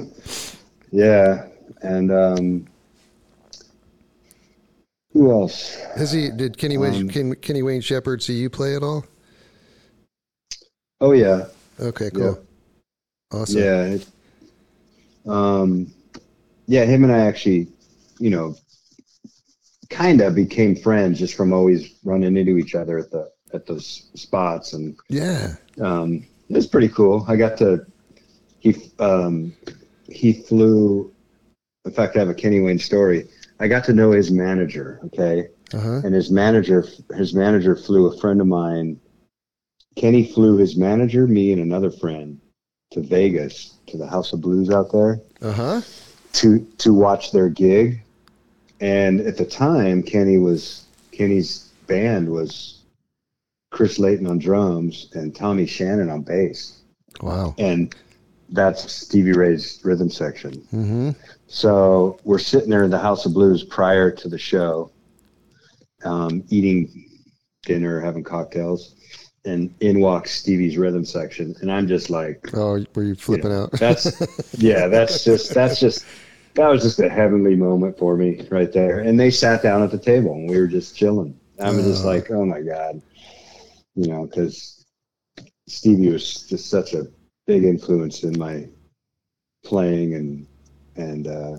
Yeah, 0.91 1.45
and 1.83 2.11
um, 2.11 2.67
who 5.13 5.31
else? 5.31 5.75
Has 5.95 6.11
he? 6.11 6.29
Did 6.29 6.57
Kenny 6.57 6.77
Wayne 6.77 6.93
Um, 7.01 7.09
Ken, 7.09 7.35
Kenny 7.35 7.63
Wayne 7.63 7.81
Shepherd 7.81 8.21
see 8.21 8.33
you 8.33 8.49
play 8.49 8.75
at 8.75 8.83
all? 8.83 9.05
Oh 11.01 11.13
yeah, 11.13 11.45
Okay, 11.79 12.09
cool. 12.13 12.39
Awesome. 13.31 13.61
yeah. 13.61 13.83
It, 13.83 14.07
um, 15.27 15.93
yeah, 16.67 16.83
him 16.85 17.03
and 17.03 17.13
I 17.13 17.19
actually, 17.19 17.67
you 18.19 18.29
know, 18.29 18.55
kind 19.89 20.21
of 20.21 20.35
became 20.35 20.75
friends 20.75 21.19
just 21.19 21.35
from 21.35 21.53
always 21.53 21.95
running 22.03 22.35
into 22.37 22.57
each 22.57 22.75
other 22.75 22.97
at 22.99 23.11
the 23.11 23.31
at 23.53 23.65
those 23.65 24.09
spots, 24.15 24.73
and 24.73 24.95
Yeah. 25.09 25.55
um, 25.81 26.25
it 26.49 26.55
was 26.55 26.67
pretty 26.67 26.89
cool. 26.89 27.25
I 27.27 27.35
got 27.35 27.57
to 27.59 27.85
he 28.59 28.75
um, 28.99 29.55
he 30.07 30.33
flew. 30.33 31.11
In 31.85 31.91
fact, 31.91 32.15
I 32.17 32.19
have 32.19 32.29
a 32.29 32.33
Kenny 32.33 32.59
Wayne 32.59 32.77
story. 32.77 33.27
I 33.59 33.67
got 33.67 33.83
to 33.85 33.93
know 33.93 34.11
his 34.11 34.31
manager. 34.31 34.99
Okay, 35.05 35.47
Uh 35.73 35.79
huh. 35.79 36.01
and 36.05 36.13
his 36.13 36.31
manager 36.31 36.85
his 37.15 37.33
manager 37.33 37.75
flew 37.75 38.05
a 38.07 38.17
friend 38.19 38.41
of 38.41 38.47
mine. 38.47 38.99
Kenny 39.95 40.23
flew 40.31 40.57
his 40.57 40.77
manager, 40.77 41.27
me, 41.27 41.51
and 41.51 41.61
another 41.61 41.91
friend 41.91 42.39
to 42.91 43.01
Vegas 43.01 43.73
to 43.87 43.97
the 43.97 44.07
House 44.07 44.31
of 44.33 44.41
Blues 44.41 44.69
out 44.69 44.91
there 44.91 45.21
Uh 45.41 45.51
huh. 45.51 45.81
to 46.33 46.59
to 46.79 46.93
watch 46.93 47.31
their 47.31 47.49
gig. 47.49 48.01
And 48.81 49.19
at 49.21 49.35
the 49.37 49.45
time, 49.45 50.01
Kenny 50.03 50.37
was 50.37 50.85
Kenny's 51.11 51.69
band 51.87 52.29
was 52.29 52.79
Chris 53.71 53.99
Layton 53.99 54.25
on 54.27 54.39
drums 54.39 55.09
and 55.13 55.35
Tommy 55.35 55.65
Shannon 55.65 56.09
on 56.09 56.21
bass, 56.21 56.79
Wow. 57.21 57.55
and 57.57 57.93
that's 58.51 58.91
Stevie 58.91 59.33
Ray's 59.33 59.79
rhythm 59.83 60.09
section. 60.09 60.51
Mm-hmm. 60.73 61.09
So 61.47 62.19
we're 62.23 62.39
sitting 62.39 62.69
there 62.69 62.83
in 62.83 62.91
the 62.91 62.99
House 62.99 63.25
of 63.25 63.33
Blues 63.33 63.63
prior 63.63 64.11
to 64.11 64.27
the 64.29 64.37
show, 64.37 64.91
um, 66.03 66.43
eating 66.49 67.09
dinner, 67.63 67.99
having 67.99 68.23
cocktails, 68.23 68.95
and 69.45 69.73
in 69.79 69.99
walks 69.99 70.31
Stevie's 70.31 70.77
rhythm 70.77 71.05
section, 71.05 71.55
and 71.61 71.71
I'm 71.71 71.87
just 71.87 72.09
like, 72.09 72.49
Oh, 72.53 72.83
were 72.95 73.03
you 73.03 73.15
flipping 73.15 73.51
out? 73.53 73.71
that's 73.73 74.53
yeah, 74.57 74.87
that's 74.87 75.23
just 75.23 75.53
that's 75.53 75.79
just 75.79 76.05
that 76.55 76.67
was 76.67 76.81
just 76.83 76.99
a 76.99 77.09
heavenly 77.09 77.55
moment 77.55 77.97
for 77.97 78.15
me 78.17 78.45
right 78.49 78.71
there. 78.73 78.99
And 78.99 79.19
they 79.19 79.29
sat 79.31 79.61
down 79.63 79.81
at 79.83 79.91
the 79.91 79.97
table 79.97 80.33
and 80.33 80.49
we 80.49 80.57
were 80.57 80.67
just 80.67 80.95
chilling. 80.97 81.39
I 81.61 81.71
was 81.71 81.85
just 81.85 82.03
Oh. 82.03 82.07
like, 82.07 82.31
oh 82.31 82.45
my 82.45 82.61
god, 82.61 83.01
you 83.95 84.07
know, 84.07 84.25
because 84.25 84.85
Stevie 85.67 86.09
was 86.09 86.43
just 86.47 86.69
such 86.69 86.93
a 86.93 87.05
big 87.49 87.63
influence 87.63 88.23
in 88.23 88.37
my 88.37 88.63
playing 89.65 90.13
and 90.13 90.45
and 90.95 91.27
uh, 91.27 91.57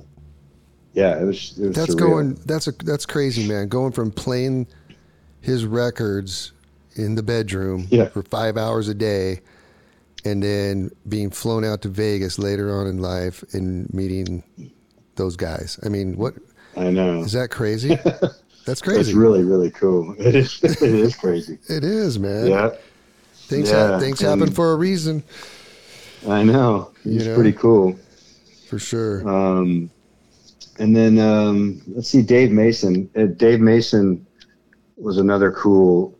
yeah, 0.95 1.21
it 1.21 1.25
was 1.25 1.59
it 1.59 1.67
was 1.69 1.77
that's 1.77 1.95
surreal. 1.97 1.99
going. 1.99 2.35
That's 2.47 2.69
a 2.69 2.73
that's 2.85 3.07
crazy, 3.07 3.49
man. 3.49 3.67
Going 3.69 3.91
from 3.93 4.13
playing 4.13 4.69
his 5.41 5.65
records 5.65 6.53
in 6.95 7.15
the 7.17 7.23
bedroom 7.25 7.89
Yeah. 7.91 8.09
for 8.09 8.23
five 8.23 8.57
hours 8.57 8.89
a 8.89 8.95
day, 8.95 9.41
and 10.25 10.41
then 10.43 10.91
being 11.09 11.31
flown 11.31 11.65
out 11.65 11.83
to 11.83 11.89
Vegas 11.89 12.39
later 12.39 12.79
on 12.79 12.87
in 12.87 12.99
life 13.03 13.43
and 13.53 13.93
meeting 13.93 14.45
those 15.17 15.35
guys. 15.37 15.79
I 15.85 15.89
mean, 15.89 16.17
what 16.17 16.35
I 16.77 16.91
know. 16.91 17.21
is 17.23 17.33
that 17.33 17.51
crazy? 17.51 17.97
That's 18.67 18.83
crazy. 18.83 19.01
It's 19.11 19.13
really 19.13 19.43
really 19.43 19.71
cool. 19.73 20.15
It 20.21 20.37
is 20.37 20.63
it 20.63 20.83
is 20.83 21.17
crazy. 21.17 21.59
it 21.69 21.83
is, 21.83 22.19
man. 22.21 22.47
Yeah, 22.47 22.71
Things 23.49 23.71
Yeah, 23.71 23.89
ha- 23.93 23.99
things 23.99 24.21
and- 24.23 24.41
happen 24.41 24.55
for 24.55 24.73
a 24.73 24.77
reason, 24.77 25.25
I 26.29 26.43
know. 26.43 26.93
You 27.05 27.21
know? 27.25 27.35
pretty 27.35 27.53
cool. 27.53 27.99
for 28.69 28.79
sure. 28.79 29.27
Um, 29.29 29.91
and 30.79 30.95
then 30.97 31.19
um, 31.19 31.83
let's 31.89 32.09
see, 32.09 32.23
Dave 32.23 32.51
Mason. 32.53 33.09
Uh, 33.17 33.27
Dave 33.27 33.61
Mason 33.61 34.27
was 34.97 35.19
another 35.19 35.51
cool 35.53 36.19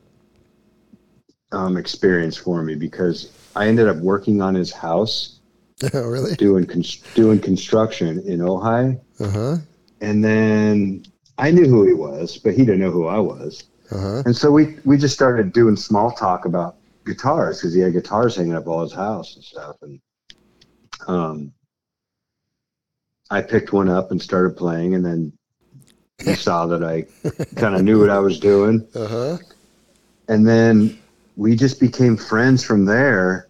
um, 1.53 1.77
experience 1.77 2.37
for 2.37 2.63
me 2.63 2.75
because 2.75 3.33
I 3.57 3.67
ended 3.69 3.89
up 3.89 3.97
working 3.99 4.41
on 4.41 4.55
his 4.55 4.73
house 4.73 5.41
oh, 5.95 6.07
really? 6.07 6.35
doing 6.37 6.67
doing 7.15 7.41
construction 7.41 8.21
in 8.27 8.41
Ojai, 8.41 9.01
Uh 9.19 9.29
huh. 9.31 9.57
and 10.01 10.23
then 10.25 11.05
I 11.39 11.51
knew 11.51 11.67
who 11.67 11.87
he 11.87 11.95
was, 11.95 12.37
but 12.39 12.53
he 12.55 12.65
didn't 12.65 12.81
know 12.81 12.91
who 12.91 13.07
I 13.07 13.19
was, 13.19 13.65
Uh 13.91 13.99
huh. 13.99 14.23
and 14.27 14.37
so 14.37 14.51
we 14.51 14.77
we 14.85 14.97
just 14.99 15.15
started 15.15 15.53
doing 15.53 15.77
small 15.77 16.11
talk 16.13 16.45
about 16.45 16.77
guitars 17.05 17.59
because 17.59 17.75
he 17.75 17.81
had 17.81 17.93
guitars 17.93 18.37
hanging 18.37 18.55
up 18.55 18.67
all 18.67 18.83
his 18.83 18.93
house 18.93 19.35
and 19.37 19.45
stuff, 19.45 19.77
and 19.83 20.01
um, 21.09 21.53
I 23.31 23.43
picked 23.43 23.73
one 23.73 23.89
up 23.89 24.11
and 24.11 24.21
started 24.21 24.57
playing, 24.57 24.95
and 24.95 25.05
then 25.05 25.33
he 26.25 26.35
saw 26.47 26.67
that 26.67 26.83
I 26.85 27.07
kind 27.57 27.75
of 27.75 27.83
knew 27.83 28.01
what 28.01 28.11
I 28.11 28.19
was 28.19 28.39
doing, 28.41 28.87
Uh 28.95 29.07
huh. 29.09 29.39
and 30.29 30.47
then 30.47 30.99
we 31.37 31.57
just 31.57 31.81
became 31.81 32.17
friends 32.17 32.63
from 32.65 32.85
there, 32.85 33.49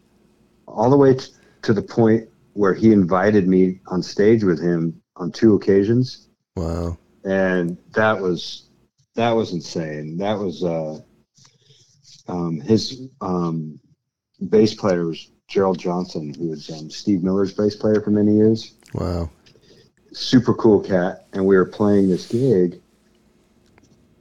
all 0.66 0.90
the 0.90 0.96
way 0.96 1.14
t- 1.14 1.32
to 1.62 1.72
the 1.72 1.82
point 1.82 2.28
where 2.54 2.74
he 2.74 2.92
invited 2.92 3.48
me 3.48 3.80
on 3.88 4.02
stage 4.02 4.44
with 4.44 4.60
him 4.60 5.00
on 5.16 5.32
two 5.32 5.54
occasions, 5.54 6.28
Wow. 6.56 6.96
and 7.24 7.76
that 7.92 8.20
was 8.20 8.68
that 9.16 9.30
was 9.32 9.52
insane. 9.52 10.16
That 10.18 10.38
was 10.38 10.62
uh, 10.62 11.00
um, 12.28 12.60
his 12.60 13.08
um, 13.20 13.78
bass 14.48 14.74
player 14.74 15.06
was 15.06 15.30
Gerald 15.48 15.78
Johnson, 15.78 16.34
who 16.34 16.48
was 16.48 16.70
um, 16.70 16.90
Steve 16.90 17.22
Miller's 17.22 17.52
bass 17.52 17.76
player 17.76 18.00
for 18.00 18.10
many 18.10 18.34
years. 18.34 18.74
Wow. 18.94 19.30
Super 20.12 20.54
cool 20.54 20.80
cat, 20.80 21.26
and 21.32 21.44
we 21.44 21.56
were 21.56 21.66
playing 21.66 22.08
this 22.08 22.26
gig. 22.26 22.80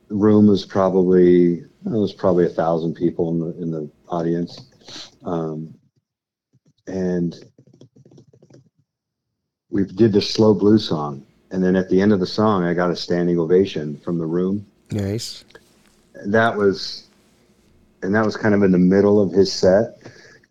The 0.08 0.16
room 0.16 0.48
was 0.48 0.66
probably 0.66 1.60
it 1.60 1.68
was 1.84 2.14
probably 2.14 2.46
a 2.46 2.50
thousand 2.50 2.96
people 2.96 3.30
in 3.32 3.40
the 3.40 3.62
in 3.62 3.72
the 3.72 3.90
audience, 4.08 4.60
um, 5.24 5.74
and 6.88 7.36
we 9.70 9.86
did 9.86 10.14
this 10.14 10.30
slow 10.30 10.54
blues 10.54 10.88
song. 10.88 11.26
And 11.52 11.64
then 11.64 11.76
at 11.76 11.90
the 11.90 12.02
end 12.02 12.14
of 12.14 12.20
the 12.20 12.28
song, 12.28 12.64
I 12.64 12.74
got 12.74 12.92
a 12.92 12.96
standing 12.96 13.40
ovation 13.40 13.98
from 13.98 14.18
the 14.18 14.26
room. 14.26 14.66
Nice. 14.92 15.44
That 16.26 16.56
was, 16.56 17.09
and 18.02 18.14
that 18.16 18.26
was 18.26 18.38
kind 18.38 18.56
of 18.56 18.64
in 18.64 18.72
the 18.72 18.78
middle 18.78 19.22
of 19.22 19.32
his 19.32 19.52
set, 19.52 19.98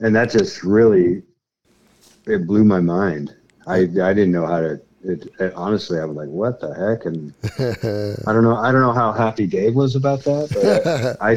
and 0.01 0.15
that 0.15 0.31
just 0.31 0.63
really, 0.63 1.23
it 2.27 2.47
blew 2.47 2.65
my 2.65 2.81
mind. 2.81 3.35
I 3.67 3.81
I 3.81 4.15
didn't 4.15 4.33
know 4.33 4.47
how 4.47 4.61
to. 4.61 4.81
It, 5.05 5.29
it, 5.39 5.53
honestly, 5.55 6.01
I 6.01 6.05
was 6.05 6.17
like, 6.17 6.29
"What 6.29 6.61
the 6.61 6.75
heck?" 6.75 7.07
And 7.07 7.33
I 8.27 8.33
don't 8.33 8.43
know. 8.43 8.57
I 8.57 8.73
don't 8.73 8.83
know 8.83 8.93
how 8.93 9.13
happy 9.13 9.47
Dave 9.47 9.75
was 9.75 9.95
about 9.95 10.25
that, 10.25 10.51
but 10.53 11.23
I, 11.23 11.37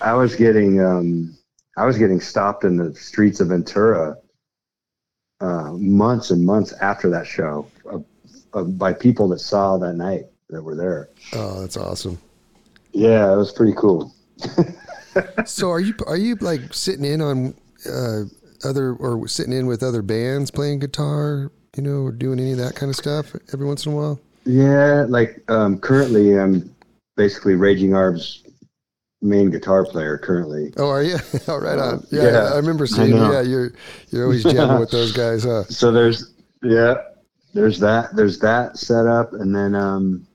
I 0.00 0.14
was 0.14 0.36
getting 0.36 0.80
um, 0.80 1.36
I 1.76 1.86
was 1.86 1.98
getting 1.98 2.20
stopped 2.20 2.64
in 2.64 2.76
the 2.76 2.94
streets 2.94 3.40
of 3.40 3.48
Ventura 3.48 4.16
uh, 5.40 5.72
months 5.72 6.30
and 6.30 6.44
months 6.44 6.72
after 6.74 7.10
that 7.10 7.26
show 7.26 7.66
uh, 7.90 7.98
uh, 8.52 8.64
by 8.64 8.92
people 8.92 9.28
that 9.28 9.40
saw 9.40 9.76
that 9.78 9.94
night 9.94 10.24
that 10.50 10.62
were 10.62 10.76
there. 10.76 11.08
oh, 11.32 11.60
that's 11.60 11.76
awesome. 11.76 12.18
Yeah, 12.92 13.32
it 13.32 13.36
was 13.36 13.52
pretty 13.52 13.74
cool. 13.76 14.14
So 15.46 15.70
are 15.70 15.80
you 15.80 15.94
are 16.06 16.16
you 16.16 16.36
like 16.36 16.72
sitting 16.72 17.04
in 17.04 17.20
on 17.20 17.54
uh, 17.90 18.22
other 18.64 18.94
or 18.94 19.26
sitting 19.28 19.52
in 19.52 19.66
with 19.66 19.82
other 19.82 20.02
bands 20.02 20.50
playing 20.50 20.78
guitar, 20.80 21.50
you 21.76 21.82
know, 21.82 22.02
or 22.02 22.12
doing 22.12 22.38
any 22.40 22.52
of 22.52 22.58
that 22.58 22.74
kind 22.74 22.90
of 22.90 22.96
stuff 22.96 23.34
every 23.52 23.66
once 23.66 23.86
in 23.86 23.92
a 23.92 23.96
while? 23.96 24.20
Yeah, 24.44 25.06
like 25.08 25.42
um, 25.48 25.78
currently 25.78 26.38
I'm 26.38 26.74
basically 27.16 27.54
Raging 27.54 27.94
Arb's 27.94 28.42
main 29.22 29.50
guitar 29.50 29.84
player 29.86 30.18
currently. 30.18 30.72
Oh, 30.76 30.88
are 30.90 31.02
you? 31.02 31.16
oh, 31.48 31.58
right 31.58 31.78
on. 31.78 32.06
Yeah, 32.10 32.24
Yeah, 32.24 32.50
I 32.52 32.56
remember 32.56 32.84
I 32.84 32.88
seeing. 32.88 33.10
know. 33.10 33.32
Yeah, 33.32 33.40
you're 33.42 33.72
you're 34.10 34.24
always 34.24 34.42
jamming 34.42 34.80
with 34.80 34.90
those 34.90 35.12
guys, 35.12 35.44
huh? 35.44 35.64
So 35.68 35.92
there's 35.92 36.34
yeah, 36.62 36.94
there's 37.54 37.78
that 37.80 38.14
there's 38.16 38.38
that 38.40 38.76
setup, 38.76 39.32
and 39.32 39.54
then 39.54 39.74
um, 39.74 40.26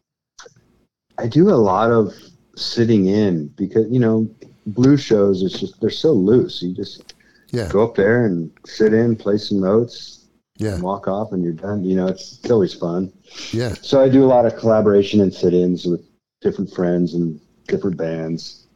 I 1.18 1.28
do 1.28 1.50
a 1.50 1.56
lot 1.56 1.92
of 1.92 2.14
sitting 2.56 3.06
in 3.08 3.48
because 3.50 3.86
you 3.90 4.00
know 4.00 4.30
blues 4.66 5.02
shows. 5.02 5.44
It's 5.44 5.60
just 5.60 5.80
they're 5.82 5.90
so 5.90 6.12
loose. 6.12 6.62
You 6.62 6.74
just 6.74 7.14
Yeah, 7.52 7.68
go 7.70 7.84
up 7.84 7.96
there 7.96 8.26
and 8.26 8.52
sit 8.66 8.94
in, 8.94 9.16
play 9.16 9.38
some 9.38 9.60
notes, 9.60 10.26
yeah, 10.58 10.74
and 10.76 10.84
walk 10.84 11.08
off, 11.08 11.32
and 11.32 11.44
you're 11.44 11.54
done. 11.54 11.84
You 11.84 11.96
know, 11.96 12.08
it's, 12.08 12.40
it's 12.40 12.52
always 12.52 12.74
fun. 12.74 13.12
yeah. 13.52 13.74
So 13.82 14.02
I 14.02 14.10
do 14.10 14.24
a 14.24 14.28
lot 14.30 14.46
of 14.46 14.56
collaboration 14.58 15.22
and 15.22 15.34
sit-ins 15.34 15.86
with 15.86 16.02
different 16.42 16.72
friends 16.74 17.14
and 17.16 17.40
different 17.68 17.98
bands, 17.98 18.68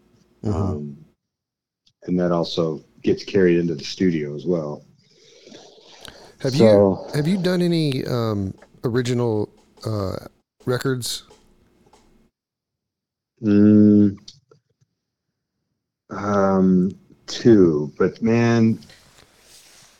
Mhm. 0.44 0.54
um, 0.54 0.98
and 2.04 2.20
that 2.20 2.32
also 2.32 2.82
gets 3.02 3.24
carried 3.24 3.58
into 3.58 3.76
the 3.76 3.84
studio 3.84 4.36
as 4.36 4.46
well. 4.46 4.84
Have 6.40 6.54
so- 6.54 6.66
you 7.08 7.16
have 7.16 7.28
you 7.28 7.38
done 7.38 7.62
any 7.62 8.06
um, 8.06 8.54
original 8.84 9.50
uh, 9.86 10.18
records? 10.66 11.24
Mm, 13.42 14.18
um, 16.16 16.92
two, 17.28 17.92
but 17.98 18.22
man, 18.22 18.80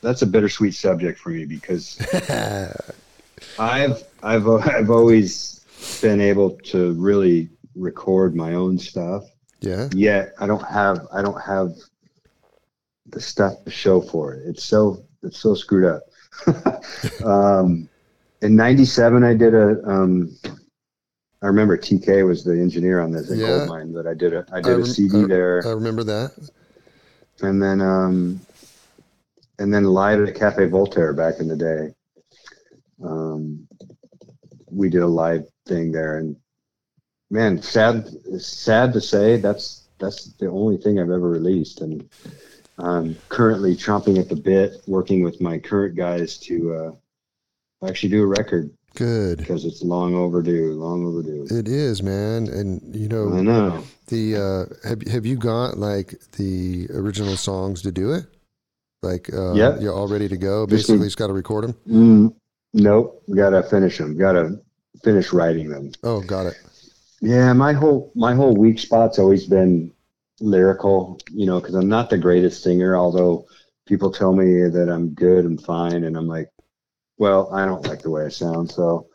that's 0.02 0.22
a 0.22 0.28
bittersweet 0.28 0.74
subject 0.74 1.20
for 1.20 1.30
me 1.30 1.46
because 1.46 2.00
I've 3.60 4.04
I've 4.22 4.48
I've 4.48 4.90
always 4.90 5.66
been 6.02 6.22
able 6.22 6.52
to 6.52 6.94
really 6.94 7.50
record 7.76 8.36
my 8.36 8.54
own 8.54 8.78
stuff. 8.78 9.24
Yeah, 9.62 9.90
Yet 9.94 10.34
I 10.40 10.48
don't 10.48 10.66
have 10.68 11.08
I 11.14 11.22
don't 11.22 11.42
have 11.42 11.74
the 13.08 13.22
stuff 13.22 13.64
to 13.66 13.72
show 13.72 14.02
for 14.02 14.34
it. 14.34 14.44
It's 14.48 14.64
so 14.64 15.06
it's 15.22 15.40
so 15.40 15.56
screwed 15.56 15.86
up. 15.86 16.04
um, 17.24 17.88
in 18.42 18.56
'97, 18.56 19.24
I 19.24 19.34
did 19.34 19.54
a. 19.54 19.82
Um, 19.86 20.38
I 21.44 21.48
remember 21.48 21.78
TK 21.78 22.26
was 22.26 22.44
the 22.46 22.54
engineer 22.54 23.02
on 23.02 23.12
this 23.12 23.30
at 23.30 23.38
Yeah. 23.38 23.48
Goldmine, 23.68 23.94
but 23.94 24.08
I 24.08 24.14
did 24.14 24.34
a 24.34 24.46
I 24.52 24.58
I 24.58 24.62
did 24.62 24.72
a 24.74 24.78
rem- 24.78 24.86
CD 24.86 25.24
I- 25.24 25.28
there, 25.28 25.62
I 25.68 25.72
remember 25.72 26.04
that. 26.06 26.32
and 27.42 27.62
then 27.62 27.82
um, 27.82 28.40
and 29.60 29.74
then 29.74 29.84
live 29.84 30.26
at 30.28 30.36
Cafe 30.36 30.66
Voltaire 30.68 31.14
back 31.14 31.40
in 31.40 31.48
the 31.50 31.58
day. 31.58 31.94
Um, 33.04 33.68
we 34.72 34.90
did 34.90 35.02
a 35.02 35.08
live 35.08 35.46
thing 35.66 35.92
there, 35.92 36.18
and 36.18 36.36
man, 37.30 37.62
sad 37.62 38.08
sad 38.42 38.94
to 38.94 39.02
say 39.02 39.38
that's 39.38 39.84
that's 40.00 40.26
the 40.40 40.48
only 40.48 40.78
thing 40.78 40.98
I've 41.00 41.12
ever 41.12 41.30
released, 41.30 41.82
and 41.82 42.10
I'm 42.78 43.16
currently 43.30 43.76
chomping 43.76 44.18
at 44.18 44.30
the 44.30 44.36
bit, 44.36 44.82
working 44.88 45.24
with 45.24 45.42
my 45.42 45.60
current 45.60 45.96
guys 45.96 46.38
to 46.40 46.74
uh, 46.74 47.88
actually 47.88 48.10
do 48.10 48.24
a 48.24 48.28
record 48.28 48.72
Good. 48.96 49.40
because 49.40 49.66
it's 49.66 49.82
long 49.84 50.14
overdue, 50.16 50.74
long 50.74 51.06
overdue. 51.06 51.48
It 51.50 51.68
is, 51.68 52.04
man, 52.04 52.48
and 52.48 52.96
you 52.96 53.08
know. 53.08 53.34
I 53.34 53.42
know 53.42 53.84
the 54.08 54.36
uh, 54.84 54.88
have 54.88 55.02
have 55.08 55.26
you 55.26 55.36
got 55.36 55.78
like 55.78 56.14
the 56.38 56.88
original 56.94 57.36
songs 57.36 57.82
to 57.84 57.92
do 57.92 58.12
it? 58.14 58.26
Like, 59.02 59.34
uh, 59.34 59.54
Yep. 59.54 59.82
you're 59.82 59.94
all 59.94 60.08
ready 60.08 60.28
to 60.30 60.38
go. 60.38 60.66
Basically, 60.68 60.98
need- 60.98 61.06
just 61.06 61.18
got 61.18 61.28
to 61.28 61.34
record 61.34 61.66
them. 61.66 61.74
Mm, 61.90 62.36
nope, 62.74 63.24
gotta 63.36 63.64
finish 63.64 63.98
them. 63.98 64.18
Gotta 64.18 64.60
finish 65.04 65.34
writing 65.34 65.70
them. 65.70 65.92
Oh, 66.04 66.22
got 66.22 66.46
it. 66.46 66.56
Yeah, 67.20 67.52
my 67.54 67.74
whole 67.74 68.12
my 68.16 68.34
whole 68.36 68.56
weak 68.56 68.80
spot's 68.80 69.18
always 69.20 69.46
been 69.48 69.92
lyrical, 70.40 71.20
you 71.32 71.46
know, 71.46 71.60
because 71.60 71.76
I'm 71.76 71.90
not 71.90 72.10
the 72.10 72.18
greatest 72.18 72.64
singer. 72.64 72.96
Although 72.96 73.46
people 73.88 74.12
tell 74.12 74.34
me 74.34 74.70
that 74.70 74.90
I'm 74.90 75.10
good 75.10 75.46
and 75.46 75.62
fine, 75.62 76.04
and 76.04 76.16
I'm 76.18 76.28
like, 76.28 76.50
well, 77.18 77.50
I 77.54 77.66
don't 77.66 77.86
like 77.88 78.02
the 78.02 78.10
way 78.10 78.26
I 78.26 78.30
sound, 78.30 78.72
so 78.72 79.08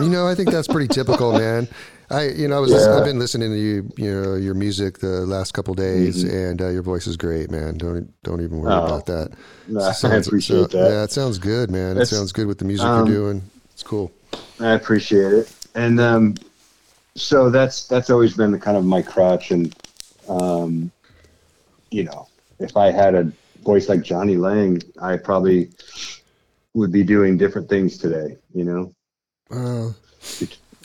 You 0.00 0.08
know, 0.08 0.26
I 0.26 0.34
think 0.34 0.50
that's 0.50 0.68
pretty 0.68 0.88
typical, 0.94 1.32
man. 1.32 1.68
I, 2.10 2.28
you 2.28 2.48
know, 2.48 2.56
I 2.58 2.60
was 2.60 2.70
Yeah. 2.70 2.96
I've 2.98 3.04
been 3.04 3.18
listening 3.18 3.50
to 3.50 3.58
you, 3.58 3.90
you 3.96 4.10
know, 4.12 4.34
your 4.34 4.54
music 4.54 4.98
the 4.98 5.24
last 5.26 5.52
couple 5.52 5.74
days, 5.74 6.22
Mhm. 6.24 6.50
and 6.50 6.62
uh, 6.62 6.68
your 6.68 6.82
voice 6.82 7.06
is 7.06 7.16
great, 7.16 7.50
man. 7.50 7.78
Don't 7.78 8.12
don't 8.22 8.40
even 8.42 8.58
worry 8.60 8.72
Oh, 8.74 8.84
about 8.84 9.06
that. 9.06 9.30
I 9.80 9.92
Sounds- 9.92 10.26
appreciate 10.26 10.70
so- 10.70 10.78
that. 10.78 10.90
Yeah, 10.90 11.02
it 11.04 11.12
sounds 11.12 11.38
good, 11.38 11.70
man. 11.70 11.96
It 11.96 12.06
sounds 12.06 12.30
good 12.32 12.46
with 12.46 12.58
the 12.58 12.64
music 12.66 12.86
um, 12.86 13.06
you're 13.06 13.16
doing. 13.16 13.42
It's 13.72 13.82
cool. 13.82 14.12
I 14.60 14.72
appreciate 14.72 15.32
it. 15.32 15.52
And 15.74 15.98
um, 16.00 16.34
so 17.16 17.50
that's 17.50 17.86
that's 17.88 18.10
always 18.10 18.36
been 18.36 18.52
the 18.52 18.58
kind 18.60 18.76
of 18.76 18.84
my 18.84 19.00
crutch. 19.02 19.50
And 19.50 19.74
um, 20.28 20.90
you 21.90 22.04
know, 22.04 22.28
if 22.58 22.76
I 22.76 22.90
had 22.92 23.14
a 23.14 23.32
voice 23.64 23.88
like 23.88 24.02
Jonny 24.02 24.36
Lang, 24.36 24.82
I 25.00 25.16
probably 25.16 25.70
would 26.74 26.92
be 26.92 27.02
doing 27.04 27.36
different 27.38 27.68
things 27.68 27.98
today. 27.98 28.36
You 28.54 28.64
know. 28.64 28.92
Uh, 29.50 29.92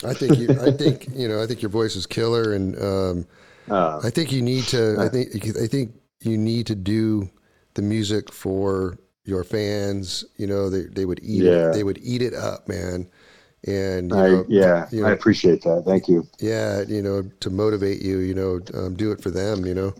I 0.04 0.14
think 0.14 0.38
you, 0.38 0.48
I 0.60 0.70
think 0.70 1.08
you 1.14 1.28
know, 1.28 1.42
I 1.42 1.46
think 1.46 1.62
your 1.62 1.70
voice 1.70 1.96
is 1.96 2.06
killer, 2.06 2.54
and 2.54 2.80
um, 2.82 3.26
Uh, 3.68 4.00
I 4.02 4.10
think 4.10 4.32
you 4.32 4.42
need 4.42 4.64
to. 4.68 4.96
I 4.98 5.08
think 5.08 5.34
I 5.56 5.66
think 5.66 5.94
you 6.22 6.36
need 6.38 6.66
to 6.68 6.74
do 6.74 7.30
the 7.74 7.82
music 7.82 8.32
for 8.32 8.98
your 9.24 9.44
fans. 9.44 10.24
You 10.36 10.46
know, 10.46 10.70
they 10.70 10.82
they 10.84 11.04
would 11.04 11.20
eat 11.22 11.44
Yeah. 11.44 11.68
it. 11.70 11.72
They 11.72 11.84
would 11.84 11.98
eat 12.02 12.22
it 12.22 12.34
up, 12.34 12.68
man. 12.68 13.08
And 13.66 14.12
I, 14.12 14.28
know, 14.28 14.44
yeah, 14.48 14.88
you 14.90 15.04
I 15.06 15.10
appreciate 15.12 15.62
that. 15.62 15.84
Thank 15.86 16.08
you. 16.08 16.26
yeah, 16.40 16.82
you 16.88 17.02
know, 17.02 17.22
to 17.40 17.50
motivate 17.50 18.02
you. 18.02 18.18
You 18.18 18.34
know, 18.34 18.60
um, 18.74 18.94
do 18.96 19.12
it 19.12 19.22
for 19.22 19.30
them. 19.30 19.66
You 19.66 19.74
know, 19.74 19.94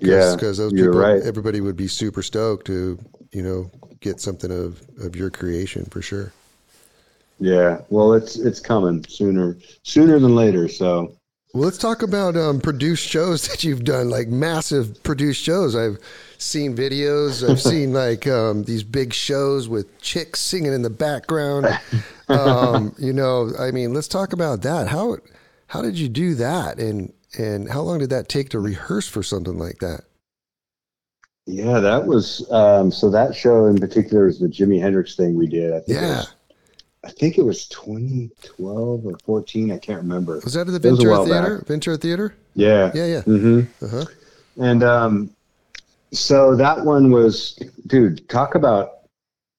Yeah, 0.00 0.34
because 0.34 0.58
those 0.58 0.72
you're 0.72 0.92
people, 0.92 1.00
right. 1.00 1.22
everybody 1.22 1.60
would 1.60 1.76
be 1.76 1.88
super 1.88 2.22
stoked 2.22 2.66
to 2.66 2.98
you 3.34 3.42
know 3.42 3.70
get 4.00 4.20
something 4.20 4.50
of 4.50 4.80
of 4.98 5.16
your 5.16 5.30
creation 5.30 5.84
for 5.86 6.00
sure. 6.00 6.32
Yeah. 7.40 7.80
Well, 7.90 8.12
it's 8.14 8.36
it's 8.36 8.60
coming 8.60 9.04
sooner 9.08 9.56
sooner 9.82 10.18
than 10.18 10.34
later. 10.34 10.68
So 10.68 11.16
Well, 11.52 11.64
let's 11.64 11.78
talk 11.78 12.02
about 12.02 12.36
um, 12.36 12.60
produced 12.60 13.06
shows 13.06 13.48
that 13.48 13.64
you've 13.64 13.84
done, 13.84 14.08
like 14.08 14.28
massive 14.28 15.02
produced 15.02 15.42
shows. 15.42 15.74
I've 15.74 15.98
seen 16.38 16.76
videos. 16.76 17.48
I've 17.48 17.60
seen 17.72 17.92
like 17.92 18.26
um, 18.26 18.64
these 18.64 18.84
big 18.84 19.12
shows 19.12 19.68
with 19.68 20.00
chicks 20.00 20.40
singing 20.40 20.72
in 20.72 20.82
the 20.82 20.90
background. 20.90 21.66
Um, 22.28 22.94
you 22.98 23.12
know, 23.12 23.50
I 23.58 23.72
mean, 23.72 23.92
let's 23.92 24.08
talk 24.08 24.32
about 24.32 24.62
that. 24.62 24.88
How 24.88 25.18
how 25.66 25.82
did 25.82 25.98
you 25.98 26.08
do 26.08 26.34
that, 26.36 26.78
and 26.78 27.12
and 27.36 27.68
how 27.68 27.80
long 27.82 27.98
did 27.98 28.10
that 28.10 28.28
take 28.28 28.50
to 28.50 28.60
rehearse 28.60 29.08
for 29.08 29.22
something 29.22 29.58
like 29.58 29.78
that? 29.80 30.04
Yeah, 31.46 31.78
that 31.80 32.06
was 32.06 32.50
um, 32.50 32.90
so 32.90 33.10
that 33.10 33.34
show 33.34 33.66
in 33.66 33.78
particular 33.78 34.26
is 34.26 34.38
the 34.38 34.48
Jimi 34.48 34.80
Hendrix 34.80 35.14
thing 35.16 35.34
we 35.34 35.46
did. 35.46 35.72
I 35.72 35.80
think 35.80 35.88
Yeah, 36.00 36.16
was, 36.18 36.34
I 37.04 37.10
think 37.10 37.38
it 37.38 37.42
was 37.42 37.66
2012 37.68 39.06
or 39.06 39.18
14. 39.24 39.70
I 39.72 39.78
can't 39.78 40.00
remember. 40.00 40.40
was 40.42 40.54
that 40.54 40.60
at 40.60 40.66
the 40.68 40.76
It 40.88 40.90
was 40.90 41.00
a 41.00 41.02
Ventura 41.02 41.24
Theater? 41.24 41.58
back. 41.58 41.66
Ventura 41.68 41.96
Theater? 41.96 42.34
Yeah. 42.54 42.90
Yeah, 42.94 43.06
yeah. 43.06 43.22
hmm 43.22 43.60
Uh 43.82 43.88
huh. 43.88 44.04
And 44.58 44.82
um, 44.84 45.30
so 46.12 46.54
that 46.56 46.84
one 46.84 47.10
was, 47.10 47.58
dude, 47.86 48.28
talk 48.28 48.54
about 48.54 48.90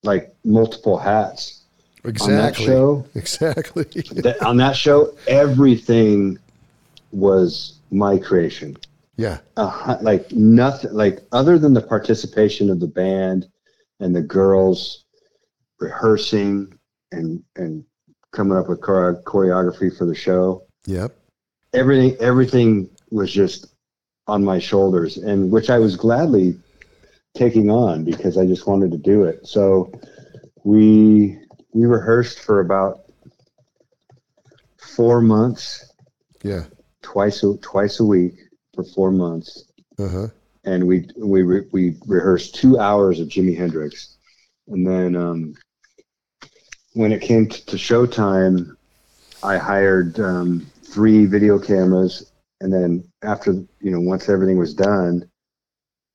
like 0.03 0.33
multiple 0.43 0.97
hats. 0.97 1.61
Exactly. 2.03 2.33
On 2.33 2.37
that 2.37 2.55
show? 2.55 3.05
Exactly. 3.15 3.85
That, 4.21 4.41
on 4.43 4.57
that 4.57 4.75
show, 4.75 5.15
everything 5.27 6.37
was 7.11 7.79
my 7.91 8.17
creation. 8.17 8.77
Yeah. 9.17 9.39
hu- 9.57 10.03
like 10.03 10.31
nothing 10.31 10.91
like 10.93 11.19
other 11.31 11.57
than 11.57 11.73
the 11.73 11.81
participation 11.81 12.69
of 12.69 12.79
the 12.79 12.87
band 12.87 13.47
and 13.99 14.15
the 14.15 14.21
girls 14.21 15.05
rehearsing 15.79 16.77
and 17.11 17.43
and 17.55 17.83
coming 18.31 18.57
up 18.57 18.67
with 18.67 18.83
chore- 18.83 19.21
choreography 19.25 19.95
for 19.97 20.05
the 20.05 20.15
show 20.15 20.63
Yep. 20.87 21.15
everything 21.73 22.17
everything 22.19 22.89
was 23.11 23.31
just 23.31 23.67
on 24.27 24.43
my 24.43 24.59
shoulders 24.59 25.17
and 25.17 25.51
which 25.51 25.69
i 25.69 25.77
was 25.79 25.95
gladly 25.95 26.57
taking 27.35 27.69
on 27.69 28.03
because 28.03 28.37
i 28.37 28.45
just 28.45 28.67
wanted 28.67 28.91
to 28.91 28.97
do 28.97 29.23
it 29.23 29.45
so 29.45 29.91
we 30.63 31.37
we 31.73 31.85
rehearsed 31.85 32.39
for 32.39 32.59
about 32.59 33.01
four 34.77 35.21
months 35.21 35.93
Yeah. 36.43 36.65
twice 37.01 37.43
a 37.43 37.55
twice 37.57 37.99
a 37.99 38.05
week 38.05 38.33
for 38.75 38.83
four 38.83 39.11
months 39.11 39.65
Uh 39.97 40.07
huh. 40.07 40.27
and 40.65 40.85
we 40.85 41.07
we 41.17 41.41
re, 41.43 41.61
we 41.71 41.95
rehearsed 42.05 42.55
two 42.55 42.77
hours 42.79 43.19
of 43.19 43.27
Jimi 43.29 43.55
Hendrix, 43.57 44.17
and 44.67 44.85
then 44.85 45.15
um, 45.15 45.55
when 46.93 47.11
it 47.11 47.21
came 47.21 47.47
to, 47.47 47.65
to 47.65 47.75
showtime, 47.77 48.75
I 49.43 49.57
hired 49.57 50.19
um, 50.19 50.65
three 50.83 51.25
video 51.25 51.59
cameras, 51.59 52.31
and 52.61 52.71
then 52.73 53.03
after 53.23 53.53
you 53.79 53.91
know 53.91 53.99
once 53.99 54.29
everything 54.29 54.57
was 54.57 54.73
done, 54.73 55.29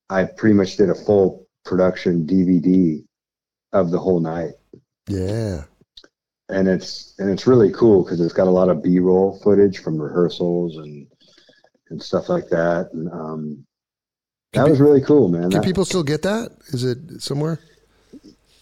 I 0.09 0.25
pretty 0.25 0.55
much 0.55 0.77
did 0.77 0.91
a 0.91 0.95
full 0.95 1.47
production 1.65 2.27
DVD 2.27 3.03
of 3.73 3.91
the 3.91 3.99
whole 3.99 4.21
night, 4.21 4.53
Yeah. 5.09 5.65
and 6.49 6.67
it's 6.67 7.15
and 7.19 7.31
it's 7.31 7.47
really 7.47 7.71
cool 7.73 8.03
because 8.03 8.21
it's 8.21 8.33
got 8.33 8.49
a 8.49 8.51
lot 8.51 8.69
of 8.71 8.83
B-roll 8.83 9.39
footage 9.45 9.79
from 9.79 10.01
rehearsals 10.01 10.77
and 10.79 11.07
and 11.91 12.03
stuff 12.03 12.29
like 12.29 12.49
that. 12.49 12.91
And 12.93 13.11
um, 13.13 13.67
that 14.53 14.69
was 14.69 14.81
really 14.81 15.01
cool, 15.01 15.29
man. 15.29 15.43
Can 15.43 15.51
That- 15.51 15.65
people 15.65 15.85
still 15.85 16.03
get 16.03 16.23
that? 16.23 16.51
Is 16.69 16.85
it 16.85 16.99
somewhere? 17.23 17.61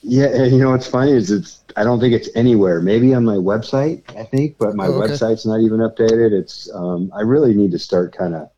yeah, 0.02 0.26
and 0.28 0.52
you 0.52 0.58
know 0.58 0.70
what's 0.70 0.86
funny 0.86 1.12
is 1.12 1.30
it's 1.30 1.62
I 1.76 1.84
don't 1.84 2.00
think 2.00 2.14
it's 2.14 2.28
anywhere. 2.34 2.80
Maybe 2.80 3.14
on 3.14 3.24
my 3.24 3.34
website, 3.36 4.02
I 4.16 4.24
think, 4.24 4.56
but 4.58 4.74
my 4.74 4.86
Oh, 4.86 5.02
okay. 5.02 5.12
website's 5.12 5.44
not 5.44 5.60
even 5.60 5.80
updated. 5.80 6.32
It's 6.32 6.68
um, 6.74 7.10
I 7.14 7.20
really 7.22 7.54
need 7.54 7.70
to 7.72 7.78
start 7.78 8.16
kind 8.16 8.34
of 8.34 8.48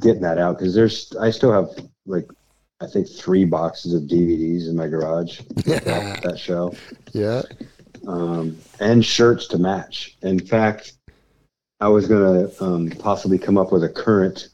getting 0.00 0.22
that 0.22 0.38
out 0.38 0.58
because 0.58 0.74
there's 0.74 1.12
I 1.20 1.30
still 1.30 1.52
have 1.52 1.68
like 2.06 2.28
I 2.80 2.86
think 2.86 3.08
three 3.08 3.44
boxes 3.44 3.92
of 3.94 4.02
DVDs 4.02 4.68
in 4.68 4.76
my 4.76 4.88
garage. 4.88 5.40
that, 5.66 6.20
that 6.22 6.38
show. 6.38 6.74
Yeah. 7.12 7.42
um, 8.06 8.56
and 8.80 9.04
shirts 9.04 9.46
to 9.48 9.58
match. 9.58 10.16
In 10.22 10.38
fact, 10.40 10.92
I 11.80 11.88
was 11.88 12.06
going 12.08 12.48
to 12.50 12.64
um, 12.64 12.90
possibly 12.98 13.38
come 13.38 13.56
up 13.56 13.72
with 13.72 13.84
a 13.84 13.88
current 13.88 14.48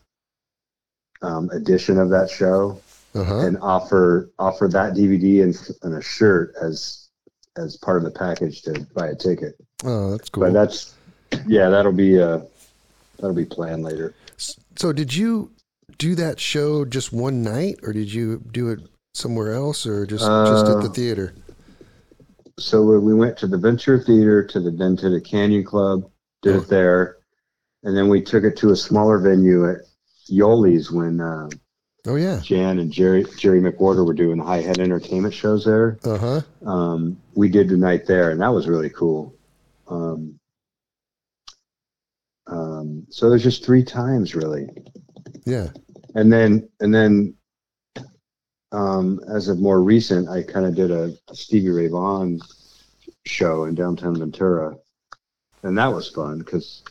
um, 1.23 1.49
edition 1.51 1.99
of 1.99 2.11
that 2.11 2.29
show 2.31 2.81
Uh 3.15 3.25
huh. 3.25 3.39
and 3.39 3.59
offer 3.63 4.31
offer 4.39 4.69
that 4.69 4.93
DVD 4.95 5.43
and, 5.43 5.57
and 5.83 5.95
a 5.95 6.03
shirt 6.03 6.55
as 6.61 7.09
as 7.57 7.77
part 7.79 7.97
of 7.99 8.03
the 8.05 8.11
package 8.11 8.63
to 8.63 8.87
buy 8.95 9.09
a 9.09 9.15
ticket. 9.15 9.55
Oh, 9.85 10.11
that's 10.11 10.29
cool. 10.29 10.45
But 10.45 10.53
that's 10.53 10.95
yeah, 11.47 11.69
that'll 11.71 11.93
be 11.93 12.21
uh, 12.21 12.41
that'll 13.19 13.35
be 13.35 13.45
planned 13.47 13.85
later. 13.85 14.15
so, 14.77 14.93
did 14.93 15.15
you 15.15 15.51
do 15.99 16.15
that 16.17 16.39
show 16.41 16.85
just 16.85 17.13
one 17.13 17.43
night, 17.43 17.79
or 17.83 17.93
did 17.93 18.13
you 18.13 18.43
do 18.53 18.69
it 18.71 18.81
somewhere 19.15 19.53
else, 19.55 19.87
or 19.87 20.05
just 20.05 20.25
just 20.27 20.69
at 20.69 20.83
the 20.83 20.89
Uh, 20.91 20.93
theater? 20.93 21.35
So 22.59 22.83
we 22.83 22.99
we 22.99 23.15
went 23.15 23.39
to 23.39 23.47
the 23.47 23.57
Ventura 23.59 23.99
Theater, 24.01 24.45
to 24.45 24.61
the 24.61 24.71
then 24.71 24.97
to 24.99 25.09
the 25.11 25.21
Canyon 25.21 25.65
Club, 25.65 26.09
did 26.45 26.57
it 26.63 26.69
there, 26.69 27.17
and 27.83 27.97
then 27.97 28.09
we 28.09 28.23
took 28.23 28.45
it 28.45 28.57
to 28.59 28.71
a 28.71 28.77
smaller 28.77 29.19
venue 29.19 29.69
at 29.69 29.79
Yoli's 30.31 30.91
when 30.93 31.21
uh, 31.21 31.49
Oh 32.07 32.17
yeah. 32.17 32.39
Jan 32.43 32.79
and 32.81 32.93
Jerry 32.93 33.25
Jerry 33.39 33.61
McWhorter 33.61 34.07
were 34.07 34.13
doing 34.15 34.39
high 34.39 34.61
head 34.61 34.79
entertainment 34.79 35.33
shows 35.35 35.65
there. 35.65 35.99
Uh 36.05 36.19
huh. 36.19 36.41
Um, 36.71 37.17
we 37.35 37.49
did 37.49 37.69
the 37.69 37.77
night 37.79 38.07
there, 38.07 38.31
and 38.31 38.41
that 38.43 38.53
was 38.53 38.69
really 38.69 38.91
cool. 38.91 39.35
Um, 39.89 40.39
um, 42.47 43.07
so 43.09 43.31
there's 43.31 43.43
just 43.43 43.65
three 43.65 43.83
times 43.83 44.35
really, 44.35 44.69
Yeah. 45.47 45.69
and 46.15 46.31
then 46.33 46.69
and 46.81 46.95
then 46.95 47.35
um, 48.73 49.21
as 49.29 49.49
of 49.49 49.59
more 49.61 49.83
recent, 49.83 50.29
I 50.29 50.43
kind 50.43 50.67
of 50.67 50.75
did 50.75 50.91
a, 50.91 51.15
a 51.29 51.35
Stevie 51.35 51.71
Ray 51.71 51.89
Vaughan 51.89 52.41
show 53.25 53.65
in 53.65 53.75
downtown 53.75 54.19
Ventura, 54.19 54.77
and 55.65 55.77
that 55.77 55.93
was 55.93 56.09
fun 56.11 56.39
because 56.39 56.83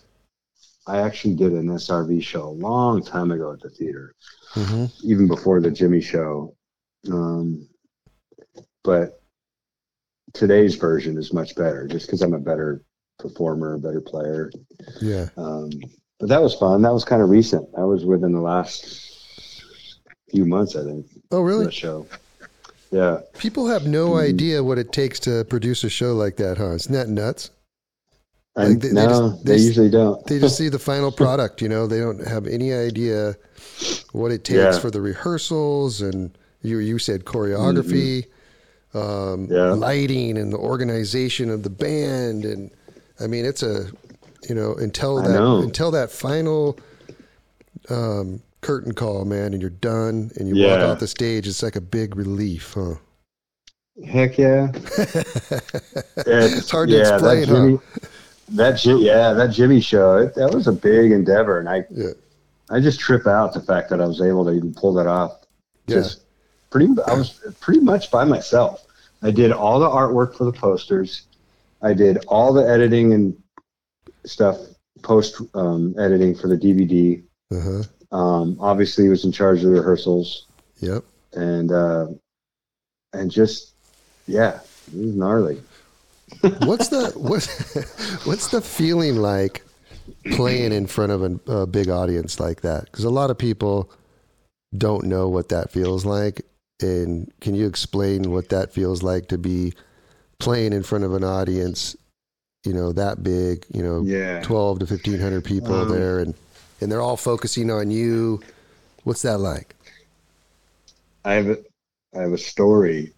I 0.85 0.97
actually 0.99 1.35
did 1.35 1.53
an 1.53 1.67
SRV 1.67 2.21
show 2.21 2.43
a 2.43 2.49
long 2.49 3.01
time 3.01 3.31
ago 3.31 3.53
at 3.53 3.61
the 3.61 3.69
theater 3.69 4.13
hmm 4.53 4.85
even 5.03 5.27
before 5.27 5.59
the 5.61 5.71
Jimmy 5.71 6.01
show. 6.01 6.55
Um, 7.11 7.67
but 8.83 9.21
today's 10.33 10.75
version 10.75 11.17
is 11.17 11.33
much 11.33 11.55
better 11.55 11.87
just 11.87 12.05
because 12.07 12.21
I'm 12.21 12.33
a 12.33 12.39
better 12.39 12.83
performer, 13.19 13.73
a 13.75 13.79
better 13.79 14.01
player. 14.01 14.51
Yeah. 15.01 15.29
Um, 15.37 15.71
but 16.19 16.29
that 16.29 16.41
was 16.41 16.53
fun. 16.55 16.81
That 16.83 16.93
was 16.93 17.03
kind 17.03 17.21
of 17.21 17.29
recent. 17.29 17.71
That 17.75 17.85
was 17.87 18.05
within 18.05 18.31
the 18.31 18.41
last 18.41 19.01
few 20.29 20.45
months, 20.45 20.75
I 20.75 20.83
think, 20.83 21.07
Oh 21.31 21.41
really? 21.41 21.71
show. 21.71 22.07
Yeah. 22.91 23.21
People 23.37 23.67
have 23.67 23.87
no 23.87 24.17
idea 24.17 24.63
what 24.63 24.77
it 24.77 24.91
takes 24.91 25.19
to 25.21 25.43
produce 25.45 25.83
a 25.83 25.89
show 25.89 26.13
like 26.13 26.37
that, 26.37 26.57
huh? 26.57 26.73
Isn't 26.73 26.93
that 26.93 27.09
nuts? 27.09 27.49
I, 28.55 28.67
Like, 28.67 28.79
they- 28.81 28.87
they 28.89 28.93
no, 28.93 29.07
just- 29.09 29.45
they, 29.45 29.51
they 29.51 29.55
just- 29.57 29.65
usually 29.67 29.89
don't. 29.89 30.25
They 30.27 30.39
just 30.39 30.57
see 30.57 30.69
the 30.69 30.79
final 30.79 31.11
product, 31.11 31.61
you 31.61 31.69
know. 31.69 31.87
They 31.87 31.99
don't 31.99 32.25
have 32.27 32.45
any 32.47 32.71
idea 32.73 33.35
what 34.11 34.31
it 34.31 34.43
takes 34.43 34.57
Yeah. 34.57 34.79
for 34.79 34.91
the 34.91 35.01
rehearsals 35.01 36.01
and 36.01 36.37
you 36.61 36.77
you 36.77 36.99
said 36.99 37.25
choreography, 37.25 38.25
um, 38.93 39.01
Mm-hmm. 39.47 39.53
Yeah. 39.53 39.71
lighting, 39.73 40.37
and 40.37 40.53
the 40.53 40.57
organization 40.57 41.49
of 41.49 41.63
the 41.63 41.69
band, 41.69 42.45
and 42.45 42.69
I 43.19 43.25
mean 43.27 43.43
it's 43.45 43.63
a 43.63 43.87
you 44.47 44.53
know 44.55 44.75
until 44.75 45.15
that 45.23 45.29
know. 45.31 45.61
until 45.61 45.89
that 45.91 46.11
final 46.11 46.77
um, 47.89 48.41
curtain 48.61 48.93
call, 48.93 49.25
man, 49.25 49.51
and 49.53 49.61
you're 49.61 49.69
done 49.71 50.31
and 50.37 50.47
you 50.47 50.63
walk 50.67 50.79
off 50.79 50.99
the 50.99 51.07
stage. 51.07 51.47
It's 51.47 51.63
like 51.63 51.75
a 51.75 51.81
big 51.81 52.15
relief, 52.15 52.73
huh? 52.75 52.95
Heck 54.05 54.37
yeah. 54.37 54.71
It's 56.25 56.71
hard 56.71 56.89
to 56.89 56.99
explain, 57.01 57.47
huh? 57.47 57.77
That 58.53 58.83
yeah, 58.85 59.33
that 59.33 59.47
Jimmy 59.51 59.81
show. 59.81 60.17
It, 60.17 60.35
that 60.35 60.53
was 60.53 60.67
a 60.67 60.71
big 60.71 61.11
endeavor, 61.11 61.59
and 61.59 61.67
I 61.69 61.85
Yeah. 61.89 62.11
I 62.69 62.79
just 62.79 62.99
trip 62.99 63.27
out 63.27 63.53
the 63.53 63.61
fact 63.61 63.89
that 63.89 63.99
I 64.01 64.05
was 64.05 64.21
able 64.21 64.45
to 64.45 64.51
even 64.51 64.73
pull 64.73 64.93
that 64.93 65.07
off. 65.07 65.41
Yeah. 65.87 66.03
Pretty, 66.69 66.87
I 67.05 67.13
was 67.13 67.39
pretty 67.59 67.81
much 67.81 68.09
by 68.09 68.23
myself. 68.23 68.85
I 69.21 69.29
did 69.31 69.51
all 69.51 69.79
the 69.79 69.87
artwork 69.89 70.35
for 70.35 70.45
the 70.45 70.51
posters. 70.53 71.23
I 71.81 71.93
did 71.93 72.23
all 72.27 72.51
the 72.53 72.67
editing 72.67 73.13
and 73.13 73.35
stuff, 74.25 74.57
post 75.01 75.41
um, 75.53 75.93
editing 75.99 76.33
for 76.35 76.47
the 76.47 76.57
DVD. 76.57 77.21
Uh 77.51 77.59
huh. 78.11 78.17
Um, 78.17 78.57
obviously, 78.59 79.09
was 79.09 79.25
in 79.25 79.31
charge 79.31 79.59
of 79.59 79.65
the 79.65 79.71
rehearsals 79.71 80.45
Yep. 80.79 81.03
and 81.33 81.71
uh, 81.71 82.07
and 83.13 83.29
just 83.31 83.73
yeah, 84.27 84.59
it 84.87 84.97
was 84.97 85.15
gnarly. 85.15 85.61
What's 86.65 86.89
the 86.89 87.11
what, 87.15 87.43
what's 88.25 88.47
the 88.47 88.61
feeling 88.61 89.17
like 89.17 89.63
playing 90.31 90.71
in 90.71 90.87
front 90.87 91.11
of 91.11 91.23
a, 91.23 91.51
a 91.51 91.67
big 91.67 91.89
audience 91.89 92.39
like 92.39 92.61
that? 92.61 92.85
Because 92.85 93.03
a 93.05 93.09
lot 93.09 93.29
of 93.29 93.37
people 93.37 93.89
don't 94.77 95.05
know 95.05 95.29
what 95.29 95.49
that 95.49 95.71
feels 95.71 96.05
like. 96.05 96.41
And 96.81 97.31
can 97.41 97.55
you 97.55 97.67
explain 97.67 98.31
what 98.31 98.49
that 98.49 98.73
feels 98.73 99.03
like 99.03 99.27
to 99.29 99.37
be 99.37 99.73
playing 100.39 100.73
in 100.73 100.83
front 100.83 101.03
of 101.03 101.13
an 101.13 101.23
audience, 101.23 101.95
you 102.65 102.73
know, 102.73 102.91
that 102.91 103.23
big, 103.23 103.65
you 103.73 103.83
know, 103.83 104.01
Yeah. 104.01 104.41
twelve 104.41 104.79
to 104.79 104.87
fifteen 104.87 105.19
hundred 105.19 105.45
people 105.45 105.73
Um, 105.73 105.89
there, 105.89 106.19
and 106.19 106.33
and 106.81 106.91
they're 106.91 107.01
all 107.01 107.17
focusing 107.17 107.71
on 107.71 107.91
you. 107.91 108.41
What's 109.03 109.21
that 109.21 109.37
like? 109.39 109.75
I 111.25 111.33
have 111.33 111.47
a, 111.47 111.57
I 112.15 112.21
have 112.21 112.33
a 112.33 112.37
story 112.37 113.13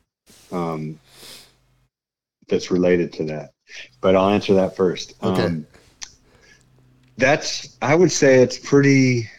um, 0.52 1.00
that's 2.48 2.72
related 2.72 3.12
to 3.14 3.24
that, 3.26 3.52
but 4.02 4.16
I'll 4.16 4.30
answer 4.30 4.54
that 4.56 4.76
first. 4.76 5.14
Okay. 5.24 5.46
Um, 5.46 5.68
that's 7.18 7.78
I 7.82 7.96
would 7.96 8.12
say 8.12 8.42
it's 8.42 8.58
pretty. 8.58 9.30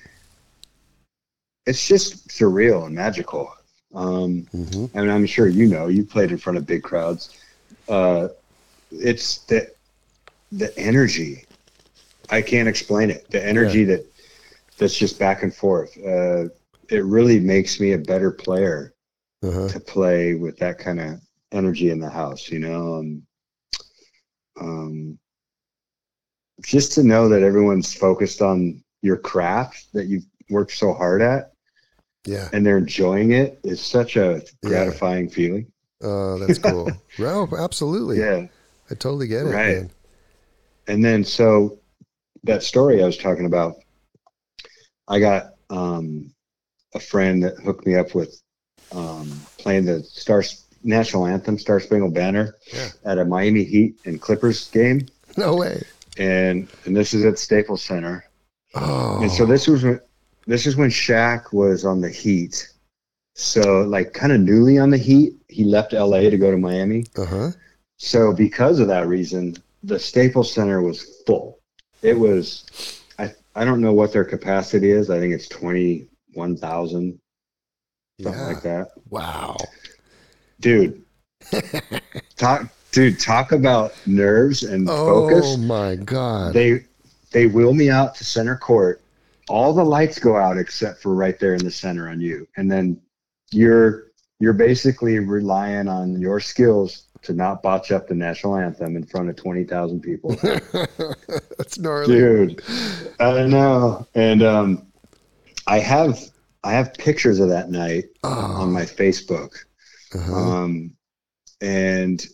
It's 1.66 1.86
just 1.86 2.28
surreal 2.28 2.86
and 2.86 2.94
magical. 2.94 3.52
Um, 3.94 4.46
hmm 4.52 4.86
I 4.94 5.00
mean, 5.00 5.10
I'm 5.10 5.26
sure 5.26 5.48
you 5.48 5.66
know 5.66 5.88
you 5.88 6.04
played 6.04 6.30
in 6.30 6.38
front 6.38 6.58
of 6.58 6.66
big 6.66 6.82
crowds. 6.82 7.36
Uh, 7.88 8.28
it's 8.90 9.44
the 9.46 9.68
the 10.52 10.76
energy. 10.78 11.44
I 12.30 12.42
can't 12.42 12.68
explain 12.68 13.10
it. 13.10 13.30
The 13.30 13.44
energy 13.44 13.84
that 13.84 14.04
that's 14.78 14.96
just 14.96 15.18
back 15.18 15.42
and 15.42 15.54
forth. 15.54 15.96
Uh, 15.98 16.44
it 16.88 17.04
really 17.04 17.40
makes 17.40 17.80
me 17.80 17.92
a 17.92 17.98
better 17.98 18.30
player 18.30 18.92
Uh-huh. 19.42 19.68
to 19.68 19.80
play 19.80 20.34
with 20.34 20.56
that 20.58 20.78
kind 20.78 21.00
of 21.00 21.20
energy 21.56 21.90
in 21.90 21.98
the 21.98 22.10
house. 22.10 22.50
You 22.50 22.58
know, 22.60 22.94
um, 22.94 23.22
um, 24.60 25.18
just 26.62 26.92
to 26.92 27.02
know 27.02 27.28
that 27.28 27.42
everyone's 27.42 27.94
focused 27.94 28.42
on 28.42 28.82
your 29.02 29.16
craft 29.16 29.86
that 29.94 30.06
you've 30.06 30.24
worked 30.50 30.72
so 30.72 30.92
hard 30.92 31.20
at 31.22 31.52
Yeah. 32.24 32.48
and 32.52 32.64
they're 32.64 32.78
enjoying 32.78 33.32
it 33.32 33.58
is 33.62 33.80
such 33.84 34.16
a 34.16 34.42
gratifying 34.64 35.28
feeling. 35.28 35.70
Oh, 36.02 36.38
that's 36.38 36.58
cool. 36.58 36.90
well, 37.18 37.48
absolutely. 37.58 38.18
Yeah. 38.18 38.46
I 38.90 38.94
totally 38.94 39.26
get 39.26 39.42
it. 39.46 39.50
Right. 39.50 39.76
man. 39.76 39.90
And 40.88 41.04
then 41.04 41.24
so 41.24 41.78
that 42.44 42.62
story 42.62 43.02
I 43.02 43.06
was 43.06 43.18
talking 43.18 43.46
about, 43.46 43.74
I 45.08 45.18
got 45.18 45.54
um, 45.68 46.32
a 46.94 47.00
friend 47.00 47.42
that 47.42 47.56
hooked 47.58 47.86
me 47.86 47.96
up 47.96 48.14
with 48.14 48.40
um, 48.92 49.40
playing 49.58 49.84
the 49.84 50.02
Star 50.04 50.42
national 50.86 51.26
anthem, 51.26 51.58
Star 51.58 51.80
Spangled 51.80 52.14
Banner, 52.14 52.56
Yeah. 52.72 52.88
at 53.04 53.18
a 53.18 53.24
Miami 53.24 53.64
Heat 53.64 53.96
and 54.04 54.20
Clippers 54.20 54.68
game, 54.70 55.06
No 55.36 55.54
way. 55.56 55.82
and 56.16 56.68
and 56.84 56.96
this 56.96 57.12
is 57.12 57.24
at 57.24 57.38
Staples 57.38 57.82
Center. 57.82 58.24
Oh. 58.74 59.20
And 59.22 59.30
so 59.30 59.44
this 59.46 59.66
was 59.66 59.82
when 59.82 60.00
this 60.46 60.66
is 60.66 60.76
when 60.76 60.90
Shaq 60.90 61.52
was 61.52 61.84
on 61.84 62.00
the 62.00 62.10
Heat. 62.10 62.68
So 63.34 63.82
like 63.82 64.12
kind 64.14 64.32
of 64.32 64.40
newly 64.40 64.78
on 64.78 64.90
the 64.90 64.96
Heat, 64.98 65.34
he 65.48 65.64
left 65.64 65.92
LA 65.92 66.30
to 66.30 66.38
go 66.38 66.50
to 66.50 66.56
Miami. 66.56 67.04
Uh 67.16 67.26
huh. 67.26 67.50
So 67.98 68.32
because 68.32 68.78
of 68.80 68.88
that 68.88 69.06
reason, 69.08 69.56
the 69.82 69.98
Staples 69.98 70.52
Center 70.52 70.80
was 70.82 71.22
full. 71.26 71.58
It 72.02 72.18
was 72.18 73.00
I 73.18 73.32
I 73.54 73.64
don't 73.64 73.80
know 73.80 73.92
what 73.92 74.12
their 74.12 74.24
capacity 74.24 74.90
is. 74.90 75.10
I 75.10 75.18
think 75.18 75.34
it's 75.34 75.48
twenty 75.48 76.06
one 76.34 76.56
thousand, 76.56 77.18
something 78.20 78.40
Yeah. 78.40 78.46
like 78.48 78.62
that. 78.62 78.88
Wow. 79.10 79.56
Dude. 80.60 81.02
talk 82.36 82.68
dude, 82.92 83.20
talk 83.20 83.52
about 83.52 83.92
nerves 84.06 84.62
and 84.62 84.88
Oh 84.88 85.28
focus. 85.28 85.44
Oh 85.46 85.56
my 85.58 85.96
God. 85.96 86.54
They 86.54 86.84
they 87.32 87.46
wheel 87.46 87.74
me 87.74 87.90
out 87.90 88.14
to 88.16 88.24
center 88.24 88.56
court 88.56 89.02
all 89.48 89.72
the 89.72 89.84
lights 89.84 90.18
go 90.18 90.36
out 90.36 90.58
except 90.58 91.00
for 91.02 91.14
right 91.14 91.38
there 91.38 91.54
in 91.54 91.64
the 91.64 91.70
center 91.70 92.08
on 92.08 92.20
you, 92.20 92.46
and 92.56 92.70
then 92.70 93.00
you're 93.50 94.06
you're 94.38 94.52
basically 94.52 95.18
relying 95.18 95.88
on 95.88 96.20
your 96.20 96.40
skills 96.40 97.04
to 97.22 97.32
not 97.32 97.62
botch 97.62 97.90
up 97.90 98.06
the 98.06 98.14
national 98.14 98.56
anthem 98.56 98.96
in 98.96 99.04
front 99.04 99.28
of 99.28 99.36
twenty 99.36 99.64
thousand 99.64 100.00
people. 100.00 100.34
That's 101.58 101.78
gnarly. 101.78 102.14
dude 102.14 102.62
i 103.18 103.46
know 103.46 104.06
and 104.14 104.42
um 104.42 104.86
i 105.66 105.78
have 105.78 106.20
i 106.64 106.72
have 106.72 106.94
pictures 106.94 107.40
of 107.40 107.48
that 107.48 107.70
night 107.70 108.04
on 108.22 108.72
my 108.72 108.82
facebook 108.82 109.64
Uh-huh. 110.16 110.34
um 110.34 110.90
and 111.60 112.26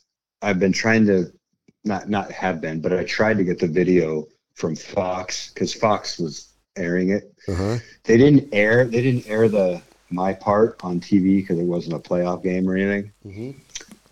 i've 0.42 0.58
been 0.58 0.72
trying 0.72 1.06
to 1.06 1.26
not 1.84 2.08
not 2.08 2.30
have 2.32 2.60
been 2.60 2.80
but 2.80 2.92
i 2.92 3.04
tried 3.04 3.36
to 3.38 3.44
get 3.44 3.58
the 3.58 3.66
video 3.66 4.26
from 4.54 4.74
fox 4.76 5.50
because 5.52 5.72
fox 5.74 6.18
was 6.18 6.52
airing 6.76 7.10
it 7.10 7.32
Uh-huh. 7.48 7.78
they 8.04 8.16
didn't 8.16 8.48
air 8.52 8.84
they 8.84 9.02
didn't 9.02 9.26
air 9.28 9.48
the 9.48 9.80
my 10.10 10.32
part 10.32 10.76
on 10.82 11.00
tv 11.00 11.38
because 11.38 11.58
it 11.58 11.64
wasn't 11.64 11.94
a 11.94 11.98
playoff 11.98 12.42
game 12.42 12.68
or 12.68 12.76
anything 12.76 13.12
Mhm. 13.26 13.54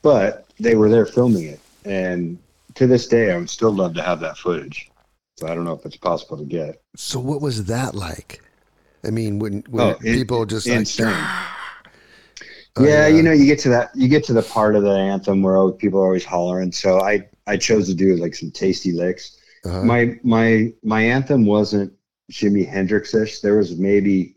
but 0.03 0.47
they 0.59 0.75
were 0.77 0.89
there 0.89 1.07
filming 1.07 1.45
it 1.45 1.61
and 1.85 2.39
to 2.75 2.87
this 2.87 3.07
day 3.09 3.33
i 3.33 3.37
would 3.37 3.51
still 3.51 3.73
love 3.73 3.95
to 3.95 4.03
have 4.03 4.21
that 4.21 4.37
footage 4.39 4.91
so 5.39 5.47
i 5.47 5.55
don't 5.55 5.65
know 5.65 5.73
if 5.75 5.85
it's 5.87 5.97
possible 5.97 6.37
to 6.39 6.45
get 6.45 6.81
So 6.97 7.19
what 7.21 7.41
was 7.41 7.65
that 7.67 7.95
like? 7.95 8.43
I 9.07 9.11
mean, 9.11 9.39
when 9.39 9.63
when 9.71 9.85
Oh, 9.87 9.91
it- 10.03 10.15
people 10.19 10.45
just 10.45 10.67
insane. 10.67 11.07
like 11.07 11.15
yeah, 11.15 11.47
Oh, 12.81 12.85
yeah. 12.85 13.07
you 13.07 13.23
know, 13.23 13.33
you 13.33 13.47
get 13.47 13.59
to 13.61 13.69
that, 13.71 13.91
you 13.95 14.09
get 14.09 14.25
to 14.25 14.33
the 14.33 14.43
part 14.43 14.77
of 14.77 14.83
the 14.83 14.91
anthem 14.91 15.43
where 15.43 15.71
people 15.73 16.01
are 16.01 16.07
always 16.07 16.25
hollering. 16.25 16.73
So 16.73 17.01
I, 17.01 17.29
I 17.47 17.57
chose 17.57 17.87
to 17.89 17.95
do 17.95 18.17
like 18.17 18.35
some 18.35 18.51
tasty 18.51 18.93
licks. 18.93 19.39
uh-huh. 19.65 19.85
My, 19.85 20.19
my, 20.23 20.73
my 20.83 21.03
anthem 21.03 21.47
wasn't 21.47 21.93
Jimi 22.31 22.67
Hendrix 22.67 23.15
ish. 23.15 23.41
There 23.41 23.57
was 23.57 23.77
maybe 23.77 24.37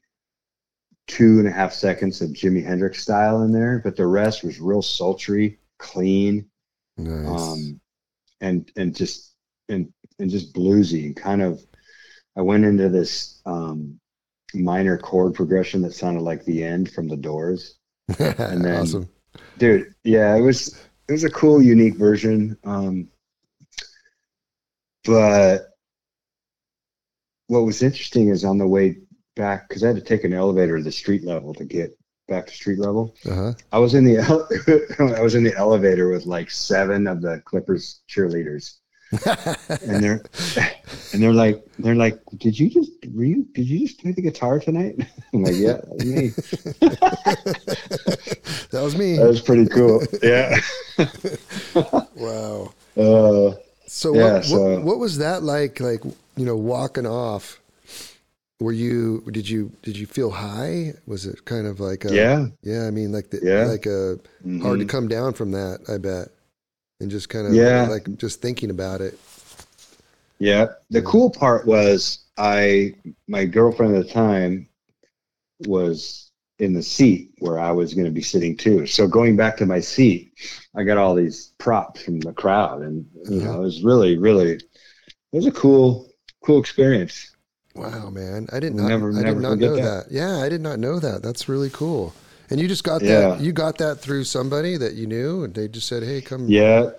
two 1.08 1.40
and 1.40 1.48
a 1.48 1.52
half 1.52 1.74
seconds 1.74 2.22
of 2.22 2.30
Jimi 2.30 2.64
Hendrix 2.64 3.02
style 3.02 3.44
in 3.44 3.52
there, 3.52 3.82
but 3.84 3.96
the 3.96 4.08
rest 4.08 4.44
was 4.44 4.60
real 4.60 4.82
sultry, 4.82 5.60
clean, 5.78 6.50
nice. 6.98 7.42
um, 7.42 7.80
and 8.42 8.72
and 8.76 8.96
just 8.96 9.36
and 9.70 9.92
and 10.20 10.30
just 10.30 10.54
bluesy 10.54 11.06
and 11.06 11.16
kind 11.16 11.42
of. 11.42 11.62
I 12.36 12.42
went 12.42 12.66
into 12.66 12.90
this 12.90 13.42
um, 13.46 14.00
minor 14.56 14.98
chord 14.98 15.36
progression 15.36 15.84
that 15.84 15.94
sounded 15.94 16.22
like 16.22 16.44
the 16.46 16.64
end 16.64 16.92
from 16.92 17.08
the 17.08 17.18
Doors. 17.18 17.76
And 18.08 18.18
then- 18.66 18.82
awesome. 18.82 19.10
dude 19.58 19.94
yeah 20.04 20.36
it 20.36 20.42
was 20.42 20.80
it 21.08 21.12
was 21.12 21.24
a 21.24 21.30
cool 21.30 21.62
unique 21.62 21.96
version 21.96 22.58
um 22.64 23.08
but 25.06 25.70
what 27.48 27.66
was 27.66 27.84
interesting 27.84 28.30
is 28.30 28.44
on 28.46 28.58
the 28.58 28.68
way 28.68 28.98
back 29.36 29.68
because 29.68 29.84
i 29.84 29.88
had 29.88 29.96
to 29.96 30.02
take 30.02 30.24
an 30.24 30.34
elevator 30.34 30.78
to 30.78 30.84
the 30.84 30.92
street 30.92 31.24
level 31.24 31.54
to 31.54 31.66
get 31.66 31.98
back 32.28 32.48
to 32.48 32.54
street 32.54 32.80
level 32.80 33.14
Uh-huh. 33.30 33.54
i 33.72 33.80
was 33.80 33.96
in 33.96 34.04
the 34.06 34.18
ele- 34.18 34.48
i 35.18 35.22
was 35.22 35.36
in 35.36 35.44
the 35.44 35.56
elevator 35.58 36.10
with 36.10 36.26
like 36.26 36.50
seven 36.52 37.08
of 37.08 37.22
the 37.22 37.42
clippers 37.46 38.02
cheerleaders 38.10 38.76
and 39.84 40.04
they're 40.04 40.24
and 41.14 41.22
they're 41.22 41.34
like 41.34 41.64
they're 41.80 41.96
like 41.96 42.20
did 42.38 42.58
you 42.60 42.70
just 42.70 42.92
were 43.14 43.24
you 43.24 43.46
did 43.54 43.68
you 43.68 43.80
just 43.88 44.00
play 44.02 44.12
the 44.12 44.22
guitar 44.22 44.60
tonight 44.60 44.96
i'm 45.34 45.44
like 45.44 45.56
yeah 45.56 45.78
that 45.78 45.90
was 45.92 46.06
me 46.06 46.30
that 48.72 48.82
was 48.84 48.98
me. 48.98 49.18
that 49.18 49.28
was 49.28 49.42
pretty 49.42 49.68
cool 49.68 50.02
yeah 50.22 50.58
wow. 52.16 52.72
uh 52.98 53.56
So, 53.88 54.16
Yeah, 54.16 54.34
what, 54.34 54.46
so- 54.46 54.62
what 54.76 54.84
what 54.84 55.00
was 55.00 55.18
that 55.20 55.44
like? 55.44 55.80
Like 55.80 56.04
you 56.36 56.46
know, 56.46 56.56
walking 56.58 57.06
off. 57.06 57.60
Were 58.60 58.72
you? 58.72 59.24
Did 59.32 59.48
you? 59.50 59.72
Did 59.84 59.98
you 59.98 60.06
feel 60.08 60.32
high? 60.32 60.94
Was 61.06 61.26
it 61.26 61.44
kind 61.46 61.68
of 61.68 61.80
like 61.80 62.06
a, 62.06 62.14
yeah 62.14 62.48
Yeah, 62.62 62.88
I 62.88 62.92
mean, 62.92 63.12
like 63.12 63.30
the 63.30 63.40
Yeah. 63.44 63.66
like 63.66 63.86
a 63.86 64.18
hard 64.64 64.80
to 64.80 64.86
Mhm. 64.86 64.90
come 64.90 65.08
down 65.08 65.34
from 65.34 65.52
that. 65.52 65.80
I 65.90 65.98
bet, 65.98 66.30
and 67.00 67.12
just 67.12 67.30
kind 67.30 67.46
of 67.48 67.54
Yeah. 67.54 67.88
like 67.90 68.18
just 68.18 68.42
thinking 68.42 68.70
about 68.70 69.02
it. 69.02 69.20
Yeah. 70.44 70.68
The 70.90 71.02
cool 71.02 71.30
part 71.30 71.66
was 71.66 72.20
I 72.38 72.96
my 73.28 73.46
girlfriend 73.46 73.96
at 73.96 74.06
the 74.08 74.12
time 74.14 74.68
was 75.68 76.32
in 76.60 76.74
the 76.74 76.84
seat 76.84 77.32
where 77.40 77.60
I 77.60 77.72
was 77.72 77.94
going 77.94 78.06
to 78.06 78.12
be 78.12 78.22
sitting 78.22 78.56
too. 78.58 78.86
So 78.86 79.08
going 79.08 79.36
back 79.36 79.58
to 79.58 79.66
my 79.66 79.80
seat, 79.80 80.34
I 80.76 80.84
got 80.84 80.98
all 80.98 81.16
these 81.16 81.54
props 81.58 82.04
from 82.04 82.20
the 82.20 82.34
crowd, 82.34 82.82
and 82.82 83.06
you 83.30 83.42
know 83.42 83.56
it 83.56 83.60
was 83.64 83.84
really, 83.84 84.18
really, 84.18 84.52
it 84.54 84.64
was 85.32 85.46
a 85.46 85.52
cool, 85.52 86.10
cool 86.46 86.60
experience. 86.60 87.32
Wow, 87.76 88.10
man, 88.12 88.48
I 88.52 88.60
didn't 88.60 88.86
never- 88.86 89.10
I 89.12 89.16
did 89.16 89.24
never 89.26 89.40
not 89.42 89.58
know 89.58 89.76
that. 89.76 89.82
that. 89.82 90.12
Yeah, 90.12 90.38
I 90.38 90.50
did 90.50 90.62
not 90.62 90.80
know 90.80 91.00
that. 91.00 91.24
That's 91.24 91.50
really 91.50 91.72
cool. 91.72 92.14
And 92.52 92.60
you 92.60 92.68
just 92.68 92.84
got 92.84 93.02
Yeah. 93.02 93.30
that. 93.30 93.42
You 93.42 93.52
got 93.52 93.78
that 93.80 94.00
through 94.00 94.26
somebody 94.26 94.78
that 94.78 94.94
you 94.94 95.08
knew, 95.08 95.44
and 95.44 95.54
they 95.56 95.68
just 95.68 95.88
said, 95.88 96.04
"Hey, 96.04 96.22
come." 96.22 96.48
Yeah, 96.48 96.92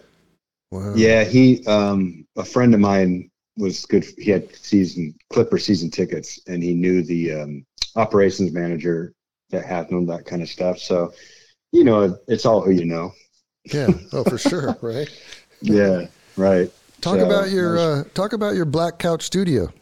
Wow. 0.73 0.95
yeah. 0.97 1.23
He, 1.25 1.65
um, 1.67 2.27
a 2.37 2.45
friend 2.45 2.75
of 2.75 2.81
mine 2.81 3.31
was 3.57 3.85
good. 3.87 4.05
He 4.19 4.31
had 4.31 4.55
season 4.57 5.15
Clipper 5.31 5.59
season 5.59 5.91
tickets, 5.91 6.41
and 6.47 6.63
he 6.63 6.75
knew 6.75 7.03
the 7.03 7.33
um, 7.33 7.67
operations 7.97 8.53
manager 8.53 9.13
that 9.51 9.65
handled 9.65 10.09
that 10.09 10.25
kind 10.25 10.43
of 10.43 10.49
stuff. 10.49 10.79
So, 10.79 11.13
you 11.73 11.85
know, 11.85 12.17
it's 12.29 12.47
all 12.47 12.61
who 12.61 12.73
you 12.73 12.85
know. 12.85 13.13
Yeah. 13.73 13.91
Oh, 14.13 14.25
for 14.25 14.39
sure. 14.39 14.77
Right. 14.83 15.09
Yeah, 15.63 16.07
right. 16.37 16.71
Talk 17.01 17.19
So, 17.19 17.27
about 17.27 17.51
your 17.51 17.79
uh, 17.79 18.05
talk 18.15 18.33
about 18.33 18.55
your 18.55 18.65
black 18.67 18.99
couch 18.99 19.23
studio. 19.23 19.73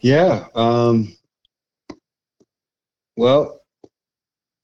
yeah. 0.00 0.46
Um, 0.54 1.16
well, 3.16 3.60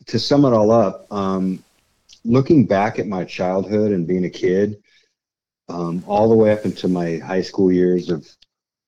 to 0.06 0.18
sum 0.18 0.44
it 0.44 0.52
all 0.52 0.70
up, 0.70 1.06
um, 1.10 1.62
looking 2.24 2.66
back 2.66 2.98
at 2.98 3.06
my 3.06 3.24
childhood 3.24 3.92
and 3.92 4.06
being 4.06 4.24
a 4.24 4.30
kid, 4.30 4.76
um, 5.72 6.04
all 6.06 6.28
the 6.28 6.34
way 6.36 6.52
up 6.52 6.64
into 6.64 6.88
my 6.88 7.18
high 7.18 7.42
school 7.42 7.72
years 7.72 8.10
of 8.10 8.28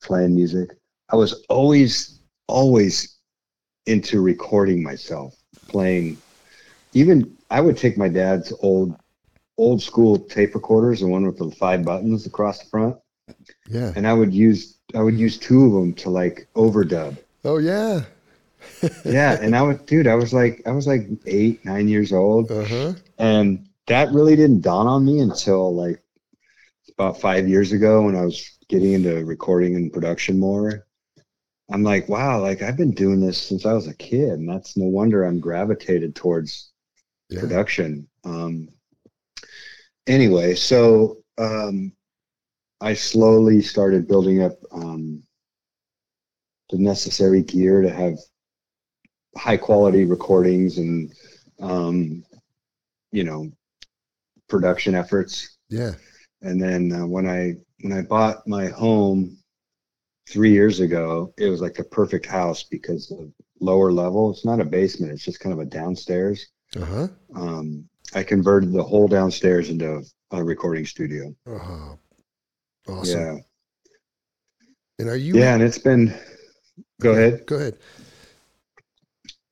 playing 0.02 0.34
music, 0.34 0.70
I 1.10 1.16
was 1.16 1.44
always, 1.48 2.20
always 2.48 3.16
into 3.86 4.20
recording 4.20 4.82
myself 4.82 5.34
playing. 5.68 6.18
Even 6.92 7.36
I 7.50 7.60
would 7.60 7.76
take 7.76 7.96
my 7.98 8.08
dad's 8.08 8.52
old, 8.60 8.94
old 9.58 9.82
school 9.82 10.18
tape 10.18 10.54
recorders, 10.54 11.00
the 11.00 11.06
one 11.08 11.26
with 11.26 11.38
the 11.38 11.50
five 11.52 11.84
buttons 11.84 12.26
across 12.26 12.58
the 12.60 12.68
front, 12.70 12.96
Yeah. 13.68 13.92
and 13.96 14.06
I 14.06 14.12
would 14.12 14.32
use 14.34 14.78
I 14.94 15.02
would 15.02 15.18
use 15.18 15.38
two 15.38 15.64
of 15.66 15.72
them 15.72 15.92
to 15.94 16.10
like 16.10 16.46
overdub. 16.54 17.16
Oh 17.44 17.58
yeah. 17.58 18.02
Yeah, 19.04 19.38
and 19.40 19.54
I 19.54 19.62
was 19.62 19.78
dude, 19.86 20.06
I 20.06 20.14
was 20.14 20.32
like 20.32 20.62
I 20.66 20.72
was 20.72 20.86
like 20.86 21.08
eight, 21.26 21.64
nine 21.64 21.88
years 21.88 22.12
old, 22.12 22.50
Uh 22.50 22.64
huh. 22.64 22.92
and 23.18 23.68
that 23.86 24.12
really 24.12 24.34
didn't 24.36 24.62
dawn 24.62 24.86
on 24.86 25.04
me 25.04 25.18
until 25.20 25.74
like 25.74 26.00
about 26.98 27.20
five 27.20 27.48
years 27.48 27.72
ago 27.72 28.02
when 28.02 28.16
I 28.16 28.24
was 28.24 28.56
getting 28.68 28.92
into 28.92 29.24
recording 29.24 29.74
and 29.76 29.92
production 29.92 30.38
more. 30.38 30.86
I'm 31.70 31.82
like, 31.82 32.08
wow, 32.08 32.40
like 32.40 32.62
I've 32.62 32.76
been 32.76 32.92
doing 32.92 33.20
this 33.20 33.40
since 33.40 33.64
I 33.66 33.72
was 33.72 33.88
a 33.88 33.94
kid, 33.94 34.30
and 34.30 34.48
that's 34.48 34.76
no 34.76 34.86
wonder 34.86 35.24
I'm 35.24 35.40
gravitated 35.40 36.14
towards 36.14 36.70
Yeah. 37.30 37.40
production. 37.40 38.06
Um, 38.24 38.68
anyway, 40.06 40.54
so 40.54 41.18
um, 41.38 41.92
I 42.80 42.94
slowly 42.94 43.62
started 43.62 44.06
building 44.06 44.42
up 44.42 44.52
um, 44.72 45.22
the 46.70 46.78
necessary 46.78 47.42
gear 47.42 47.82
to 47.82 47.90
have 47.90 48.18
high 49.36 49.56
quality 49.56 50.04
recordings 50.04 50.78
and 50.78 51.12
um, 51.60 52.24
you 53.10 53.24
know 53.24 53.50
production 54.48 54.94
efforts. 54.94 55.56
Yeah. 55.70 55.92
And 56.44 56.62
then 56.62 56.92
uh, 56.92 57.06
when 57.06 57.26
I 57.28 57.54
when 57.82 57.92
I 57.92 58.02
bought 58.02 58.46
my 58.46 58.68
home 58.68 59.38
three 60.28 60.52
years 60.52 60.80
ago, 60.80 61.34
it 61.38 61.48
was 61.48 61.60
like 61.60 61.74
the 61.74 61.84
perfect 61.84 62.26
house 62.26 62.64
because 62.64 63.08
the 63.08 63.32
lower 63.60 63.92
level. 63.92 64.30
It's 64.30 64.44
not 64.44 64.60
a 64.60 64.64
basement; 64.64 65.12
it's 65.12 65.24
just 65.24 65.40
kind 65.40 65.52
of 65.52 65.60
a 65.60 65.64
downstairs 65.66 66.46
Uh 66.76 66.84
huh. 66.84 67.08
um, 67.36 67.88
I 68.14 68.22
converted 68.24 68.72
the 68.72 68.84
whole 68.84 69.08
downstairs 69.08 69.70
into 69.70 70.02
a 70.32 70.44
recording 70.44 70.86
studio. 70.86 71.34
Oh, 71.46 71.98
awesome. 72.88 73.20
Yeah, 73.20 73.38
And 74.98 75.08
are 75.08 75.16
you? 75.16 75.34
yeah, 75.36 75.54
and 75.54 75.62
it's 75.62 75.78
been. 75.78 76.14
Go 77.00 77.12
ahead. 77.12 77.46
Go 77.46 77.56
ahead. 77.56 77.78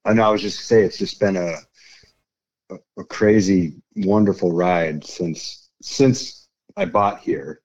I 0.04 0.12
know. 0.14 0.22
I 0.24 0.30
was 0.30 0.42
just 0.42 0.58
to 0.58 0.64
say 0.64 0.82
it's 0.82 0.98
just 0.98 1.20
been 1.20 1.36
a, 1.36 1.56
a 2.70 2.76
a 2.98 3.04
crazy, 3.04 3.74
wonderful 3.96 4.52
ride 4.52 5.04
since 5.04 5.68
since 5.82 6.41
I 6.76 6.84
bought 6.84 7.20
here 7.20 7.60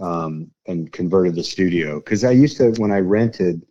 um, 0.00 0.50
and 0.66 0.92
converted 0.92 1.34
the 1.34 1.44
studio. 1.44 2.00
Because 2.00 2.24
I 2.24 2.30
used 2.30 2.56
to 2.58 2.70
when 2.72 2.92
I 2.92 3.00
rented, 3.00 3.64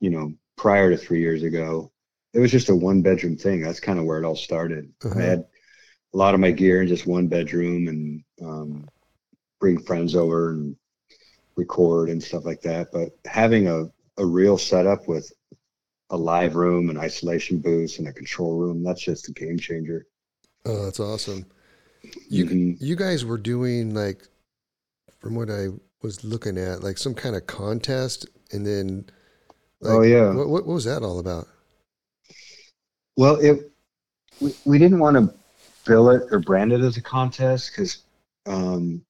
you 0.00 0.10
know, 0.10 0.32
prior 0.56 0.90
to 0.90 0.96
three 0.96 1.20
years 1.20 1.42
ago, 1.42 1.92
it 2.32 2.38
was 2.38 2.50
just 2.50 2.68
a 2.68 2.74
one 2.74 3.02
bedroom 3.02 3.36
thing. 3.36 3.62
That's 3.62 3.80
kind 3.80 3.98
of 3.98 4.04
where 4.04 4.18
it 4.18 4.24
all 4.24 4.36
started. 4.36 4.92
Uh-huh. 5.04 5.18
I 5.18 5.22
had 5.22 5.44
a 6.12 6.16
lot 6.16 6.34
of 6.34 6.40
my 6.40 6.50
gear 6.50 6.82
in 6.82 6.88
just 6.88 7.06
one 7.06 7.28
bedroom 7.28 7.88
and 7.88 8.24
um, 8.42 8.88
bring 9.60 9.78
friends 9.78 10.14
over 10.14 10.50
and 10.50 10.76
record 11.56 12.08
and 12.08 12.22
stuff 12.22 12.44
like 12.44 12.62
that. 12.62 12.88
But 12.92 13.10
having 13.26 13.68
a, 13.68 13.86
a 14.16 14.24
real 14.24 14.58
setup 14.58 15.08
with 15.08 15.32
a 16.10 16.16
live 16.16 16.56
room, 16.56 16.90
an 16.90 16.98
isolation 16.98 17.58
booth, 17.58 17.98
and 17.98 18.08
a 18.08 18.12
control 18.12 18.56
room, 18.56 18.82
that's 18.82 19.02
just 19.02 19.28
a 19.28 19.32
game 19.32 19.58
changer. 19.58 20.06
Oh, 20.66 20.84
that's 20.84 21.00
awesome. 21.00 21.46
You 22.28 22.76
You 22.80 22.96
guys 22.96 23.24
were 23.24 23.38
doing 23.38 23.94
like, 23.94 24.26
from 25.20 25.34
what 25.34 25.50
I 25.50 25.68
was 26.02 26.24
looking 26.24 26.58
at, 26.58 26.82
like 26.82 26.98
some 26.98 27.14
kind 27.14 27.36
of 27.36 27.46
contest, 27.46 28.26
and 28.52 28.66
then. 28.66 29.06
Like, 29.80 29.98
Oh, 29.98 30.02
yeah. 30.02 30.32
What, 30.34 30.48
what 30.48 30.66
what 30.66 30.74
was 30.74 30.84
that 30.84 31.02
all 31.02 31.18
about? 31.18 31.46
Well, 33.16 33.36
it 33.36 33.70
we, 34.40 34.54
we 34.64 34.78
didn't 34.78 34.98
want 34.98 35.16
to 35.16 35.34
bill 35.86 36.10
it 36.10 36.22
or 36.30 36.38
brand 36.38 36.72
it 36.72 36.80
as 36.80 36.96
a 36.96 37.02
contest 37.02 37.72
because 37.72 37.98
um, 38.46 39.02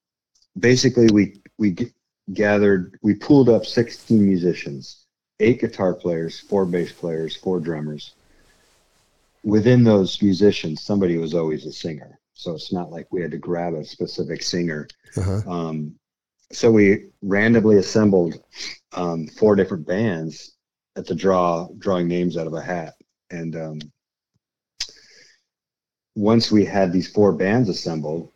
basically 0.58 1.08
we 1.12 1.40
we 1.58 1.72
g- 1.72 1.92
gathered 2.32 2.98
we 3.02 3.14
pooled 3.14 3.48
up 3.48 3.66
16 3.66 4.24
musicians, 4.24 5.04
eight 5.40 5.60
guitar 5.60 5.94
players, 5.94 6.40
four 6.40 6.64
bass 6.66 6.92
players, 6.92 7.36
four 7.36 7.60
drummers. 7.60 8.14
Within 9.42 9.84
those 9.84 10.20
musicians, 10.20 10.82
somebody 10.82 11.16
was 11.16 11.34
always 11.34 11.64
a 11.64 11.72
singer, 11.72 12.18
so 12.34 12.52
it's 12.52 12.72
not 12.72 12.90
like 12.90 13.06
we 13.10 13.22
had 13.22 13.30
to 13.32 13.38
grab 13.38 13.74
a 13.74 13.84
specific 13.84 14.42
singer. 14.42 14.88
Uh-huh. 15.16 15.50
Um, 15.50 15.94
so 16.52 16.70
we 16.70 17.10
randomly 17.22 17.76
assembled 17.76 18.34
um, 18.92 19.26
four 19.26 19.54
different 19.56 19.86
bands 19.86 20.56
at 20.96 21.06
the 21.06 21.14
draw, 21.14 21.68
drawing 21.78 22.08
names 22.08 22.36
out 22.36 22.46
of 22.46 22.54
a 22.54 22.62
hat. 22.62 22.94
And 23.30 23.54
um, 23.56 23.80
once 26.16 26.50
we 26.50 26.64
had 26.64 26.92
these 26.92 27.10
four 27.10 27.32
bands 27.32 27.68
assembled, 27.68 28.32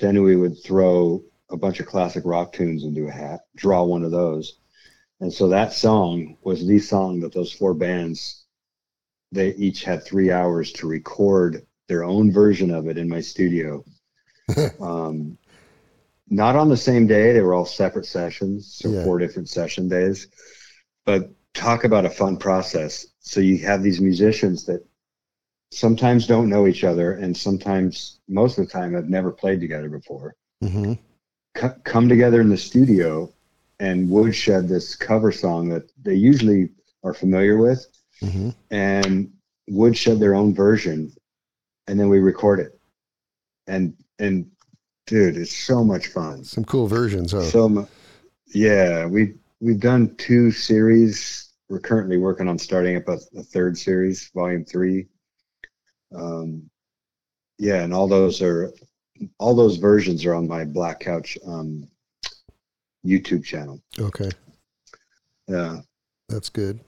then 0.00 0.22
we 0.22 0.34
would 0.34 0.62
throw 0.64 1.22
a 1.50 1.56
bunch 1.56 1.78
of 1.78 1.86
classic 1.86 2.24
rock 2.26 2.52
tunes 2.52 2.84
into 2.84 3.06
a 3.06 3.12
hat, 3.12 3.40
draw 3.54 3.84
one 3.84 4.02
of 4.02 4.10
those. 4.10 4.58
And 5.20 5.32
so 5.32 5.48
that 5.48 5.72
song 5.72 6.36
was 6.42 6.66
the 6.66 6.78
song 6.80 7.20
that 7.20 7.32
those 7.32 7.52
four 7.52 7.74
bands, 7.74 8.44
they 9.30 9.54
each 9.54 9.84
had 9.84 10.04
three 10.04 10.32
hours 10.32 10.72
to 10.72 10.88
record 10.88 11.64
their 11.88 12.04
own 12.04 12.32
version 12.32 12.70
of 12.70 12.88
it 12.88 12.98
in 12.98 13.08
my 13.08 13.20
studio. 13.20 13.84
um, 14.80 15.36
not 16.28 16.56
on 16.56 16.68
the 16.68 16.76
same 16.76 17.06
day. 17.06 17.32
They 17.32 17.40
were 17.40 17.54
all 17.54 17.66
separate 17.66 18.06
sessions, 18.06 18.74
so 18.78 18.88
Yeah. 18.90 19.04
four 19.04 19.18
different 19.18 19.48
session 19.48 19.88
days. 19.88 20.28
But 21.04 21.30
talk 21.52 21.84
about 21.84 22.06
a 22.06 22.10
fun 22.10 22.36
process. 22.36 23.06
So 23.20 23.40
you 23.40 23.58
have 23.66 23.82
these 23.82 24.00
musicians 24.00 24.64
that 24.66 24.84
sometimes 25.70 26.26
don't 26.26 26.48
know 26.48 26.66
each 26.66 26.84
other, 26.84 27.12
and 27.12 27.36
sometimes, 27.36 28.20
most 28.28 28.58
of 28.58 28.64
the 28.66 28.70
time, 28.70 28.94
have 28.94 29.08
never 29.08 29.30
played 29.30 29.60
together 29.60 29.88
before. 29.88 30.34
Mm-hmm. 30.62 30.94
Co- 31.54 31.76
come 31.84 32.08
together 32.08 32.40
in 32.40 32.48
the 32.48 32.56
studio 32.56 33.32
and 33.80 34.08
woodshed 34.08 34.68
this 34.68 34.94
cover 34.96 35.32
song 35.32 35.68
that 35.68 35.90
they 36.02 36.14
usually 36.14 36.70
are 37.02 37.14
familiar 37.14 37.56
with, 37.58 37.86
Mm-hmm. 38.22 38.50
and 38.70 39.32
woodshed 39.68 40.20
their 40.20 40.34
own 40.34 40.54
version, 40.54 41.12
and 41.86 41.98
then 41.98 42.08
we 42.08 42.18
record 42.18 42.60
it. 42.60 42.78
And 43.66 43.94
and 44.18 44.46
dude, 45.06 45.36
it's 45.36 45.54
so 45.56 45.82
much 45.84 46.08
fun. 46.08 46.44
Some 46.44 46.64
cool 46.64 46.86
versions, 46.86 47.32
huh? 47.32 47.42
So 47.42 47.88
yeah, 48.54 49.06
we 49.06 49.34
we've 49.60 49.80
done 49.80 50.14
two 50.16 50.50
series. 50.50 51.52
We're 51.68 51.80
currently 51.80 52.18
working 52.18 52.48
on 52.48 52.58
starting 52.58 52.96
up 52.96 53.08
a, 53.08 53.18
a 53.36 53.42
third 53.42 53.78
series, 53.78 54.30
volume 54.34 54.64
three. 54.64 55.06
Um, 56.14 56.68
yeah, 57.58 57.82
and 57.82 57.94
all 57.94 58.08
those 58.08 58.42
are 58.42 58.72
all 59.38 59.54
those 59.54 59.76
versions 59.76 60.24
are 60.24 60.34
on 60.34 60.48
my 60.48 60.64
Black 60.64 61.00
Couch 61.00 61.38
um, 61.46 61.88
YouTube 63.06 63.44
channel. 63.44 63.80
okay, 63.98 64.30
Yeah, 65.48 65.80
that's 66.28 66.48
good. 66.48 66.80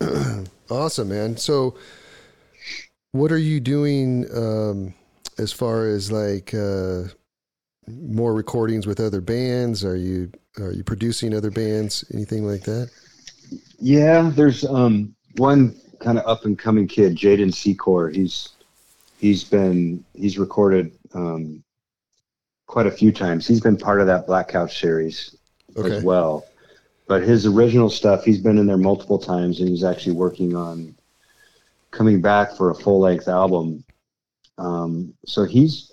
awesome, 0.70 1.08
man. 1.08 1.36
So, 1.36 1.76
what 3.12 3.32
are 3.32 3.38
you 3.38 3.60
doing 3.60 4.26
um, 4.34 4.94
as 5.38 5.52
far 5.52 5.86
as 5.86 6.10
like 6.12 6.54
uh, 6.54 7.04
more 7.88 8.34
recordings 8.34 8.86
with 8.86 9.00
other 9.00 9.20
bands? 9.20 9.84
Are 9.84 9.96
you 9.96 10.30
are 10.58 10.72
you 10.72 10.84
producing 10.84 11.34
other 11.34 11.50
bands? 11.50 12.04
Anything 12.12 12.46
like 12.46 12.62
that? 12.62 12.90
yeah. 13.78 14.30
There's 14.34 14.64
um, 14.64 15.14
one 15.36 15.74
kind 16.00 16.18
of 16.18 16.26
up 16.26 16.44
and 16.44 16.58
coming 16.58 16.86
kid, 16.88 17.16
Jaden 17.16 17.52
Secor. 17.52 18.14
He's 18.14 18.50
he's 19.18 19.44
been 19.44 20.04
he's 20.14 20.38
recorded 20.38 20.92
um, 21.14 21.62
quite 22.66 22.86
a 22.86 22.90
few 22.90 23.12
times. 23.12 23.46
He's 23.46 23.60
been 23.60 23.76
part 23.76 24.00
of 24.00 24.06
that 24.06 24.26
Black 24.26 24.48
Couch 24.48 24.78
series 24.80 25.36
Okay. 25.76 25.96
as 25.96 26.02
well. 26.02 26.46
But 27.06 27.22
his 27.22 27.44
original 27.46 27.90
stuff, 27.90 28.24
he's 28.24 28.38
been 28.40 28.58
in 28.58 28.66
there 28.66 28.76
multiple 28.76 29.18
times, 29.18 29.58
and 29.60 29.68
he's 29.68 29.82
actually 29.84 30.14
working 30.14 30.54
on 30.54 30.94
coming 31.90 32.20
back 32.20 32.56
for 32.56 32.70
a 32.70 32.74
full 32.74 33.00
length 33.00 33.28
album. 33.28 33.84
Um, 34.58 35.14
so 35.26 35.44
he's 35.44 35.92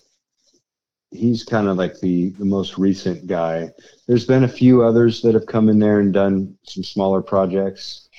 he's 1.12 1.44
kind 1.44 1.68
of 1.68 1.78
like 1.78 2.00
the 2.00 2.30
the 2.32 2.46
most 2.46 2.78
recent 2.78 3.28
guy. 3.28 3.70
There's 4.08 4.26
been 4.26 4.44
a 4.44 4.48
few 4.48 4.84
others 4.84 5.22
that 5.22 5.34
have 5.34 5.46
come 5.46 5.70
in 5.70 5.80
there 5.80 6.00
and 6.00 6.14
done 6.14 6.58
some 6.64 6.84
smaller 6.84 7.22
projects. 7.22 8.10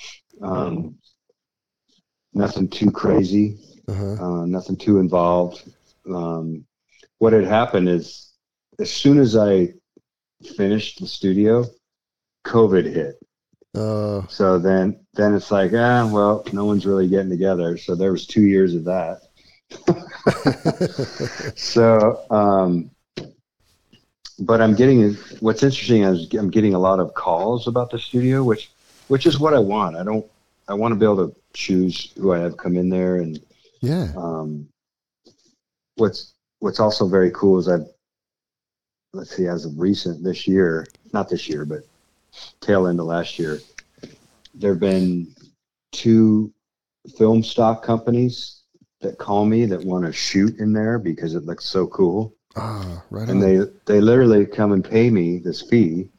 Um, 0.40 0.96
nothing 2.34 2.68
too 2.68 2.90
crazy 2.90 3.58
Uh-huh. 3.88 4.12
uh, 4.42 4.46
nothing 4.46 4.76
too 4.76 4.98
involved. 4.98 5.62
Um, 6.08 6.64
what 7.18 7.32
had 7.32 7.44
happened 7.44 7.88
is, 7.88 8.32
as 8.78 8.90
soon 8.92 9.18
as 9.18 9.36
I 9.36 9.74
finished 10.56 11.00
the 11.00 11.06
studio, 11.06 11.64
COVID 12.46 12.84
hit. 12.92 13.16
Uh, 13.74 14.26
So 14.28 14.58
then, 14.58 14.98
then 15.14 15.34
it's 15.34 15.50
like, 15.50 15.72
ah, 15.74 16.08
well, 16.12 16.44
no 16.52 16.64
one's 16.64 16.86
really 16.86 17.08
getting 17.08 17.30
together. 17.30 17.76
So 17.76 17.94
there 17.94 18.12
was 18.12 18.26
two 18.26 18.42
years 18.42 18.74
of 18.74 18.84
that. 18.84 19.22
so, 21.56 22.24
um, 22.30 22.90
but 24.40 24.60
I'm 24.60 24.74
getting 24.74 25.14
what's 25.40 25.62
interesting 25.62 26.04
is 26.04 26.32
I'm 26.34 26.50
getting 26.50 26.74
a 26.74 26.78
lot 26.78 27.00
of 27.00 27.12
calls 27.14 27.66
about 27.66 27.90
the 27.90 27.98
studio, 27.98 28.42
which, 28.42 28.70
which 29.08 29.26
is 29.26 29.38
what 29.38 29.54
I 29.54 29.58
want. 29.58 29.96
I 29.96 30.04
don't. 30.04 30.24
I 30.68 30.74
want 30.74 30.92
to 30.92 30.96
be 30.96 31.06
able 31.06 31.28
to 31.28 31.36
choose 31.54 32.12
who 32.18 32.34
I 32.34 32.40
have 32.40 32.58
come 32.58 32.76
in 32.76 32.90
there 32.90 33.16
and 33.16 33.40
yeah. 33.80 34.12
um, 34.14 34.68
what's 35.96 36.34
what's 36.58 36.78
also 36.78 37.08
very 37.08 37.30
cool 37.30 37.58
is 37.58 37.68
I've 37.68 37.86
let's 39.12 39.34
see, 39.34 39.46
as 39.46 39.64
of 39.64 39.78
recent 39.78 40.22
this 40.22 40.46
year, 40.46 40.86
not 41.12 41.28
this 41.28 41.48
year, 41.48 41.64
but 41.64 41.80
tail 42.60 42.86
end 42.86 43.00
of 43.00 43.06
last 43.06 43.38
year, 43.38 43.60
there 44.54 44.72
have 44.72 44.80
been 44.80 45.34
two 45.92 46.52
film 47.16 47.42
stock 47.42 47.82
companies 47.82 48.62
that 49.00 49.18
call 49.18 49.44
me 49.44 49.64
that 49.66 49.84
want 49.84 50.04
to 50.04 50.12
shoot 50.12 50.58
in 50.58 50.72
there 50.72 50.98
because 50.98 51.34
it 51.34 51.44
looks 51.44 51.64
so 51.64 51.86
cool, 51.86 52.34
Ah, 52.56 53.02
right 53.10 53.28
and 53.28 53.40
on. 53.42 53.48
they 53.48 53.64
they 53.86 54.00
literally 54.00 54.44
come 54.44 54.72
and 54.72 54.84
pay 54.84 55.08
me 55.10 55.38
this 55.38 55.62
fee 55.62 56.10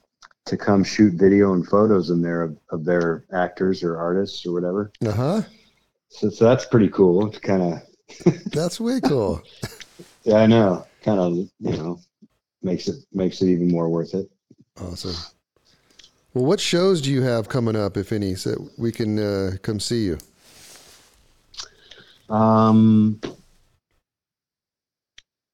to 0.45 0.55
come 0.57 0.83
shoot 0.83 1.13
video 1.13 1.53
and 1.53 1.67
photos 1.67 2.09
in 2.09 2.21
there 2.21 2.41
of, 2.41 2.57
of 2.71 2.85
their 2.85 3.25
actors 3.33 3.83
or 3.83 3.97
artists 3.97 4.45
or 4.45 4.53
whatever. 4.53 4.91
uh 5.05 5.11
huh. 5.11 5.41
So, 6.11 6.29
so 6.29 6.45
that's 6.45 6.65
pretty 6.65 6.89
cool. 6.89 7.27
It's 7.27 7.37
kind 7.39 7.61
of 7.61 8.33
That's 8.51 8.79
way 8.79 8.99
cool. 9.01 9.43
Yeah, 10.23 10.37
I 10.37 10.47
know. 10.47 10.87
Kind 11.03 11.19
of, 11.19 11.33
you 11.33 11.77
know, 11.77 11.99
makes 12.63 12.87
it 12.87 12.95
makes 13.13 13.41
it 13.43 13.49
even 13.49 13.67
more 13.67 13.89
worth 13.89 14.13
it. 14.15 14.29
Awesome. 14.81 15.15
Well, 16.33 16.45
what 16.45 16.59
shows 16.59 17.01
do 17.01 17.11
you 17.11 17.21
have 17.23 17.49
coming 17.49 17.75
up, 17.75 17.97
if 17.97 18.11
any, 18.11 18.35
so 18.35 18.69
we 18.77 18.91
can 18.91 19.17
uh, 19.19 19.51
come 19.63 19.79
see 19.79 20.05
you? 20.05 20.17
Um, 22.33 23.19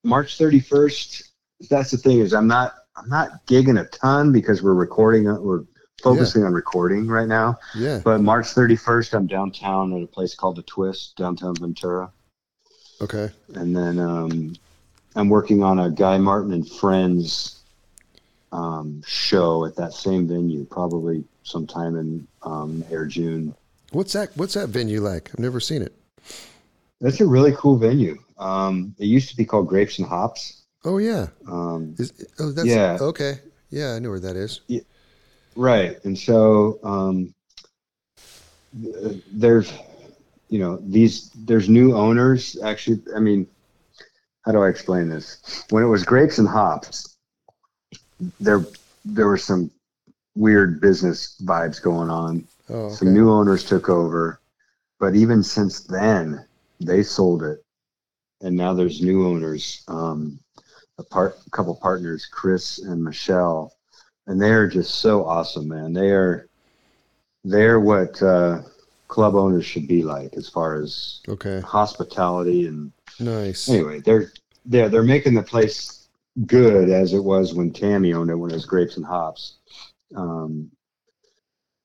March 0.03 0.37
thirty 0.37 0.59
first. 0.59 1.23
That's 1.69 1.91
the 1.91 1.97
thing 1.97 2.19
is, 2.19 2.33
I'm 2.33 2.47
not 2.47 2.73
I'm 2.97 3.07
not 3.07 3.45
gigging 3.47 3.79
a 3.79 3.85
ton 3.85 4.31
because 4.31 4.61
we're 4.61 4.73
recording. 4.73 5.27
uh, 5.29 5.35
We're 5.39 5.63
focusing 6.03 6.43
on 6.43 6.51
recording 6.53 7.07
right 7.07 7.27
now. 7.27 7.57
Yeah. 7.73 8.01
But 8.03 8.19
March 8.21 8.47
thirty 8.47 8.75
first, 8.75 9.13
I'm 9.13 9.27
downtown 9.27 9.93
at 9.95 10.03
a 10.03 10.07
place 10.07 10.35
called 10.35 10.57
the 10.57 10.63
Twist, 10.63 11.15
downtown 11.15 11.55
Ventura, 11.55 12.11
Okay. 13.01 13.29
and 13.55 13.73
then 13.75 13.97
um, 13.99 14.53
I'm 15.15 15.29
working 15.29 15.63
on 15.63 15.79
a 15.79 15.89
Guy 15.89 16.17
Martin 16.17 16.51
and 16.51 16.69
Friends 16.69 17.54
um, 18.51 19.01
show 19.05 19.65
at 19.65 19.75
that 19.75 19.93
same 19.93 20.27
venue, 20.27 20.65
probably 20.65 21.23
sometime 21.43 21.95
in 21.97 22.27
um, 22.43 22.79
May 22.79 22.95
or 22.95 23.05
June. 23.05 23.53
What's 23.91 24.13
that? 24.13 24.29
What's 24.35 24.53
that 24.55 24.69
venue 24.69 25.01
like? 25.01 25.29
I've 25.33 25.39
never 25.39 25.59
seen 25.59 25.81
it. 25.81 25.93
That's 27.01 27.19
a 27.21 27.25
really 27.25 27.53
cool 27.57 27.77
venue. 27.77 28.17
Um, 28.37 28.95
it 28.97 29.05
used 29.05 29.29
to 29.29 29.37
be 29.37 29.45
called 29.45 29.67
Grapes 29.67 29.99
and 29.99 30.07
Hops. 30.07 30.63
Oh 30.83 30.97
yeah. 30.97 31.27
Um, 31.47 31.95
Is 31.97 32.13
oh 32.39 32.51
that's 32.51 32.67
Yeah. 32.67 32.97
okay. 33.01 33.39
Yeah, 33.69 33.93
I 33.93 33.99
know 33.99 34.09
where 34.09 34.19
that 34.19 34.35
is. 34.35 34.61
right. 35.55 35.97
And 36.05 36.17
so 36.17 36.79
um, 36.83 37.33
there's, 38.73 39.71
you 40.49 40.59
know, 40.59 40.77
these, 40.77 41.29
there's 41.35 41.67
new 41.69 41.95
owners. 41.95 42.57
Actually, 42.63 43.01
I 43.15 43.19
mean, 43.19 43.47
how 44.45 44.51
do 44.51 44.61
I 44.61 44.69
explain 44.69 45.09
this? 45.09 45.63
When 45.69 45.83
it 45.83 45.87
was 45.87 46.03
Grapes 46.03 46.37
and 46.37 46.47
Hops, 46.47 47.14
there, 48.39 48.65
there 49.03 49.27
were 49.27 49.37
some 49.37 49.71
weird 50.35 50.81
business 50.81 51.39
vibes 51.43 51.81
going 51.81 52.09
on. 52.09 52.47
Oh, 52.69 52.75
okay. 52.75 52.95
Some 52.95 53.13
new 53.13 53.31
owners 53.31 53.63
took 53.63 53.89
over, 53.89 54.39
but 54.99 55.15
even 55.15 55.43
since 55.43 55.81
then, 55.81 56.45
they 56.79 57.03
sold 57.03 57.43
it, 57.43 57.63
and 58.41 58.55
now 58.55 58.73
there's 58.73 59.01
new 59.01 59.27
owners. 59.27 59.83
Um, 59.87 60.39
a 60.97 61.03
part, 61.03 61.37
a 61.45 61.49
couple 61.49 61.75
partners, 61.75 62.25
Chris 62.25 62.79
and 62.79 63.03
Michelle, 63.03 63.73
and 64.27 64.41
they 64.41 64.51
are 64.51 64.67
just 64.67 64.95
so 64.95 65.25
awesome, 65.25 65.67
man. 65.67 65.93
They 65.93 66.09
are, 66.09 66.47
they're 67.43 67.79
what 67.79 68.21
uh, 68.23 68.61
club 69.07 69.35
owners 69.35 69.65
should 69.65 69.87
be 69.87 70.03
like 70.03 70.33
as 70.33 70.49
far 70.49 70.81
as 70.81 71.21
okay. 71.27 71.59
hospitality 71.61 72.67
and 72.67 72.91
Nice. 73.19 73.69
anyway, 73.69 73.99
they're 74.01 74.31
they're 74.65 74.89
they're 74.89 75.03
making 75.03 75.35
the 75.35 75.43
place 75.43 75.94
good 76.45 76.89
as 76.89 77.13
it 77.13 77.23
was 77.23 77.53
when 77.53 77.71
Tammy 77.71 78.13
owned 78.13 78.29
it 78.29 78.35
when 78.35 78.51
it 78.51 78.55
was 78.55 78.65
grapes 78.65 78.97
and 78.97 79.05
hops. 79.05 79.57
Um, 80.15 80.69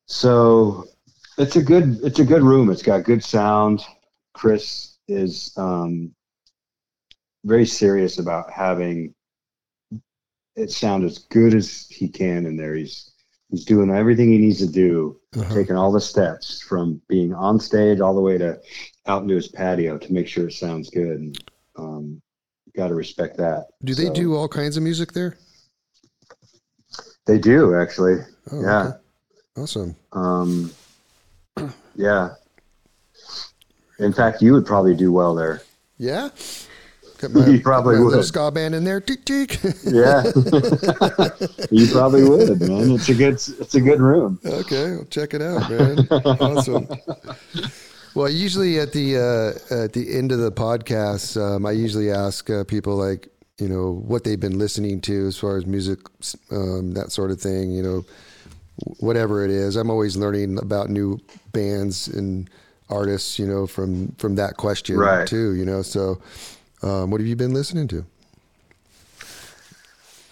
so 0.06 0.84
it's 1.38 1.56
a 1.56 1.62
good 1.62 1.98
it's 2.02 2.18
a 2.18 2.24
good 2.24 2.42
room. 2.42 2.70
It's 2.70 2.82
got 2.82 3.04
good 3.04 3.22
sound. 3.22 3.82
Chris 4.34 4.96
is 5.08 5.52
um, 5.56 6.12
very 7.44 7.66
serious 7.66 8.18
about 8.18 8.50
having 8.50 9.14
it 10.56 10.70
sound 10.70 11.04
as 11.04 11.18
good 11.18 11.54
as 11.54 11.86
he 11.88 12.08
can 12.08 12.46
in 12.46 12.56
there. 12.56 12.74
He's 12.74 13.12
he's 13.50 13.64
doing 13.64 13.90
everything 13.90 14.30
he 14.30 14.38
needs 14.38 14.58
to 14.58 14.66
do, 14.66 15.18
Uh-huh. 15.36 15.54
taking 15.54 15.76
all 15.76 15.92
the 15.92 16.00
steps 16.00 16.60
from 16.60 17.00
being 17.08 17.32
on 17.32 17.58
stage 17.60 18.00
all 18.00 18.14
the 18.14 18.20
way 18.20 18.36
to 18.38 18.60
out 19.06 19.22
into 19.22 19.34
his 19.36 19.48
patio 19.48 19.96
to 19.98 20.12
make 20.12 20.26
sure 20.28 20.48
it 20.48 20.52
sounds 20.52 20.90
good. 20.90 21.18
And 21.20 21.49
got 22.80 22.88
to 22.88 22.94
respect 22.94 23.36
that. 23.36 23.66
Do 23.84 23.94
they 23.94 24.06
So- 24.06 24.14
do 24.14 24.34
all 24.34 24.48
kinds 24.48 24.76
of 24.78 24.82
music 24.82 25.12
there? 25.12 25.36
They 27.26 27.38
do 27.38 27.74
actually. 27.76 28.16
Oh, 28.50 28.62
yeah. 28.62 28.80
okay. 28.86 28.96
Awesome. 29.58 29.94
Um, 30.12 30.72
yeah. 31.94 32.30
In 33.98 34.12
fact, 34.14 34.40
you 34.40 34.54
would 34.54 34.64
probably 34.64 34.96
do 34.96 35.12
well 35.12 35.34
there. 35.34 35.60
Yeah. 35.98 36.30
Got 37.18 37.30
You 37.48 37.60
probably 37.60 37.96
my 37.96 38.00
little 38.00 38.18
would. 38.20 38.24
ska 38.24 38.50
band 38.50 38.74
in 38.74 38.82
there. 38.84 39.00
Tick 39.02 39.26
tick. 39.26 39.58
Yeah, 39.84 40.22
you 41.70 41.86
probably 41.92 42.24
would, 42.26 42.60
man. 42.62 42.92
It's 42.92 43.10
a 43.10 43.14
good, 43.14 43.34
it's 43.34 43.74
a 43.74 43.80
good 43.82 44.00
room. 44.00 44.40
okay, 44.44 44.92
I'll 44.94 45.04
check 45.04 45.34
it 45.34 45.42
out, 45.42 45.68
man. 45.70 46.08
awesome. 46.40 46.88
Well, 48.14 48.28
usually 48.28 48.78
at 48.80 48.92
the 48.92 49.16
uh, 49.70 49.74
at 49.84 49.92
the 49.92 50.16
end 50.16 50.32
of 50.32 50.38
the 50.40 50.50
podcast, 50.50 51.40
um, 51.40 51.64
I 51.64 51.70
usually 51.72 52.10
ask 52.10 52.50
uh, 52.50 52.64
people 52.64 52.96
like 52.96 53.28
you 53.58 53.68
know 53.68 54.02
what 54.06 54.24
they've 54.24 54.40
been 54.40 54.58
listening 54.58 55.00
to 55.02 55.26
as 55.28 55.38
far 55.38 55.56
as 55.56 55.64
music, 55.66 56.00
um, 56.50 56.92
that 56.94 57.12
sort 57.12 57.30
of 57.30 57.40
thing. 57.40 57.70
You 57.70 57.82
know, 57.82 58.04
whatever 58.98 59.44
it 59.44 59.50
is. 59.50 59.76
I'm 59.76 59.90
always 59.90 60.16
learning 60.16 60.58
about 60.58 60.90
new 60.90 61.20
bands 61.52 62.08
and 62.08 62.50
artists. 62.88 63.38
You 63.38 63.46
know, 63.46 63.66
from 63.66 64.08
from 64.18 64.34
that 64.36 64.56
question 64.56 64.96
Right. 64.98 65.26
too. 65.26 65.54
You 65.54 65.64
know, 65.64 65.82
so 65.82 66.20
um, 66.82 67.10
what 67.12 67.20
have 67.20 67.28
you 67.28 67.36
been 67.36 67.54
listening 67.54 67.86
to? 67.88 68.04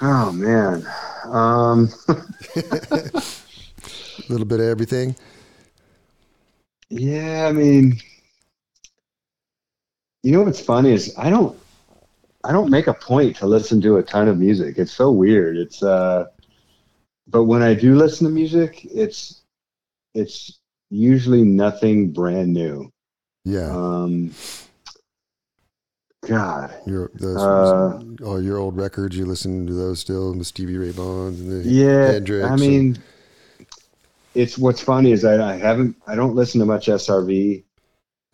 Oh 0.01 0.33
man, 0.33 0.85
um, 1.27 1.89
A 2.57 3.13
little 4.29 4.47
bit 4.47 4.59
of 4.61 4.67
everything. 4.67 5.15
Yeah. 6.91 7.47
I 7.49 7.53
mean, 7.53 7.99
you 10.23 10.33
know 10.33 10.43
what's 10.43 10.61
funny 10.61 10.93
is 10.93 11.15
I 11.17 11.31
don't, 11.31 11.59
I 12.45 12.53
don't 12.53 12.71
make 12.71 12.87
a 12.87 12.95
point 12.95 13.37
to 13.37 13.47
listen 13.47 13.81
to 13.83 13.97
a 13.99 14.03
ton 14.03 14.29
of 14.29 14.39
music. 14.39 14.79
It's 14.79 14.93
so 14.93 15.11
weird. 15.11 15.57
It's, 15.57 15.83
uh, 15.83 16.27
but 17.27 17.45
when 17.45 17.63
I 17.63 17.75
do 17.75 17.95
listen 17.95 18.27
to 18.27 18.33
music, 18.33 18.85
it's, 18.87 19.43
it's 20.15 20.59
usually 20.91 21.43
nothing 21.43 22.11
brand 22.11 22.53
new. 22.53 22.91
Yeah, 23.45 23.71
Um, 23.71 24.33
God, 26.27 26.75
your 26.87 27.11
those, 27.15 27.37
uh, 27.37 28.03
all 28.25 28.43
your 28.43 28.59
old 28.59 28.77
records. 28.77 29.17
You 29.17 29.25
listen 29.25 29.67
to 29.67 29.73
those 29.73 30.01
still, 30.01 30.35
the 30.35 30.45
Stevie 30.45 30.77
Ray 30.77 30.91
Vaughan's 30.91 31.41
and 31.41 31.65
the 31.65 31.69
Yeah, 31.69 32.13
Hendrix 32.13 32.45
I 32.47 32.53
and- 32.53 32.61
mean, 32.61 32.99
it's 34.35 34.59
what's 34.59 34.81
funny 34.81 35.13
is 35.13 35.25
I, 35.25 35.55
I 35.55 35.57
haven't 35.57 35.97
I 36.07 36.15
don't 36.15 36.35
listen 36.35 36.61
to 36.61 36.67
much 36.67 36.87
SRV 36.87 37.65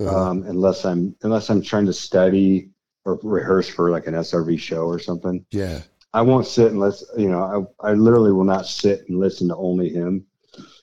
Uh-huh. 0.00 0.16
um, 0.30 0.42
unless 0.44 0.84
I'm 0.84 1.14
unless 1.22 1.50
I'm 1.50 1.62
trying 1.62 1.86
to 1.86 1.92
study 1.92 2.70
or 3.04 3.18
rehearse 3.22 3.68
for 3.68 3.90
like 3.90 4.06
an 4.06 4.14
SRV 4.14 4.58
show 4.58 4.86
or 4.86 4.98
something. 4.98 5.44
yeah, 5.50 5.80
I 6.12 6.22
won't 6.22 6.46
sit 6.46 6.72
unless. 6.72 7.04
You 7.16 7.28
know, 7.28 7.74
I 7.82 7.90
I 7.90 7.92
literally 7.94 8.32
will 8.32 8.44
not 8.44 8.66
sit 8.66 9.08
and 9.08 9.18
listen 9.20 9.48
to 9.48 9.56
only 9.56 9.88
him 9.90 10.26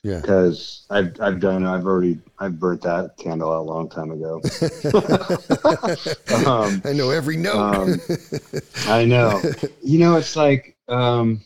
yeah. 0.02 0.20
because 0.20 0.86
I've 0.88 1.20
I've 1.20 1.40
done 1.40 1.66
I've 1.66 1.84
already 1.86 2.18
I've 2.38 2.58
burnt 2.58 2.82
that 2.82 3.16
candle 3.18 3.52
out 3.52 3.60
a 3.60 3.68
long 3.74 3.88
time 3.90 4.10
ago. 4.12 4.40
um, 6.46 6.82
I 6.84 6.92
know 6.92 7.10
every 7.10 7.36
note. 7.36 7.56
um, 7.56 8.00
I 8.86 9.04
know. 9.04 9.40
You 9.82 9.98
know, 9.98 10.16
it's 10.16 10.36
like 10.36 10.76
um, 10.88 11.40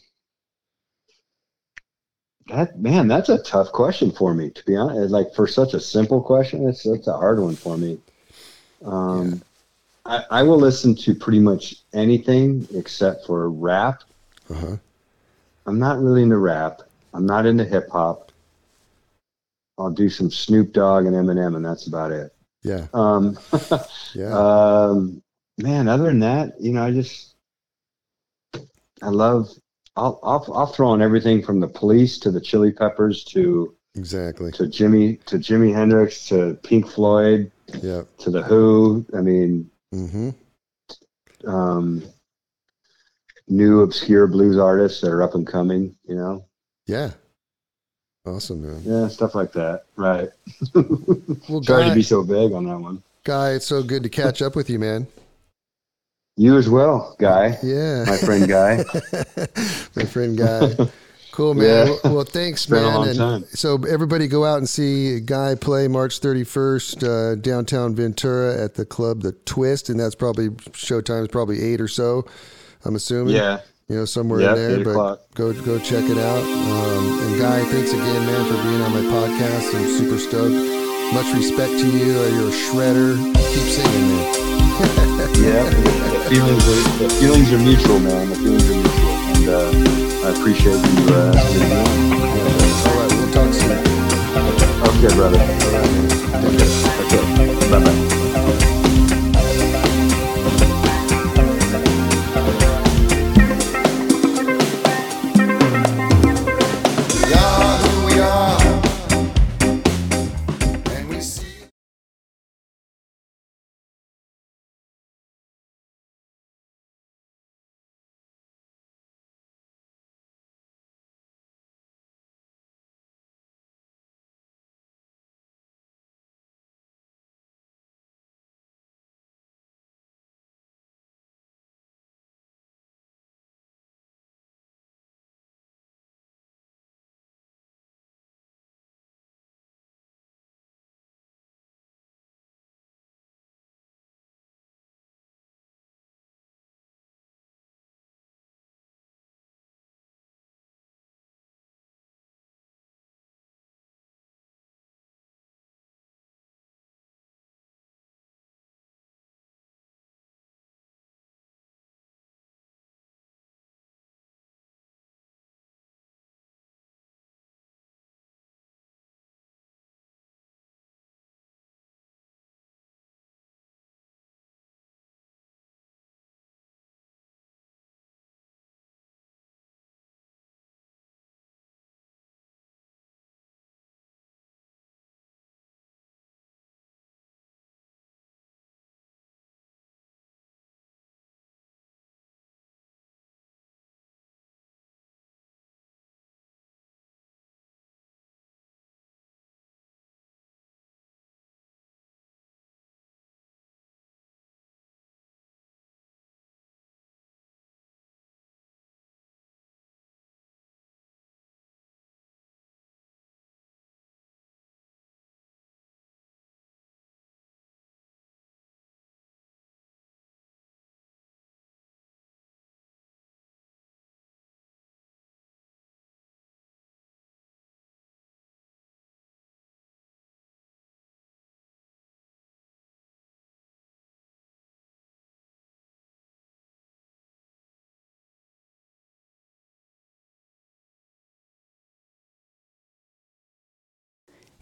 that. 2.49 2.79
Man, 2.79 3.09
that's 3.09 3.29
a 3.29 3.39
tough 3.43 3.73
question 3.73 4.11
for 4.11 4.35
me. 4.35 4.51
To 4.51 4.65
be 4.65 4.77
honest, 4.77 5.11
like 5.11 5.35
for 5.35 5.47
such 5.47 5.75
a 5.75 5.81
simple 5.81 6.23
question, 6.23 6.69
it's 6.69 6.87
it's 6.87 7.07
a 7.07 7.17
hard 7.17 7.41
one 7.41 7.57
for 7.57 7.77
me. 7.77 7.99
Um, 8.85 9.43
I, 10.05 10.25
I 10.31 10.43
will 10.43 10.59
listen 10.59 10.95
to 10.97 11.15
pretty 11.15 11.41
much 11.41 11.77
anything 11.93 12.67
except 12.75 13.27
for 13.27 13.51
rap. 13.51 14.03
uh-huh. 14.51 14.77
I'm 15.67 15.79
not 15.81 15.99
really 15.99 16.23
into 16.23 16.37
rap. 16.39 16.83
I'm 17.13 17.27
not 17.27 17.45
into 17.47 17.65
hip 17.65 17.89
hop. 17.91 18.31
I'll 19.79 19.91
do 19.91 20.09
some 20.09 20.31
Snoop 20.31 20.73
Dogg 20.73 21.07
and 21.07 21.15
Eminem, 21.15 21.57
and 21.57 21.65
that's 21.65 21.87
about 21.89 22.13
it. 22.13 22.33
Yeah, 22.63 22.87
Um, 22.95 23.39
yeah. 24.15 24.33
um, 24.33 25.23
man, 25.59 25.89
other 25.89 26.05
than 26.05 26.21
that, 26.21 26.61
you 26.61 26.73
know, 26.73 26.83
I 26.85 26.93
just, 26.93 27.35
I 29.03 29.09
love, 29.09 29.51
I'll, 29.97 30.19
I'll, 30.23 30.53
I'll 30.55 30.67
throw 30.67 30.93
in 30.95 31.01
everything 31.03 31.43
from 31.43 31.61
the 31.61 31.69
police 31.69 32.19
to 32.21 32.31
the 32.31 32.41
Chili 32.41 32.71
Peppers 32.73 33.25
to, 33.25 33.75
exactly. 33.97 34.53
to 34.53 34.67
Jimmy, 34.67 35.17
to 35.27 35.37
Jimi 35.39 35.73
Hendrix 35.75 36.29
to 36.29 36.55
Pink 36.63 36.87
Floyd 36.89 37.51
Yeah. 37.83 38.03
to 38.19 38.31
the 38.31 38.43
Who. 38.43 39.05
I 39.17 39.21
mean, 39.21 39.71
Mm-hmm. 39.95 40.31
um, 41.49 42.03
new 43.49 43.81
obscure 43.83 44.27
blues 44.27 44.59
artists 44.59 45.01
that 45.01 45.11
are 45.11 45.23
up 45.23 45.35
and 45.35 45.47
coming, 45.47 45.95
you 46.09 46.17
know, 46.17 46.45
Yeah. 46.87 47.13
Awesome, 48.27 48.63
man. 48.67 48.83
yeah, 48.85 49.07
stuff 49.09 49.35
like 49.37 49.53
that. 49.53 49.85
Right. 49.97 50.29
Well, 51.49 51.63
Sorry 51.63 51.85
guy, 51.85 51.89
to 51.91 51.95
be 51.95 52.03
so 52.03 52.23
vague 52.23 52.53
on 52.53 52.65
that 52.67 52.79
one. 52.79 53.03
guy, 53.23 53.53
it's 53.53 53.67
so 53.67 53.83
good 53.85 54.03
to 54.03 54.09
catch 54.09 54.43
up 54.43 54.57
with 54.57 54.69
you, 54.69 54.81
man. 54.81 55.07
You 56.39 56.59
as 56.59 56.69
well, 56.69 57.17
guy, 57.19 57.57
Yeah, 57.63 58.05
my 58.07 58.19
friend, 58.19 58.47
guy. 58.47 58.85
my 59.97 60.05
friend, 60.05 60.37
guy. 60.37 60.75
Cool, 61.33 61.55
man. 61.55 61.65
Yeah. 61.67 61.85
Well, 62.05 62.15
well, 62.17 62.25
thanks, 62.25 62.67
been 62.67 62.79
a 62.79 62.83
man. 62.83 62.95
long 62.95 63.09
and 63.09 63.17
time. 63.19 63.45
so 63.49 63.77
everybody 63.89 64.27
go 64.29 64.45
out 64.45 64.59
and 64.59 64.69
see 64.69 65.21
Guy 65.21 65.55
play 65.55 65.89
March 65.89 66.21
31st, 66.21 67.03
uh, 67.03 67.35
downtown 67.37 67.95
Ventura 67.95 68.63
at 68.63 68.75
the 68.75 68.85
club, 68.85 69.21
The 69.23 69.33
Twist, 69.33 69.89
and 69.89 69.99
that's 69.99 70.15
probably 70.15 70.51
showtime 70.73 71.23
is 71.23 71.29
probably 71.29 71.63
eight 71.63 71.81
or 71.81 71.89
so. 71.89 72.27
I'm 72.85 72.95
assuming. 72.97 73.35
Yeah. 73.35 73.61
you 73.89 73.97
know, 73.97 74.05
somewhere 74.05 74.41
Yep, 74.41 74.57
in 74.57 74.75
there. 74.77 74.85
but 74.85 74.91
o'clock. 74.91 75.21
go 75.35 75.53
go 75.63 75.79
check 75.79 76.05
it 76.05 76.19
out. 76.19 76.43
Um, 76.43 77.21
and 77.21 77.39
Guy, 77.41 77.65
thanks 77.65 77.93
again, 77.93 78.27
man, 78.27 78.45
for 78.47 78.63
being 78.63 78.81
on 78.83 78.93
my 78.93 79.01
podcast. 79.11 79.75
I'm 79.75 79.89
super 79.89 80.19
stoked. 80.19 81.15
Much 81.15 81.33
respect 81.35 81.73
to 81.81 81.87
you. 81.87 82.13
You're 82.13 82.49
a 82.49 82.53
shredder. 82.53 83.17
Keep 83.35 83.69
singing, 83.73 84.09
man. 84.17 84.56
Yeah, 85.39 85.63
the 85.65 86.27
feelings 86.31 86.65
are 86.67 86.99
the 86.99 87.09
feelings 87.21 87.53
are 87.53 87.59
mutual, 87.59 87.99
man. 88.01 88.31
The 88.31 88.37
feelings 88.37 88.71
are 88.71 88.75
mutual, 88.75 89.15
and 89.33 89.49
uh, 89.49 90.27
I 90.27 90.31
appreciate 90.31 90.75
you 90.75 91.15
uh. 91.15 91.33
Yeah. 91.35 91.85
All 92.87 92.97
right, 92.97 93.13
we'll 93.13 93.31
talk 93.33 93.53
soon. 93.53 93.73
Okay, 94.89 95.15
brother. 95.15 95.39
All 95.39 95.73
right, 95.73 96.76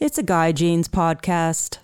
It's 0.04 0.18
a 0.18 0.22
Guy 0.22 0.52
Jeans 0.52 0.86
podcast. 0.86 1.78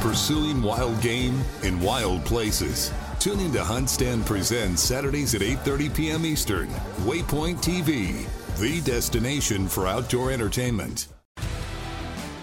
Pursuing 0.00 0.62
wild 0.62 1.00
game 1.00 1.42
in 1.64 1.80
wild 1.80 2.24
places. 2.24 2.92
Tune 3.18 3.40
in 3.40 3.50
to 3.54 3.64
Hunt 3.64 3.90
Stand 3.90 4.24
Presents 4.24 4.80
Saturdays 4.80 5.34
at 5.34 5.40
8:30 5.40 5.92
p.m. 5.96 6.24
Eastern. 6.24 6.68
Waypoint 7.04 7.56
TV, 7.56 8.24
the 8.60 8.80
destination 8.88 9.66
for 9.66 9.88
outdoor 9.88 10.30
entertainment. 10.30 11.08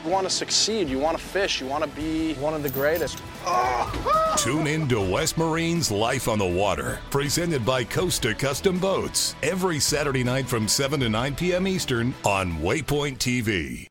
You 0.03 0.11
want 0.11 0.27
to 0.27 0.29
succeed, 0.29 0.89
you 0.89 0.99
want 0.99 1.17
to 1.17 1.23
fish, 1.23 1.61
you 1.61 1.67
want 1.67 1.85
to 1.85 1.89
be 1.91 2.33
one 2.33 2.53
of 2.53 2.63
the 2.63 2.69
greatest. 2.69 3.21
Oh. 3.45 4.35
Tune 4.37 4.67
in 4.67 4.87
to 4.87 5.01
West 5.01 5.37
Marine's 5.37 5.91
Life 5.91 6.29
on 6.29 6.39
the 6.39 6.45
Water, 6.45 6.99
presented 7.09 7.65
by 7.65 7.83
Costa 7.83 8.33
Custom 8.33 8.79
Boats, 8.79 9.35
every 9.43 9.79
Saturday 9.79 10.23
night 10.23 10.47
from 10.47 10.67
7 10.67 10.99
to 11.01 11.09
9 11.09 11.35
p.m. 11.35 11.67
Eastern 11.67 12.13
on 12.23 12.53
Waypoint 12.59 13.17
TV. 13.17 13.88